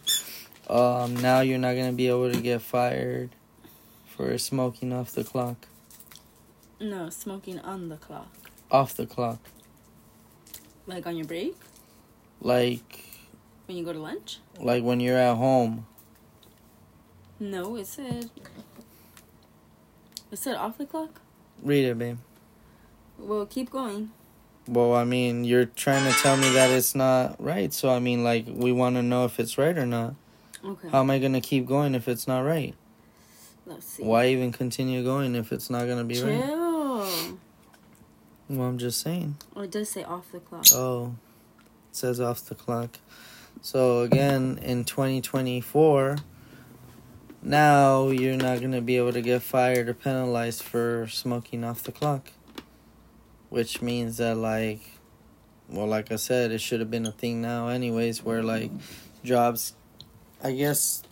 um, 0.69 1.17
now 1.17 1.41
you're 1.41 1.59
not 1.59 1.75
gonna 1.75 1.93
be 1.93 2.09
able 2.09 2.33
to 2.33 2.41
get 2.41 2.63
fired 2.63 3.31
for 4.07 4.37
smoking 4.39 4.93
off 4.93 5.13
the 5.13 5.25
clock. 5.25 5.69
No, 6.81 7.11
smoking 7.11 7.61
on 7.61 7.89
the 7.89 7.97
clock, 7.97 8.35
Off 8.71 8.95
the 8.97 9.07
clock. 9.07 9.39
like 10.87 11.07
on 11.07 11.17
your 11.17 11.27
break 11.27 11.55
Like, 12.43 13.05
when 13.67 13.79
you 13.79 13.85
go 13.85 13.93
to 13.93 14.01
lunch. 14.01 14.41
like 14.59 14.83
when 14.83 14.99
you're 14.99 15.17
at 15.17 15.37
home. 15.37 15.87
No, 17.39 17.77
it 17.77 17.87
said. 17.87 18.31
It 20.31 20.39
said 20.39 20.57
off 20.57 20.77
the 20.77 20.87
clock. 20.87 21.21
Read 21.63 21.85
it, 21.85 21.99
babe. 21.99 22.19
Well, 23.17 23.47
keep 23.47 23.71
going. 23.71 24.11
Well, 24.67 24.95
I 24.95 25.05
mean, 25.05 25.45
you're 25.45 25.67
trying 25.67 26.11
to 26.11 26.19
tell 26.19 26.37
me 26.37 26.51
that 26.51 26.71
it's 26.71 26.95
not 26.95 27.41
right. 27.43 27.73
So, 27.73 27.91
I 27.91 28.01
mean, 28.01 28.25
like, 28.25 28.47
we 28.49 28.73
want 28.73 28.97
to 28.97 29.03
know 29.03 29.25
if 29.25 29.39
it's 29.39 29.57
right 29.57 29.77
or 29.77 29.87
not. 29.87 30.15
Okay. 30.65 30.89
How 30.89 31.01
am 31.01 31.11
I 31.11 31.19
going 31.19 31.33
to 31.33 31.41
keep 31.41 31.67
going 31.67 31.95
if 31.95 32.09
it's 32.09 32.27
not 32.27 32.41
right? 32.41 32.75
Let's 33.67 33.87
see. 33.87 34.03
Why 34.03 34.27
even 34.29 34.51
continue 34.53 35.05
going 35.05 35.37
if 35.37 35.53
it's 35.53 35.71
not 35.71 35.87
going 35.87 35.99
to 35.99 36.05
be 36.05 36.15
Chill. 36.15 36.27
right? 36.27 37.33
Well, 38.49 38.69
I'm 38.69 38.79
just 38.79 39.01
saying. 39.01 39.37
Oh, 39.55 39.63
it 39.63 39.71
does 39.71 39.89
say 39.89 40.03
off 40.05 40.31
the 40.33 40.41
clock. 40.41 40.67
Oh, 40.73 41.15
says 41.97 42.21
off 42.21 42.45
the 42.45 42.55
clock. 42.55 42.99
So, 43.61 44.01
again, 44.01 44.59
in 44.63 44.85
2024, 44.85 46.17
now 47.43 48.09
you're 48.09 48.37
not 48.37 48.61
going 48.61 48.73
to 48.73 48.81
be 48.81 48.97
able 48.97 49.13
to 49.13 49.23
get 49.23 49.43
fired 49.43 49.89
or 49.89 49.95
penalized 49.95 50.63
for 50.63 51.07
smoking 51.09 51.65
off 51.65 51.83
the 51.83 51.93
clock. 51.93 52.31
Which 53.51 53.83
means 53.83 54.17
that, 54.17 54.37
like, 54.37 54.81
well, 55.69 55.87
like 55.87 56.11
I 56.11 56.17
said, 56.17 56.51
it 56.53 56.61
should 56.61 56.81
have 56.81 56.91
been 56.91 57.07
a 57.07 57.13
thing 57.13 57.41
now, 57.43 57.69
anyways, 57.69 58.25
where, 58.25 58.43
like, 58.43 58.71
jobs, 59.23 59.75
I 60.43 60.53
guess, 60.53 61.03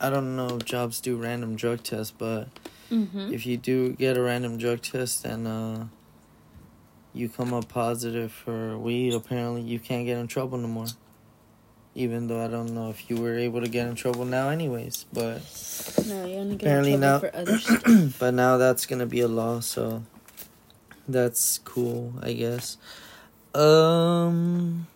I 0.00 0.08
don't 0.10 0.36
know 0.36 0.56
if 0.56 0.64
jobs 0.64 1.00
do 1.00 1.16
random 1.16 1.56
drug 1.56 1.82
tests, 1.82 2.14
but 2.16 2.48
Mm-hmm. 2.88 3.34
if 3.34 3.44
you 3.44 3.56
do 3.56 3.94
get 3.94 4.16
a 4.16 4.22
random 4.22 4.58
drug 4.58 4.80
test 4.80 5.24
and 5.24 5.48
uh, 5.48 5.84
you 7.16 7.28
come 7.28 7.54
up 7.54 7.68
positive 7.68 8.30
for 8.32 8.76
weed, 8.78 9.14
apparently 9.14 9.62
you 9.62 9.78
can't 9.78 10.04
get 10.06 10.18
in 10.18 10.26
trouble 10.26 10.58
no 10.58 10.68
more. 10.68 10.86
Even 11.94 12.26
though 12.26 12.44
I 12.44 12.48
don't 12.48 12.74
know 12.74 12.90
if 12.90 13.08
you 13.08 13.16
were 13.16 13.38
able 13.38 13.62
to 13.62 13.68
get 13.68 13.88
in 13.88 13.94
trouble 13.94 14.26
now, 14.26 14.50
anyways. 14.50 15.06
But 15.12 15.40
No, 16.06 16.26
you 16.26 16.36
only 16.36 16.56
get 16.56 16.66
Apparently 16.66 16.92
in 16.92 17.00
now- 17.00 17.18
for 17.20 17.34
other 17.34 17.58
stuff. 17.58 18.18
but 18.18 18.34
now 18.34 18.58
that's 18.58 18.84
gonna 18.84 19.06
be 19.06 19.20
a 19.20 19.28
law, 19.28 19.60
so 19.60 20.02
that's 21.08 21.58
cool, 21.64 22.12
I 22.22 22.34
guess. 22.34 22.76
Um, 23.54 24.86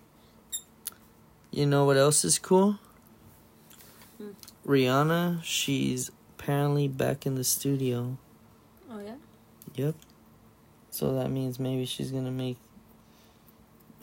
you 1.50 1.64
know 1.64 1.86
what 1.86 1.96
else 1.96 2.22
is 2.24 2.38
cool? 2.38 2.78
Hmm. 4.18 4.30
Rihanna, 4.66 5.42
she's 5.42 6.10
apparently 6.38 6.86
back 6.86 7.24
in 7.24 7.34
the 7.36 7.44
studio. 7.44 8.18
Oh 8.92 9.00
yeah. 9.00 9.14
Yep. 9.74 9.94
So 10.90 11.14
that 11.14 11.30
means 11.30 11.58
maybe 11.58 11.86
she's 11.86 12.10
gonna 12.10 12.30
make 12.30 12.56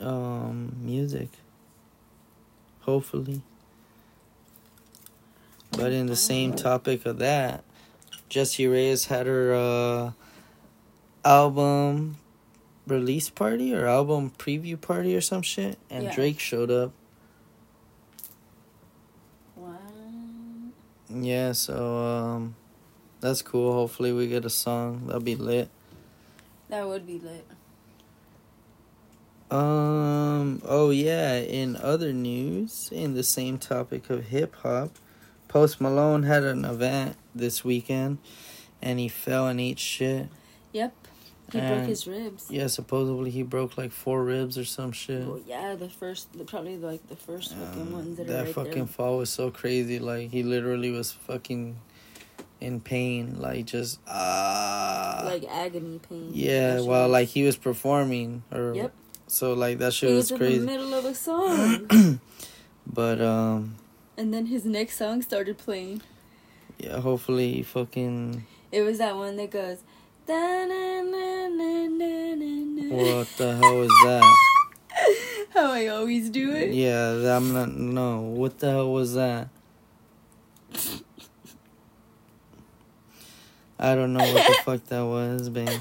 um 0.00 0.76
music. 0.80 1.28
Hopefully. 2.80 3.42
But 5.70 5.92
in 5.92 6.06
the 6.06 6.16
same 6.16 6.54
topic 6.54 7.04
of 7.06 7.18
that, 7.18 7.62
Jessie 8.28 8.64
Reyez 8.64 9.06
had 9.08 9.26
her 9.26 9.54
uh 9.54 10.12
album 11.24 12.16
release 12.86 13.28
party 13.28 13.74
or 13.74 13.86
album 13.86 14.32
preview 14.38 14.80
party 14.80 15.14
or 15.14 15.20
some 15.20 15.42
shit 15.42 15.78
and 15.90 16.04
Yeah. 16.04 16.14
Drake 16.14 16.40
showed 16.40 16.70
up. 16.70 16.92
Wow. 19.54 19.76
Yeah, 21.10 21.52
so 21.52 21.98
um 21.98 22.54
that's 23.20 23.42
cool. 23.42 23.72
Hopefully 23.72 24.12
we 24.12 24.26
get 24.26 24.44
a 24.44 24.50
song. 24.50 25.02
That'll 25.06 25.20
be 25.20 25.36
lit. 25.36 25.68
That 26.68 26.86
would 26.86 27.06
be 27.06 27.18
lit. 27.18 27.46
Um. 29.50 30.60
Oh 30.64 30.90
yeah. 30.90 31.36
In 31.36 31.76
other 31.76 32.12
news, 32.12 32.90
in 32.92 33.14
the 33.14 33.22
same 33.22 33.58
topic 33.58 34.10
of 34.10 34.26
hip 34.26 34.54
hop, 34.56 34.90
Post 35.48 35.80
Malone 35.80 36.24
had 36.24 36.44
an 36.44 36.64
event 36.66 37.16
this 37.34 37.64
weekend, 37.64 38.18
and 38.82 38.98
he 38.98 39.08
fell 39.08 39.46
and 39.46 39.58
ate 39.60 39.78
shit. 39.78 40.28
Yep. 40.72 40.94
He 41.50 41.60
broke 41.60 41.86
his 41.86 42.06
ribs. 42.06 42.50
Yeah, 42.50 42.66
supposedly 42.66 43.30
he 43.30 43.42
broke 43.42 43.78
like 43.78 43.90
four 43.90 44.22
ribs 44.22 44.58
or 44.58 44.66
some 44.66 44.92
shit. 44.92 45.26
Well, 45.26 45.40
yeah, 45.46 45.76
the 45.76 45.88
first, 45.88 46.30
the, 46.36 46.44
probably 46.44 46.76
like 46.76 47.08
the 47.08 47.16
first 47.16 47.54
fucking 47.54 47.80
Um, 47.80 47.92
ones 47.94 48.18
that, 48.18 48.26
that 48.26 48.40
are 48.42 48.44
right 48.44 48.54
fucking 48.54 48.72
there. 48.74 48.86
fall 48.86 49.16
was 49.16 49.30
so 49.30 49.50
crazy. 49.50 49.98
Like 49.98 50.28
he 50.30 50.42
literally 50.42 50.90
was 50.90 51.10
fucking 51.12 51.76
in 52.60 52.80
pain. 52.80 53.36
Like 53.40 53.66
just 53.66 54.00
ah. 54.08 55.22
like 55.24 55.44
agony 55.50 56.00
pain. 56.08 56.30
yeah, 56.32 56.80
while 56.80 57.04
was- 57.04 57.12
like 57.12 57.28
he 57.28 57.42
was 57.44 57.56
performing 57.56 58.42
or 58.52 58.74
Yep. 58.74 58.92
so 59.26 59.52
like 59.54 59.78
that 59.78 59.92
He 59.92 60.06
shit 60.06 60.10
was 60.10 60.30
was 60.30 60.30
in 60.32 60.38
crazy. 60.38 60.58
the 60.58 60.66
middle 60.66 60.94
of 60.94 61.04
a 61.04 61.14
song, 61.28 62.20
But 62.86 63.20
um. 63.20 63.76
and 64.16 64.32
then 64.34 64.46
his 64.46 64.64
next 64.64 64.96
song 64.98 65.22
started 65.22 65.58
playing. 65.58 66.02
Yeah, 66.78 67.00
hopefully 67.00 67.52
he 67.54 67.62
fucking 67.62 68.46
It 68.72 68.82
was 68.82 68.98
that 68.98 69.16
one 69.16 69.36
that 69.36 69.50
goes. 69.50 69.78
What 72.90 73.26
the 73.38 73.56
hell 73.60 73.78
was 73.78 73.88
that? 74.04 74.36
How 75.54 75.72
I 75.72 75.86
always 75.88 76.28
do 76.30 76.52
it. 76.52 76.72
Yeah, 76.74 77.36
I'm 77.36 77.52
not 77.52 77.70
no. 77.70 78.20
What 78.20 78.58
the 78.58 78.70
hell 78.70 78.92
was 78.92 79.14
that? 79.14 79.48
I 83.78 83.94
don't 83.94 84.12
know 84.12 84.20
what 84.20 84.46
the 84.46 84.58
fuck 84.64 84.84
that 84.86 85.02
was, 85.02 85.48
babe. 85.48 85.80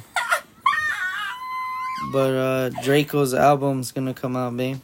But 2.11 2.33
uh 2.33 2.69
Draco's 2.83 3.33
album's 3.33 3.91
gonna 3.91 4.13
come 4.13 4.35
out, 4.35 4.55
babe. 4.55 4.79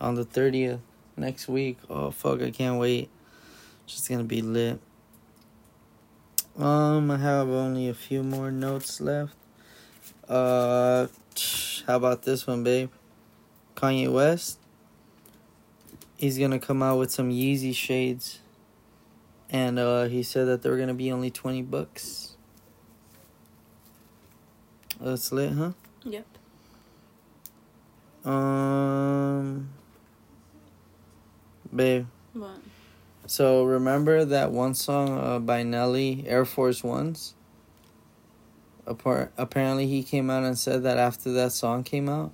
On 0.00 0.14
the 0.14 0.24
thirtieth 0.24 0.80
next 1.16 1.48
week. 1.48 1.78
Oh 1.90 2.10
fuck, 2.10 2.40
I 2.40 2.50
can't 2.50 2.78
wait. 2.78 3.10
Just 3.86 4.08
gonna 4.08 4.24
be 4.24 4.42
lit. 4.42 4.80
Um, 6.58 7.10
I 7.10 7.18
have 7.18 7.48
only 7.48 7.88
a 7.88 7.94
few 7.94 8.22
more 8.24 8.50
notes 8.50 9.00
left. 9.00 9.34
Uh, 10.28 11.06
how 11.86 11.96
about 11.96 12.22
this 12.22 12.46
one, 12.46 12.64
babe? 12.64 12.90
Kanye 13.76 14.12
West. 14.12 14.58
He's 16.16 16.36
gonna 16.36 16.58
come 16.58 16.82
out 16.82 16.98
with 16.98 17.12
some 17.12 17.30
Yeezy 17.30 17.72
shades, 17.72 18.40
and 19.50 19.78
uh, 19.78 20.04
he 20.04 20.22
said 20.22 20.46
that 20.46 20.62
they 20.62 20.70
were 20.70 20.78
gonna 20.78 20.94
be 20.94 21.10
only 21.12 21.30
twenty 21.30 21.62
bucks. 21.62 22.36
That's 25.00 25.30
lit, 25.30 25.52
huh? 25.52 25.72
Yep. 26.04 26.26
Um, 28.24 29.68
babe. 31.74 32.06
What? 32.32 32.58
So 33.26 33.64
remember 33.64 34.24
that 34.24 34.52
one 34.52 34.74
song 34.74 35.18
uh, 35.18 35.38
by 35.38 35.62
Nelly, 35.62 36.24
Air 36.26 36.44
Force 36.44 36.82
Ones. 36.82 37.34
Appar- 38.86 39.28
apparently, 39.36 39.86
he 39.86 40.02
came 40.02 40.30
out 40.30 40.44
and 40.44 40.58
said 40.58 40.82
that 40.84 40.96
after 40.96 41.30
that 41.32 41.52
song 41.52 41.84
came 41.84 42.08
out, 42.08 42.32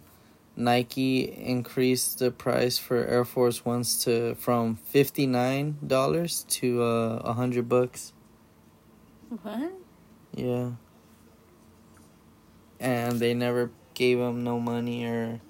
Nike 0.56 1.22
increased 1.22 2.20
the 2.20 2.30
price 2.30 2.78
for 2.78 3.04
Air 3.04 3.24
Force 3.24 3.64
Ones 3.64 4.04
to 4.04 4.34
from 4.36 4.76
fifty 4.76 5.26
nine 5.26 5.78
dollars 5.84 6.44
to 6.48 6.82
uh, 6.82 7.22
a 7.24 7.32
hundred 7.32 7.68
bucks. 7.68 8.12
What? 9.42 9.72
Yeah. 10.34 10.70
And 12.78 13.18
they 13.18 13.34
never 13.34 13.70
gave 13.94 14.18
him 14.18 14.44
no 14.44 14.60
money 14.60 15.04
or 15.06 15.40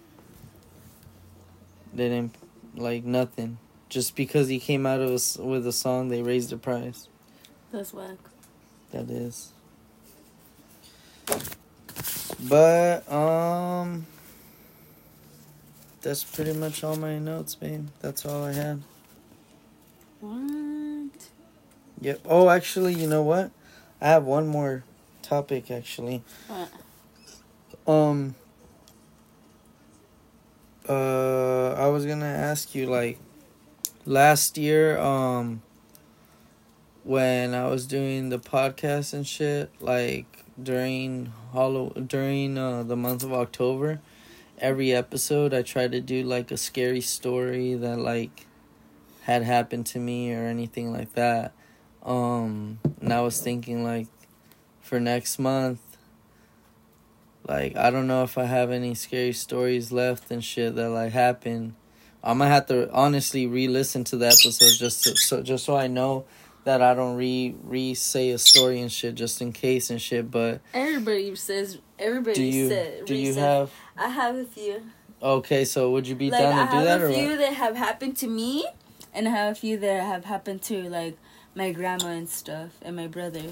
they 1.93 2.09
didn't 2.09 2.35
like 2.75 3.05
nothing. 3.05 3.59
Just 3.89 4.17
because 4.17 4.49
he 4.49 4.59
came 4.59 4.87
out 4.87 5.01
of 5.01 5.11
us 5.11 5.37
with 5.37 5.67
a 5.67 5.73
song, 5.73 6.09
they 6.09 6.23
raised 6.23 6.51
the 6.51 6.57
price. 6.57 7.09
That's 7.73 7.93
whack. 7.93 8.17
That 8.93 9.11
is. 9.11 9.53
But 12.49 13.11
um 13.13 14.07
that's 16.05 16.23
pretty 16.23 16.53
much 16.53 16.85
all 16.85 16.97
my 16.97 17.19
notes, 17.19 17.55
babe. 17.55 17.89
That's 18.01 18.27
all 18.27 18.45
I 18.45 18.53
had. 18.53 18.83
What? 20.21 21.11
Yep. 22.03 22.21
Oh, 22.27 22.51
actually, 22.51 22.93
you 22.93 23.09
know 23.09 23.23
what? 23.23 23.51
I 24.03 24.09
have 24.09 24.25
one 24.25 24.47
more 24.47 24.85
topic 25.23 25.71
actually. 25.71 26.23
What? 26.47 26.69
Um 27.93 28.35
uh 30.87 31.73
I 31.73 31.89
was 31.89 32.05
going 32.05 32.21
to 32.21 32.27
ask 32.27 32.75
you 32.75 32.87
like 32.87 33.19
last 34.05 34.59
year 34.59 34.99
um 34.99 35.63
when 37.05 37.55
I 37.55 37.69
was 37.69 37.87
doing 37.87 38.29
the 38.29 38.39
podcast 38.39 39.15
and 39.15 39.27
shit 39.27 39.71
like 39.81 40.45
during 40.63 41.33
hollow 41.53 41.91
during 41.91 42.59
uh, 42.59 42.83
the 42.83 42.97
month 42.97 43.23
of 43.23 43.33
October 43.33 44.01
every 44.65 44.95
episode 44.95 45.53
I 45.53 45.61
try 45.61 45.89
to 45.89 46.01
do 46.01 46.23
like 46.23 46.51
a 46.51 46.57
scary 46.57 47.03
story 47.03 47.75
that 47.75 47.99
like 47.99 48.47
had 49.25 49.43
happened 49.43 49.85
to 49.87 49.99
me 49.99 50.33
or 50.33 50.47
anything 50.47 50.91
like 50.91 51.13
that 51.13 51.53
um 52.03 52.79
and 53.03 53.13
I 53.13 53.21
was 53.21 53.43
thinking 53.43 53.85
like 53.85 54.07
for 54.81 54.99
next 54.99 55.39
month 55.39 55.81
like 57.47 57.77
I 57.77 57.91
don't 57.91 58.07
know 58.07 58.23
if 58.23 58.39
I 58.39 58.45
have 58.45 58.71
any 58.71 58.95
scary 58.95 59.35
stories 59.35 59.93
left 59.93 60.31
and 60.31 60.43
shit 60.43 60.75
that 60.77 60.89
like 60.89 61.13
happened. 61.13 61.75
I 62.23 62.33
might 62.33 62.49
have 62.49 62.67
to 62.67 62.91
honestly 62.91 63.47
re-listen 63.47 64.05
to 64.05 64.17
the 64.17 64.29
episode 64.29 64.79
just 64.79 65.03
so, 65.05 65.13
so 65.15 65.43
just 65.43 65.67
so 65.67 65.77
I 65.77 65.89
know 65.89 66.25
that 66.65 66.81
I 66.81 66.95
don't 66.95 67.17
re 67.17 67.55
re 67.63 67.93
say 67.93 68.31
a 68.31 68.39
story 68.39 68.81
and 68.81 68.91
shit 68.91 69.15
just 69.15 69.43
in 69.43 69.53
case 69.53 69.91
and 69.91 70.01
shit. 70.01 70.31
But 70.31 70.63
Everybody 70.73 71.35
says. 71.37 71.79
Everybody 71.99 72.35
do 72.35 72.43
you 72.43 72.69
said. 72.69 73.05
do 73.05 73.15
you 73.15 73.35
have 73.35 73.71
I 73.97 74.09
have 74.09 74.37
a 74.37 74.45
few. 74.45 74.83
okay? 75.23 75.65
So 75.65 75.91
would 75.93 76.07
you 76.07 76.15
be 76.15 76.31
like 76.31 76.41
down 76.41 76.53
I 76.59 76.67
to 76.67 76.73
do 76.79 76.85
that 76.85 76.89
have 76.89 77.01
that 77.01 77.11
a 77.11 77.15
few 77.15 77.29
what? 77.31 77.39
that 77.39 77.53
have 77.55 77.77
happened 77.77 78.17
to 78.19 78.27
me, 78.27 78.67
and 79.13 79.29
I 79.29 79.31
have 79.31 79.53
a 79.53 79.55
few 79.55 79.77
that 79.79 80.03
have 80.05 80.25
happened 80.25 80.63
to 80.63 80.83
like 80.89 81.17
my 81.55 81.73
grandma 81.73 82.09
and 82.09 82.29
stuff, 82.29 82.71
and 82.83 82.97
my 82.97 83.07
brother 83.07 83.43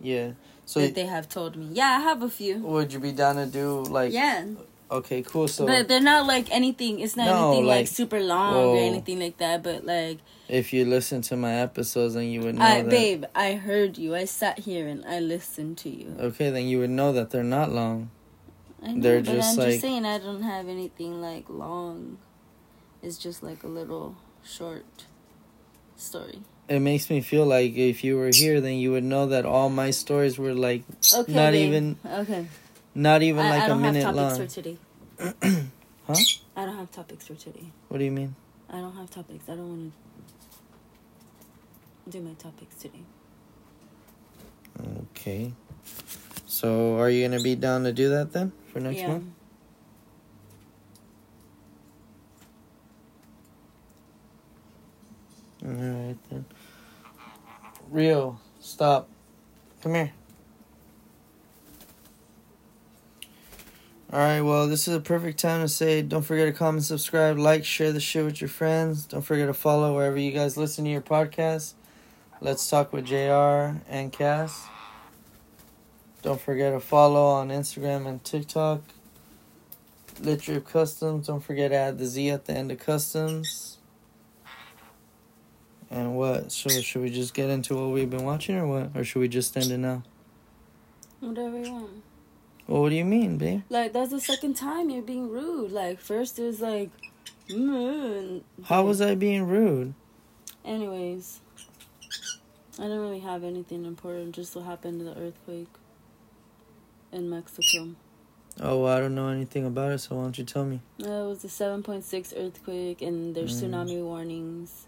Yeah. 0.00 0.32
So 0.66 0.80
that 0.80 0.94
they 0.94 1.06
have 1.06 1.28
told 1.28 1.56
me. 1.56 1.68
Yeah, 1.72 1.96
I 1.98 2.00
have 2.00 2.22
a 2.22 2.28
few. 2.28 2.58
would 2.58 2.92
you 2.92 2.98
be 2.98 3.12
down 3.12 3.36
to 3.36 3.46
do 3.46 3.82
like? 3.84 4.12
yeah, 4.12 4.44
Okay, 4.90 5.22
cool. 5.22 5.48
So 5.48 5.66
but 5.66 5.88
they're 5.88 6.00
not 6.00 6.26
like 6.26 6.50
anything. 6.52 7.00
It's 7.00 7.16
not 7.16 7.26
No, 7.26 7.48
anything 7.48 7.66
like, 7.66 7.76
like- 7.78 7.88
super 7.88 8.20
long 8.20 8.54
Whoa. 8.54 8.74
or 8.74 8.78
anything 8.78 9.18
like 9.18 9.38
that. 9.38 9.62
But 9.64 9.84
like, 9.84 10.18
if 10.48 10.72
you 10.72 10.84
listen 10.84 11.22
to 11.22 11.36
my 11.36 11.54
episodes, 11.54 12.14
then 12.14 12.24
you 12.24 12.40
would 12.42 12.54
know 12.56 12.64
I 12.64 12.82
that. 12.82 12.90
babe, 12.90 13.24
I 13.34 13.54
heard 13.54 13.96
you. 13.98 14.14
I 14.14 14.26
sat 14.26 14.60
here 14.60 14.86
and 14.86 15.04
I 15.04 15.18
listened 15.18 15.78
to 15.78 15.88
you. 15.90 16.14
Okay, 16.20 16.50
then 16.50 16.66
you 16.68 16.78
would 16.80 16.90
know 16.90 17.12
that 17.12 17.30
they're 17.30 17.42
not 17.42 17.72
long. 17.72 18.10
I 18.86 18.92
know, 18.92 19.00
They're 19.02 19.20
but 19.20 19.32
just 19.32 19.50
I'm 19.52 19.56
like- 19.64 19.68
just 19.68 19.80
saying 19.80 20.04
I 20.06 20.18
don't 20.18 20.42
have 20.42 20.68
anything 20.68 21.20
like 21.20 21.48
long. 21.48 22.18
It's 23.02 23.18
just 23.18 23.42
like 23.42 23.62
a 23.64 23.68
little 23.68 24.16
short 24.44 24.84
story. 25.96 26.38
it 26.68 26.80
makes 26.80 27.08
me 27.10 27.20
feel 27.20 27.46
like 27.46 27.74
if 27.76 28.02
you 28.04 28.16
were 28.16 28.30
here 28.32 28.60
then 28.60 28.74
you 28.74 28.90
would 28.92 29.04
know 29.04 29.26
that 29.28 29.44
all 29.46 29.68
my 29.70 29.90
stories 29.90 30.38
were 30.38 30.52
like 30.54 30.82
Okay, 31.14 31.32
Not 31.32 31.52
babe. 31.52 31.68
even 31.68 31.96
okay. 32.04 32.46
not 32.94 33.22
even 33.22 33.44
I, 33.46 33.50
like 33.50 33.62
I 33.62 33.64
a 33.64 33.68
don't 33.68 33.82
have 33.82 33.94
minute 33.94 34.04
topics 34.04 34.38
long 34.38 34.46
for 34.46 34.46
today. 34.46 34.76
Huh? 36.06 36.14
I 36.56 36.64
don't 36.66 36.76
have 36.76 36.90
topics 36.92 37.26
for 37.26 37.34
today. 37.34 37.66
what 37.88 37.98
do 37.98 38.04
you 38.04 38.12
mean 38.12 38.34
I 38.70 38.78
don't 38.78 38.94
have 38.94 39.10
topics. 39.10 39.48
I 39.48 39.54
don't 39.56 39.68
want 39.68 39.92
to 42.04 42.10
do 42.10 42.20
my 42.22 42.34
topics 42.34 42.76
today. 42.76 43.02
okay 45.02 45.52
so 46.46 46.96
are 46.98 47.10
you 47.10 47.26
gonna 47.26 47.42
be 47.42 47.54
down 47.56 47.84
to 47.84 47.92
do 47.92 48.08
that 48.10 48.32
then 48.32 48.52
for 48.76 48.82
next 48.82 48.98
yeah. 48.98 49.08
month? 49.08 49.24
All 55.64 55.70
right 55.70 56.16
then. 56.28 56.44
Rio 57.90 58.38
stop. 58.60 59.08
Come 59.82 59.94
here. 59.94 60.12
All 64.12 64.18
right 64.18 64.42
well 64.42 64.68
this 64.68 64.86
is 64.86 64.94
a 64.94 65.00
perfect 65.00 65.38
time 65.38 65.62
to 65.62 65.68
say 65.68 66.02
don't 66.02 66.22
forget 66.22 66.46
to 66.46 66.52
comment 66.52 66.84
subscribe 66.84 67.38
like 67.38 67.64
share 67.64 67.92
the 67.92 68.00
shit 68.00 68.26
with 68.26 68.42
your 68.42 68.48
friends. 68.48 69.06
Don't 69.06 69.22
forget 69.22 69.46
to 69.46 69.54
follow 69.54 69.94
wherever 69.94 70.18
you 70.18 70.32
guys 70.32 70.58
listen 70.58 70.84
to 70.84 70.90
your 70.90 71.00
podcast 71.00 71.72
let's 72.42 72.68
talk 72.68 72.92
with 72.92 73.06
jr 73.06 73.80
and 73.88 74.12
cass 74.12 74.66
don't 76.26 76.40
forget 76.40 76.72
to 76.72 76.80
follow 76.80 77.24
on 77.24 77.48
instagram 77.48 78.06
and 78.06 78.22
tiktok 78.24 78.80
Lit 80.20 80.40
Drip 80.40 80.66
Customs. 80.66 81.26
Don't 81.26 81.42
forget 81.42 81.70
to 81.70 81.76
add 81.76 81.98
the 81.98 82.06
Z 82.06 82.30
at 82.30 82.46
the 82.46 82.54
end 82.54 82.72
of 82.72 82.78
customs. 82.78 83.78
And 85.90 86.16
what? 86.16 86.50
So 86.50 86.68
should 86.68 87.02
we 87.02 87.10
just 87.10 87.34
get 87.34 87.50
into 87.50 87.76
what 87.76 87.90
we've 87.90 88.10
been 88.10 88.24
watching 88.24 88.56
or 88.56 88.66
what? 88.66 88.90
Or 88.94 89.04
should 89.04 89.20
we 89.20 89.28
just 89.28 89.56
end 89.56 89.70
it 89.70 89.78
now? 89.78 90.02
Whatever 91.20 91.58
you 91.58 91.72
want. 91.72 92.02
Well, 92.66 92.82
what 92.82 92.88
do 92.88 92.96
you 92.96 93.04
mean, 93.04 93.38
babe? 93.38 93.62
Like 93.68 93.92
that's 93.92 94.10
the 94.10 94.20
second 94.20 94.54
time 94.54 94.90
you're 94.90 95.02
being 95.02 95.30
rude. 95.30 95.70
Like 95.70 96.00
first 96.00 96.38
it 96.38 96.44
was 96.44 96.60
like, 96.60 96.90
mm, 97.48 98.42
How 98.64 98.84
was 98.84 99.00
I 99.00 99.14
being 99.14 99.46
rude? 99.46 99.94
Anyways, 100.64 101.40
I 102.78 102.82
don't 102.82 102.98
really 102.98 103.20
have 103.20 103.44
anything 103.44 103.84
important. 103.84 104.34
Just 104.34 104.56
what 104.56 104.64
happened 104.64 104.98
to 104.98 105.04
the 105.04 105.16
earthquake 105.16 105.68
in 107.12 107.28
Mexico. 107.30 107.90
Oh, 108.60 108.82
well, 108.82 108.96
I 108.96 109.00
don't 109.00 109.14
know 109.14 109.28
anything 109.28 109.66
about 109.66 109.92
it, 109.92 109.98
so 109.98 110.16
why 110.16 110.22
don't 110.22 110.38
you 110.38 110.44
tell 110.44 110.64
me? 110.64 110.80
Uh, 111.02 111.06
it 111.08 111.28
was 111.28 111.44
a 111.44 111.48
7.6 111.48 112.32
earthquake, 112.36 113.02
and 113.02 113.34
there's 113.34 113.62
Mm. 113.62 113.70
tsunami 113.70 114.02
warnings. 114.02 114.86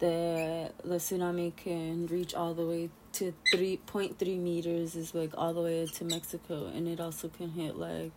The 0.00 0.70
the 0.82 0.96
tsunami 0.96 1.54
can 1.56 2.06
reach 2.08 2.34
all 2.34 2.52
the 2.52 2.66
way 2.66 2.90
to 3.12 3.32
3.3 3.52 4.38
meters, 4.38 4.96
is 4.96 5.14
like 5.14 5.32
all 5.38 5.54
the 5.54 5.62
way 5.62 5.86
to 5.86 6.04
Mexico, 6.04 6.66
and 6.66 6.86
it 6.88 7.00
also 7.00 7.28
can 7.28 7.50
hit 7.50 7.76
like 7.78 8.12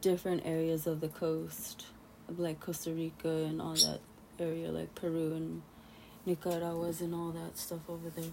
different 0.00 0.42
areas 0.44 0.86
of 0.86 1.00
the 1.00 1.08
coast, 1.08 1.86
like 2.36 2.58
Costa 2.58 2.90
Rica 2.90 3.28
and 3.28 3.60
all 3.60 3.74
that 3.74 4.00
area, 4.40 4.72
like 4.72 4.94
Peru 4.94 5.34
and 5.34 5.62
Nicaragua's 6.26 7.00
and 7.00 7.14
all 7.14 7.30
that 7.30 7.56
stuff 7.58 7.80
over 7.88 8.08
there. 8.10 8.30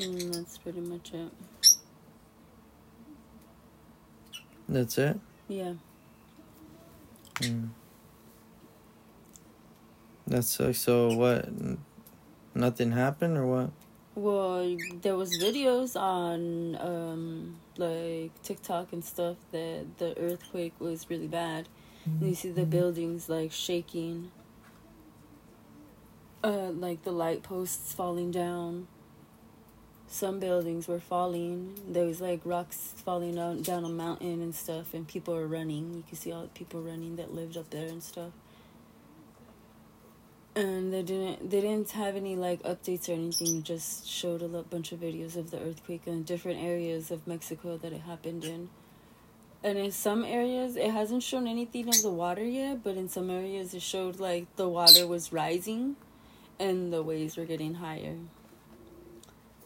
And 0.00 0.34
that's 0.34 0.56
pretty 0.56 0.80
much 0.80 1.12
it. 1.12 1.30
That's 4.68 4.96
it? 4.98 5.20
Yeah. 5.48 5.74
Mm. 7.40 7.70
That 10.26 10.44
sucks. 10.44 10.80
So 10.80 11.12
what? 11.14 11.48
Nothing 12.54 12.92
happened 12.92 13.36
or 13.36 13.46
what? 13.46 13.70
Well, 14.14 14.76
there 15.02 15.16
was 15.16 15.36
videos 15.38 16.00
on 16.00 16.76
um 16.76 17.56
like 17.76 18.30
TikTok 18.42 18.92
and 18.92 19.04
stuff 19.04 19.36
that 19.52 19.98
the 19.98 20.16
earthquake 20.18 20.74
was 20.78 21.10
really 21.10 21.28
bad. 21.28 21.68
And 22.04 22.28
you 22.28 22.34
see 22.34 22.50
the 22.50 22.64
buildings 22.64 23.28
like 23.28 23.52
shaking. 23.52 24.30
Uh 26.42 26.70
like 26.70 27.02
the 27.02 27.12
light 27.12 27.42
posts 27.42 27.92
falling 27.92 28.30
down. 28.30 28.86
Some 30.10 30.40
buildings 30.40 30.88
were 30.88 31.00
falling. 31.00 31.78
There 31.88 32.04
was 32.04 32.20
like 32.20 32.40
rocks 32.44 32.92
falling 33.04 33.36
down 33.36 33.62
down 33.62 33.84
a 33.84 33.88
mountain 33.88 34.42
and 34.42 34.54
stuff 34.54 34.92
and 34.92 35.08
people 35.08 35.34
were 35.34 35.46
running. 35.46 35.94
You 35.94 36.04
could 36.08 36.18
see 36.18 36.32
all 36.32 36.42
the 36.42 36.48
people 36.48 36.82
running 36.82 37.16
that 37.16 37.32
lived 37.34 37.56
up 37.56 37.70
there 37.70 37.86
and 37.86 38.02
stuff. 38.02 38.32
and 40.56 40.92
they 40.92 41.02
didn't 41.02 41.50
they 41.50 41.60
didn't 41.60 41.90
have 41.92 42.16
any 42.16 42.34
like 42.34 42.60
updates 42.64 43.08
or 43.08 43.12
anything 43.12 43.62
just 43.62 44.06
showed 44.06 44.42
a 44.42 44.48
bunch 44.48 44.90
of 44.92 45.00
videos 45.00 45.36
of 45.36 45.50
the 45.50 45.60
earthquake 45.60 46.02
in 46.06 46.22
different 46.24 46.60
areas 46.60 47.10
of 47.10 47.26
mexico 47.26 47.76
that 47.76 47.92
it 47.92 48.00
happened 48.00 48.44
in 48.44 48.68
and 49.62 49.78
in 49.78 49.92
some 49.92 50.24
areas 50.24 50.76
it 50.76 50.90
hasn't 50.90 51.22
shown 51.22 51.46
anything 51.46 51.88
of 51.88 52.02
the 52.02 52.10
water 52.10 52.44
yet 52.44 52.82
but 52.82 52.96
in 52.96 53.08
some 53.08 53.30
areas 53.30 53.72
it 53.74 53.82
showed 53.82 54.18
like 54.18 54.44
the 54.56 54.68
water 54.68 55.06
was 55.06 55.32
rising 55.32 55.94
and 56.58 56.92
the 56.92 57.02
waves 57.02 57.36
were 57.36 57.44
getting 57.44 57.74
higher 57.74 58.16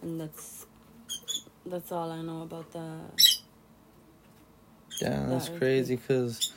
and 0.05 0.20
that's 0.20 0.66
that's 1.66 1.90
all 1.90 2.11
I 2.12 2.20
know 2.22 2.42
about 2.42 2.70
that. 2.72 3.38
Yeah, 5.00 5.26
that's 5.28 5.48
That 5.48 5.59
crazy 5.59 5.96
because 5.96 6.52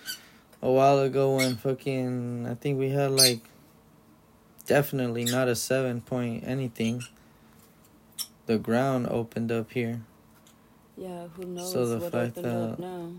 a 0.61 0.69
while 0.69 0.99
ago 0.99 1.37
when 1.37 1.55
fucking 1.55 2.45
I 2.47 2.53
think 2.55 2.77
we 2.77 2.89
had 2.89 3.11
like 3.11 3.39
definitely 4.67 5.25
not 5.25 5.47
a 5.47 5.55
seven 5.55 6.01
point 6.01 6.43
anything. 6.45 7.03
The 8.45 8.57
ground 8.57 9.07
opened 9.09 9.51
up 9.51 9.71
here. 9.71 10.01
Yeah, 10.97 11.27
who 11.35 11.45
knows 11.45 11.71
So 11.71 11.85
the 11.85 11.99
what 11.99 12.11
fact 12.11 12.37
opened 12.37 12.53
up 12.53 12.77
that- 12.77 12.79
now? 12.79 13.11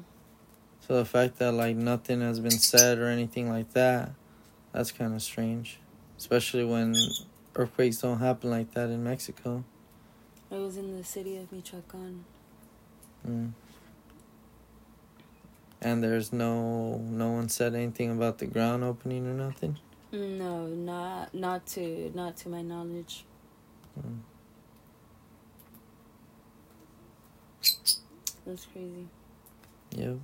So 0.87 0.97
the 0.97 1.05
fact 1.05 1.39
that 1.39 1.53
like 1.53 1.77
nothing 1.77 2.21
has 2.23 2.41
been 2.41 2.51
said 2.51 2.99
or 2.99 3.09
anything 3.09 3.51
like 3.51 3.73
that, 3.75 4.13
that's 4.73 4.91
kind 4.93 5.15
of 5.15 5.21
strange. 5.23 5.79
Especially 6.17 6.65
when 6.65 6.95
earthquakes 7.57 7.99
don't 7.99 8.19
happen 8.21 8.51
like 8.51 8.73
that 8.73 8.89
in 8.89 9.05
Mexico. 9.05 9.65
It 10.51 10.57
was 10.57 10.77
in 10.77 10.97
the 10.97 11.05
city 11.05 11.37
of 11.37 11.53
Michoacan. 11.53 12.25
Mm. 13.27 13.53
And 15.81 16.03
there's 16.03 16.33
no 16.33 16.99
no 16.99 17.31
one 17.33 17.49
said 17.49 17.75
anything 17.75 18.11
about 18.11 18.39
the 18.39 18.47
ground 18.47 18.83
opening 18.83 19.27
or 19.27 19.35
nothing. 19.35 19.79
No, 20.11 20.67
not 20.67 21.35
not 21.35 21.67
to 21.67 22.11
not 22.15 22.37
to 22.39 22.49
my 22.49 22.63
knowledge. 22.63 23.25
Mm. 24.01 24.19
That's 28.47 28.65
crazy. 28.73 29.07
Yep. 29.91 30.17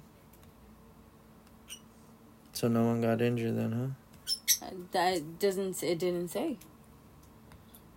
So 2.55 2.69
no 2.69 2.85
one 2.85 3.03
got 3.03 3.21
injured 3.21 3.57
then, 3.59 3.97
huh? 4.61 4.67
Uh, 4.67 4.71
That 4.93 5.39
doesn't 5.39 5.83
it 5.83 5.99
didn't 5.99 6.29
say. 6.29 6.57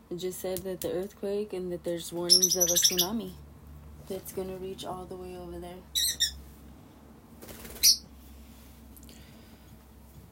It 0.09 0.17
just 0.17 0.39
said 0.39 0.59
that 0.59 0.79
the 0.81 0.91
earthquake 0.91 1.51
and 1.51 1.71
that 1.71 1.83
there's 1.83 2.13
warnings 2.13 2.55
of 2.55 2.63
a 2.63 2.73
tsunami 2.73 3.31
that's 4.07 4.31
gonna 4.31 4.55
reach 4.55 4.85
all 4.85 5.03
the 5.05 5.15
way 5.15 5.35
over 5.35 5.59
there. 5.59 5.75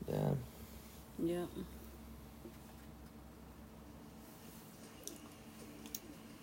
Yeah. 0.07 0.32
Yep. 1.19 1.47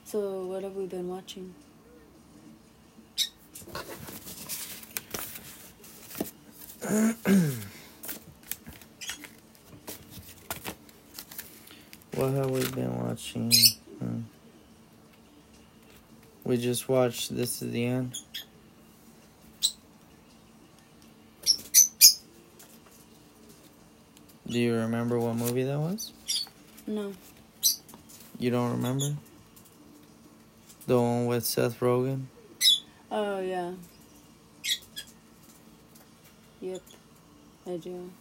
So 0.04 0.44
what 0.44 0.62
have 0.62 0.74
we 0.74 0.84
been 0.84 1.08
watching? 1.08 1.54
What 12.22 12.34
have 12.34 12.50
we 12.52 12.64
been 12.70 12.96
watching? 13.04 13.52
Hmm. 13.98 14.20
We 16.44 16.56
just 16.56 16.88
watched 16.88 17.34
This 17.34 17.60
Is 17.62 17.72
the 17.72 17.84
End. 17.84 18.16
Do 24.46 24.56
you 24.56 24.72
remember 24.72 25.18
what 25.18 25.34
movie 25.34 25.64
that 25.64 25.80
was? 25.80 26.12
No. 26.86 27.12
You 28.38 28.50
don't 28.52 28.70
remember? 28.70 29.16
The 30.86 31.00
one 31.00 31.26
with 31.26 31.44
Seth 31.44 31.80
Rogen? 31.80 32.26
Oh 33.10 33.40
yeah. 33.40 33.72
Yep. 36.60 36.82
I 37.66 37.76
do. 37.78 38.12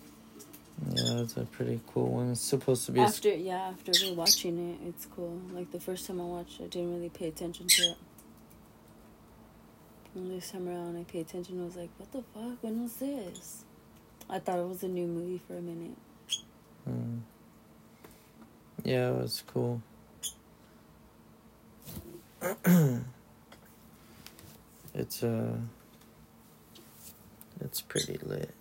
Yeah, 0.89 1.21
it's 1.21 1.37
a 1.37 1.45
pretty 1.45 1.79
cool 1.93 2.07
one. 2.07 2.31
It's 2.31 2.41
supposed 2.41 2.85
to 2.87 2.91
be 2.91 3.01
a 3.01 3.03
After 3.03 3.29
yeah, 3.29 3.69
after 3.69 3.91
rewatching 3.91 4.73
it, 4.73 4.79
it's 4.87 5.05
cool. 5.05 5.39
Like 5.53 5.71
the 5.71 5.79
first 5.79 6.07
time 6.07 6.19
I 6.19 6.25
watched 6.25 6.59
it, 6.59 6.65
I 6.65 6.67
didn't 6.67 6.93
really 6.95 7.09
pay 7.09 7.27
attention 7.27 7.67
to 7.67 7.83
it. 7.83 7.97
And 10.15 10.31
this 10.31 10.51
time 10.51 10.67
around, 10.67 10.97
I 10.97 11.03
paid 11.03 11.27
attention. 11.27 11.61
I 11.61 11.65
was 11.65 11.75
like, 11.75 11.89
"What 11.97 12.11
the 12.11 12.23
fuck? 12.33 12.63
When 12.63 12.81
was 12.83 12.93
this?" 12.95 13.63
I 14.29 14.39
thought 14.39 14.59
it 14.59 14.67
was 14.67 14.83
a 14.83 14.87
new 14.87 15.07
movie 15.07 15.41
for 15.47 15.57
a 15.57 15.61
minute. 15.61 15.97
Mm. 16.89 17.19
Yeah, 18.83 19.09
it 19.09 19.15
was 19.21 19.43
cool. 19.45 19.81
it's 24.95 25.23
uh 25.23 25.57
it's 27.59 27.81
pretty 27.81 28.17
lit. 28.23 28.53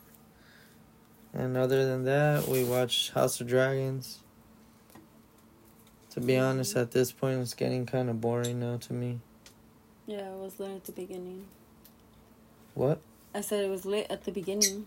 And 1.32 1.56
other 1.56 1.86
than 1.86 2.04
that, 2.04 2.48
we 2.48 2.64
watched 2.64 3.12
House 3.12 3.40
of 3.40 3.46
Dragons. 3.46 4.20
To 6.10 6.20
be 6.20 6.36
honest, 6.36 6.76
at 6.76 6.90
this 6.90 7.12
point, 7.12 7.40
it's 7.40 7.54
getting 7.54 7.86
kind 7.86 8.10
of 8.10 8.20
boring 8.20 8.58
now 8.58 8.78
to 8.78 8.92
me. 8.92 9.20
Yeah, 10.06 10.32
it 10.32 10.38
was 10.38 10.58
lit 10.58 10.70
at 10.72 10.84
the 10.84 10.92
beginning. 10.92 11.44
What? 12.74 13.00
I 13.32 13.42
said 13.42 13.64
it 13.64 13.70
was 13.70 13.84
lit 13.84 14.08
at 14.10 14.24
the 14.24 14.32
beginning, 14.32 14.86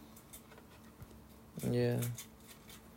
Yeah. 1.65 1.99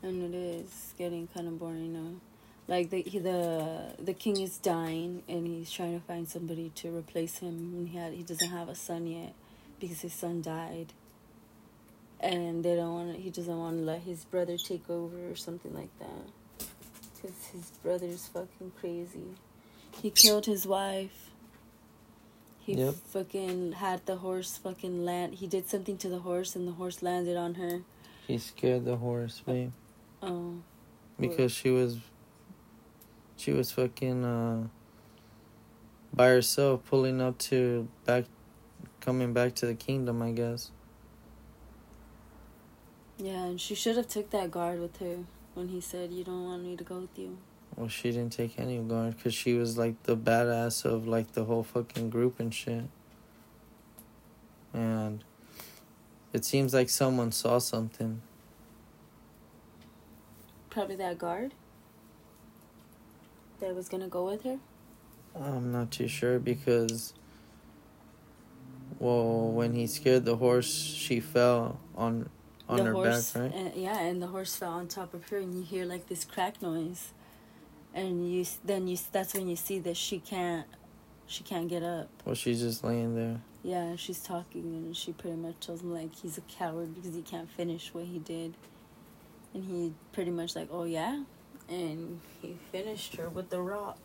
and 0.03 0.23
it 0.25 0.37
is 0.37 0.93
getting 0.99 1.29
kind 1.29 1.47
of 1.47 1.59
boring 1.61 1.93
now. 1.93 2.21
Like 2.67 2.91
the 2.91 3.03
he, 3.03 3.21
the 3.21 3.93
the 4.01 4.13
king 4.13 4.41
is 4.41 4.59
dying, 4.59 5.23
and 5.29 5.47
he's 5.47 5.71
trying 5.71 6.01
to 6.01 6.05
find 6.05 6.29
somebody 6.29 6.73
to 6.77 6.97
replace 6.97 7.39
him. 7.39 7.75
And 7.77 7.89
he 7.91 7.97
had 7.97 8.13
he 8.13 8.25
doesn't 8.25 8.51
have 8.51 8.69
a 8.69 8.75
son 8.75 9.07
yet 9.07 9.35
because 9.79 10.01
his 10.01 10.13
son 10.15 10.43
died, 10.43 10.93
and 12.21 12.65
they 12.65 12.75
don't 12.77 12.93
want 12.95 13.17
he 13.17 13.31
doesn't 13.31 13.59
want 13.59 13.79
to 13.79 13.83
let 13.85 14.01
his 14.03 14.25
brother 14.25 14.57
take 14.59 14.89
over 14.91 15.31
or 15.31 15.37
something 15.37 15.75
like 15.75 15.97
that, 15.99 16.67
because 17.15 17.37
his 17.53 17.73
brother's 17.83 18.27
fucking 18.29 18.73
crazy. 18.81 19.37
He 20.03 20.11
killed 20.11 20.47
his 20.47 20.67
wife. 20.67 21.31
He 22.59 22.75
Yep. 22.75 22.95
fucking 23.09 23.73
had 23.73 24.07
the 24.07 24.17
horse 24.17 24.57
fucking 24.57 25.05
land. 25.05 25.35
He 25.35 25.47
did 25.47 25.69
something 25.69 25.97
to 25.99 26.09
the 26.09 26.19
horse, 26.21 26.57
and 26.57 26.67
the 26.67 26.73
horse 26.73 27.03
landed 27.03 27.37
on 27.37 27.55
her. 27.55 27.83
He 28.27 28.39
scared 28.39 28.85
the 28.85 28.97
horse, 28.97 29.43
babe. 29.47 29.73
Oh, 30.23 30.55
because 31.21 31.53
she 31.53 31.71
was 31.71 31.99
she 33.37 33.53
was 33.53 33.71
fucking 33.71 34.25
uh 34.25 34.69
by 36.13 36.29
herself 36.29 36.85
pulling 36.87 37.21
up 37.21 37.39
to 37.39 37.89
back 38.05 38.25
coming 39.01 39.33
back 39.33 39.55
to 39.55 39.67
the 39.67 39.75
kingdom 39.75 40.23
i 40.23 40.31
guess 40.31 40.71
yeah, 43.19 43.45
and 43.47 43.61
she 43.61 43.75
should 43.75 43.97
have 43.97 44.09
took 44.09 44.31
that 44.31 44.51
guard 44.51 44.81
with 44.81 44.99
her 44.99 45.19
when 45.55 45.69
he 45.69 45.81
said, 45.81 46.13
"You 46.13 46.25
don't 46.25 46.45
want 46.45 46.63
me 46.63 46.77
to 46.77 46.85
go 46.85 46.99
with 47.01 47.19
you." 47.19 47.39
well 47.77 47.89
she 47.89 48.11
didn't 48.11 48.33
take 48.33 48.59
any 48.59 48.79
guard 48.79 49.15
because 49.17 49.35
she 49.35 49.53
was 49.53 49.77
like 49.77 50.03
the 50.05 50.17
badass 50.17 50.85
of 50.87 51.07
like 51.07 51.33
the 51.33 51.45
whole 51.45 51.63
fucking 51.63 52.09
group 52.09 52.41
and 52.41 52.55
shit 52.55 52.85
and 54.73 55.23
it 56.33 56.43
seems 56.45 56.73
like 56.73 56.89
someone 56.89 57.31
saw 57.31 57.59
something 57.59 58.23
Probably 60.71 60.97
that 60.97 61.19
guard 61.19 61.53
that 63.61 63.75
was 63.75 63.89
gonna 63.91 64.09
go 64.09 64.25
with 64.27 64.43
her. 64.45 64.59
i'm 65.39 65.71
not 65.71 65.91
too 65.91 66.09
sure 66.09 66.39
because 66.39 67.13
well 68.99 69.49
when 69.51 69.75
he 69.75 69.87
scared 69.87 70.25
the 70.25 70.37
horse 70.37 70.73
she 70.73 71.21
fell 71.21 71.79
on 71.95 72.29
on 72.69 72.79
the 72.79 72.85
her 72.85 72.93
horse, 72.93 73.33
back 73.33 73.43
right 73.43 73.55
and, 73.55 73.75
yeah, 73.77 73.99
and 74.01 74.21
the 74.23 74.27
horse 74.29 74.57
fell 74.57 74.73
on 74.73 74.89
top 74.89 75.15
of 75.15 75.29
her, 75.29 75.39
and 75.39 75.55
you 75.55 75.63
hear 75.63 75.85
like 75.85 76.09
this 76.09 76.25
crack 76.25 76.61
noise, 76.63 77.13
and 77.95 78.31
you 78.33 78.45
then 78.65 78.87
you 78.89 78.97
that's 79.13 79.35
when 79.35 79.49
you 79.49 79.57
see 79.57 79.79
that 79.81 79.97
she 79.97 80.19
can't, 80.19 80.67
she 81.27 81.45
can't 81.45 81.69
get 81.69 81.83
up. 81.83 82.09
well 82.25 82.35
she's 82.35 82.61
just 82.61 82.83
laying 82.85 83.15
there 83.15 83.41
Yeah, 83.63 83.97
she's 83.97 84.21
talking, 84.21 84.63
and 84.63 84.97
she 84.97 85.13
pretty 85.13 85.37
much 85.37 85.61
tells 85.61 85.83
him 85.83 85.93
like 85.93 86.15
he's 86.15 86.39
a 86.39 86.43
coward 86.43 86.95
because 86.95 87.15
he 87.15 87.23
can't 87.23 87.51
finish 87.51 87.93
what 87.93 88.05
he 88.05 88.19
did, 88.19 88.55
and 89.55 89.65
he 89.65 89.93
pretty 90.13 90.31
much 90.31 90.57
like, 90.57 90.69
oh 90.71 90.85
yeah, 90.85 91.23
and 91.69 92.21
he 92.43 92.57
finished 92.73 93.17
her 93.17 93.29
with 93.29 93.51
the 93.51 93.61
rock. 93.61 93.99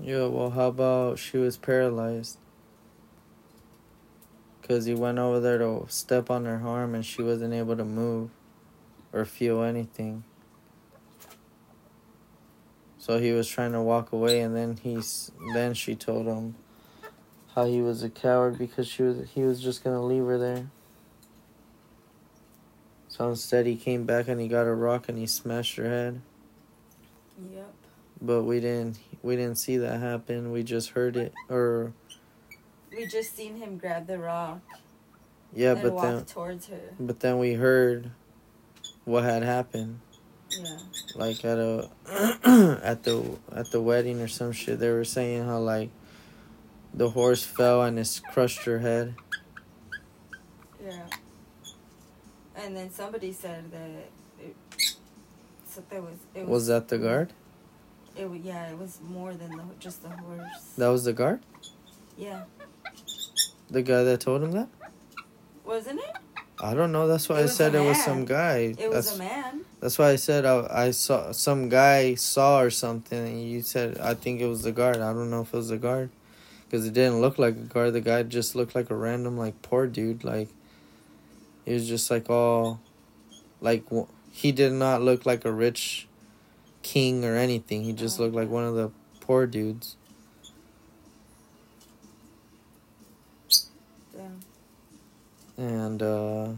Yeah, 0.00 0.26
well, 0.26 0.50
how 0.50 0.68
about 0.68 1.18
she 1.18 1.36
was 1.38 1.56
paralyzed? 1.56 2.38
Because 4.62 4.86
he 4.86 4.94
went 4.94 5.18
over 5.18 5.40
there 5.40 5.58
to 5.58 5.84
step 5.88 6.30
on 6.30 6.46
her 6.46 6.62
arm 6.64 6.94
and 6.94 7.04
she 7.04 7.20
wasn't 7.20 7.52
able 7.52 7.76
to 7.76 7.84
move 7.84 8.30
or 9.12 9.24
feel 9.24 9.62
anything. 9.62 10.24
So 12.96 13.18
he 13.18 13.32
was 13.32 13.48
trying 13.48 13.72
to 13.72 13.82
walk 13.82 14.12
away 14.12 14.40
and 14.40 14.54
then 14.54 14.78
he's 14.80 15.32
then 15.54 15.74
she 15.74 15.96
told 15.96 16.26
him 16.26 16.54
how 17.52 17.66
he 17.66 17.82
was 17.82 18.04
a 18.04 18.08
coward 18.08 18.56
because 18.58 18.86
she 18.86 19.02
was 19.02 19.28
he 19.34 19.42
was 19.42 19.60
just 19.60 19.82
gonna 19.82 20.04
leave 20.04 20.24
her 20.24 20.38
there. 20.38 20.70
So 23.08 23.28
instead 23.28 23.66
he 23.66 23.74
came 23.74 24.04
back 24.04 24.28
and 24.28 24.40
he 24.40 24.46
got 24.46 24.66
a 24.66 24.72
rock 24.72 25.08
and 25.08 25.18
he 25.18 25.26
smashed 25.26 25.76
her 25.76 25.88
head. 25.88 26.22
Yep. 27.52 27.74
But 28.20 28.44
we 28.44 28.60
didn't 28.60 28.98
we 29.20 29.34
didn't 29.34 29.58
see 29.58 29.78
that 29.78 29.98
happen. 29.98 30.52
We 30.52 30.62
just 30.62 30.90
heard 30.90 31.16
it 31.16 31.32
or 31.48 31.92
We 32.94 33.06
just 33.06 33.34
seen 33.36 33.56
him 33.56 33.78
grab 33.78 34.06
the 34.06 34.18
rock 34.18 34.60
yeah, 35.54 35.72
and 35.72 35.82
but 35.82 35.92
walk 35.92 36.04
then 36.04 36.24
towards 36.24 36.66
her. 36.68 36.94
but 36.98 37.20
then 37.20 37.38
we 37.38 37.54
heard 37.54 38.10
what 39.04 39.24
had 39.24 39.42
happened. 39.42 40.00
Yeah. 40.50 40.78
Like 41.14 41.44
at 41.44 41.58
a 41.58 41.88
at 42.82 43.02
the 43.02 43.38
at 43.54 43.70
the 43.70 43.80
wedding 43.80 44.20
or 44.20 44.28
some 44.28 44.52
shit, 44.52 44.78
they 44.78 44.90
were 44.90 45.04
saying 45.04 45.44
how 45.44 45.58
like 45.58 45.90
the 46.94 47.10
horse 47.10 47.42
fell 47.42 47.82
and 47.82 47.98
it's 47.98 48.20
crushed 48.20 48.64
her 48.64 48.78
head. 48.78 49.14
Yeah. 50.82 51.06
And 52.54 52.76
then 52.76 52.90
somebody 52.90 53.32
said 53.32 53.70
that 53.72 53.90
it, 54.38 54.56
so 55.66 55.82
there 55.88 56.02
was 56.02 56.16
it 56.34 56.40
was, 56.40 56.48
Was 56.48 56.66
that 56.68 56.88
the 56.88 56.98
guard? 56.98 57.32
It 58.14 58.28
yeah, 58.42 58.70
it 58.70 58.78
was 58.78 59.00
more 59.02 59.32
than 59.32 59.56
the, 59.56 59.64
just 59.78 60.02
the 60.02 60.10
horse. 60.10 60.74
That 60.76 60.88
was 60.88 61.04
the 61.04 61.14
guard? 61.14 61.40
Yeah, 62.18 62.42
The 63.72 63.82
guy 63.82 64.02
that 64.04 64.20
told 64.20 64.42
him 64.42 64.52
that? 64.52 64.68
wasn't 65.64 65.98
it? 66.00 66.16
I 66.60 66.74
don't 66.74 66.92
know. 66.92 67.08
That's 67.08 67.28
why 67.28 67.40
It 67.40 67.44
I 67.44 67.46
said 67.46 67.74
it 67.74 67.80
was 67.84 68.02
some 68.04 68.24
guy. 68.24 68.74
It 68.78 68.90
was 68.90 69.06
that's 69.06 69.16
a 69.16 69.18
man. 69.18 69.60
that's 69.80 69.98
why 69.98 70.10
I 70.10 70.16
said 70.16 70.44
I, 70.44 70.66
I 70.70 70.90
saw 70.90 71.32
some 71.32 71.68
guy 71.68 72.14
saw 72.14 72.60
or 72.60 72.70
something. 72.70 73.18
And 73.18 73.50
you 73.50 73.62
said 73.62 73.98
I 73.98 74.14
think 74.14 74.40
it 74.40 74.46
was 74.46 74.62
the 74.62 74.72
guard. 74.72 74.96
I 74.98 75.12
don't 75.12 75.30
know 75.30 75.40
if 75.40 75.52
it 75.54 75.56
was 75.56 75.70
the 75.70 75.78
guard 75.78 76.10
because 76.66 76.86
it 76.86 76.92
didn't 76.92 77.20
look 77.20 77.38
like 77.38 77.56
a 77.56 77.60
guard. 77.74 77.94
The 77.94 78.00
guy 78.00 78.22
just 78.22 78.54
looked 78.54 78.74
like 78.74 78.90
a 78.90 78.94
random 78.94 79.36
like 79.38 79.60
poor 79.62 79.86
dude. 79.86 80.22
Like 80.22 80.48
he 81.64 81.72
was 81.72 81.88
just 81.88 82.10
like 82.10 82.28
all 82.28 82.80
like 83.60 83.84
he 84.30 84.52
did 84.52 84.72
not 84.72 85.00
look 85.02 85.24
like 85.24 85.44
a 85.44 85.52
rich 85.52 86.06
king 86.82 87.24
or 87.24 87.36
anything. 87.36 87.84
He 87.84 87.92
just 87.92 88.20
Oh, 88.20 88.24
looked 88.24 88.36
like 88.36 88.50
one 88.50 88.64
of 88.64 88.74
the 88.74 88.90
poor 89.20 89.46
dudes. 89.46 89.96
Damn. 94.14 94.40
And 95.56 96.02
uh 96.02 96.48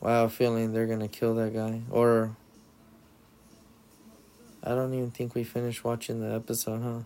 wow, 0.00 0.08
I 0.08 0.10
have 0.12 0.26
a 0.26 0.30
feeling 0.30 0.72
they're 0.72 0.86
gonna 0.86 1.08
kill 1.08 1.34
that 1.36 1.54
guy. 1.54 1.82
Or 1.90 2.36
I 4.62 4.70
don't 4.70 4.92
even 4.94 5.10
think 5.10 5.34
we 5.34 5.44
finished 5.44 5.84
watching 5.84 6.20
the 6.20 6.34
episode, 6.34 6.82
huh? 6.82 7.00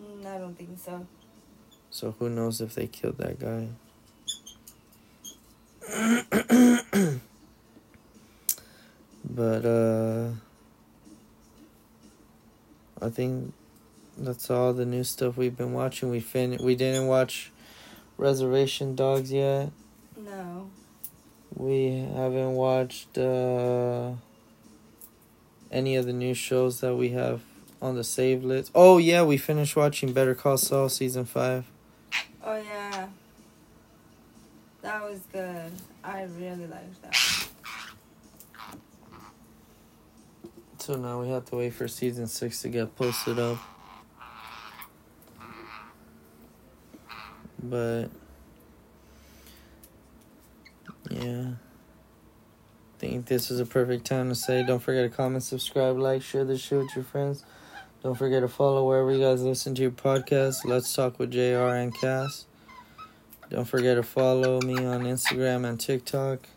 Mm, 0.00 0.26
I 0.26 0.38
don't 0.38 0.56
think 0.56 0.78
so. 0.78 1.06
So 1.90 2.14
who 2.18 2.28
knows 2.28 2.60
if 2.60 2.74
they 2.74 2.86
killed 2.86 3.18
that 3.18 3.38
guy. 3.40 3.68
but 9.24 9.64
uh 9.64 10.30
I 13.00 13.10
think 13.10 13.52
that's 14.16 14.48
all 14.48 14.72
the 14.72 14.86
new 14.86 15.02
stuff 15.02 15.36
we've 15.36 15.56
been 15.56 15.72
watching. 15.72 16.10
We 16.10 16.20
fin 16.20 16.58
we 16.62 16.76
didn't 16.76 17.08
watch 17.08 17.50
Reservation 18.16 18.94
Dogs 18.94 19.32
yet. 19.32 19.70
No. 20.16 20.70
We 21.54 22.06
haven't 22.14 22.52
watched 22.54 23.18
uh, 23.18 24.12
any 25.70 25.96
of 25.96 26.06
the 26.06 26.12
new 26.12 26.34
shows 26.34 26.80
that 26.80 26.94
we 26.94 27.10
have 27.10 27.42
on 27.80 27.96
the 27.96 28.04
save 28.04 28.44
list. 28.44 28.70
Oh 28.74 28.98
yeah, 28.98 29.22
we 29.22 29.36
finished 29.36 29.76
watching 29.76 30.12
Better 30.12 30.34
Call 30.34 30.56
Saul 30.56 30.88
season 30.88 31.24
five. 31.24 31.66
Oh 32.44 32.56
yeah. 32.56 33.08
That 34.82 35.02
was 35.02 35.20
good. 35.32 35.72
I 36.02 36.24
really 36.24 36.66
liked 36.66 37.02
that. 37.02 37.16
So 40.78 40.96
now 40.96 41.20
we 41.20 41.28
have 41.28 41.44
to 41.46 41.56
wait 41.56 41.74
for 41.74 41.86
season 41.86 42.26
six 42.26 42.62
to 42.62 42.68
get 42.68 42.96
posted 42.96 43.38
up. 43.38 43.58
But 47.62 48.08
yeah. 51.10 51.52
think 52.98 53.26
this 53.26 53.50
is 53.50 53.60
a 53.60 53.66
perfect 53.66 54.04
time 54.04 54.28
to 54.28 54.34
say 54.34 54.64
don't 54.64 54.80
forget 54.80 55.10
to 55.10 55.16
comment, 55.16 55.42
subscribe, 55.42 55.98
like, 55.98 56.22
share 56.22 56.44
this 56.44 56.60
show 56.60 56.78
with 56.78 56.94
your 56.94 57.04
friends. 57.04 57.44
Don't 58.02 58.16
forget 58.16 58.42
to 58.42 58.48
follow 58.48 58.86
wherever 58.86 59.12
you 59.12 59.20
guys 59.20 59.42
listen 59.42 59.74
to 59.76 59.82
your 59.82 59.90
podcast. 59.92 60.64
Let's 60.64 60.92
talk 60.92 61.18
with 61.18 61.30
JR 61.30 61.74
and 61.76 61.94
Cass. 61.94 62.46
Don't 63.48 63.64
forget 63.64 63.96
to 63.96 64.02
follow 64.02 64.60
me 64.60 64.74
on 64.84 65.02
Instagram 65.02 65.68
and 65.68 65.78
TikTok. 65.78 66.48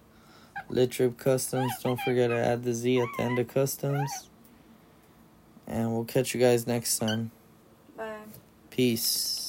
Lit 0.70 0.90
Drip 0.92 1.18
Customs. 1.18 1.72
Don't 1.84 2.00
forget 2.00 2.30
to 2.30 2.38
add 2.38 2.64
the 2.64 2.74
Z 2.74 3.00
at 3.00 3.08
the 3.18 3.24
end 3.24 3.38
of 3.38 3.48
customs. 3.48 4.30
And 5.68 5.94
we'll 5.94 6.06
catch 6.06 6.34
you 6.34 6.40
guys 6.40 6.66
next 6.66 6.98
time. 6.98 7.32
Bye. 7.96 8.18
Peace. 8.70 9.45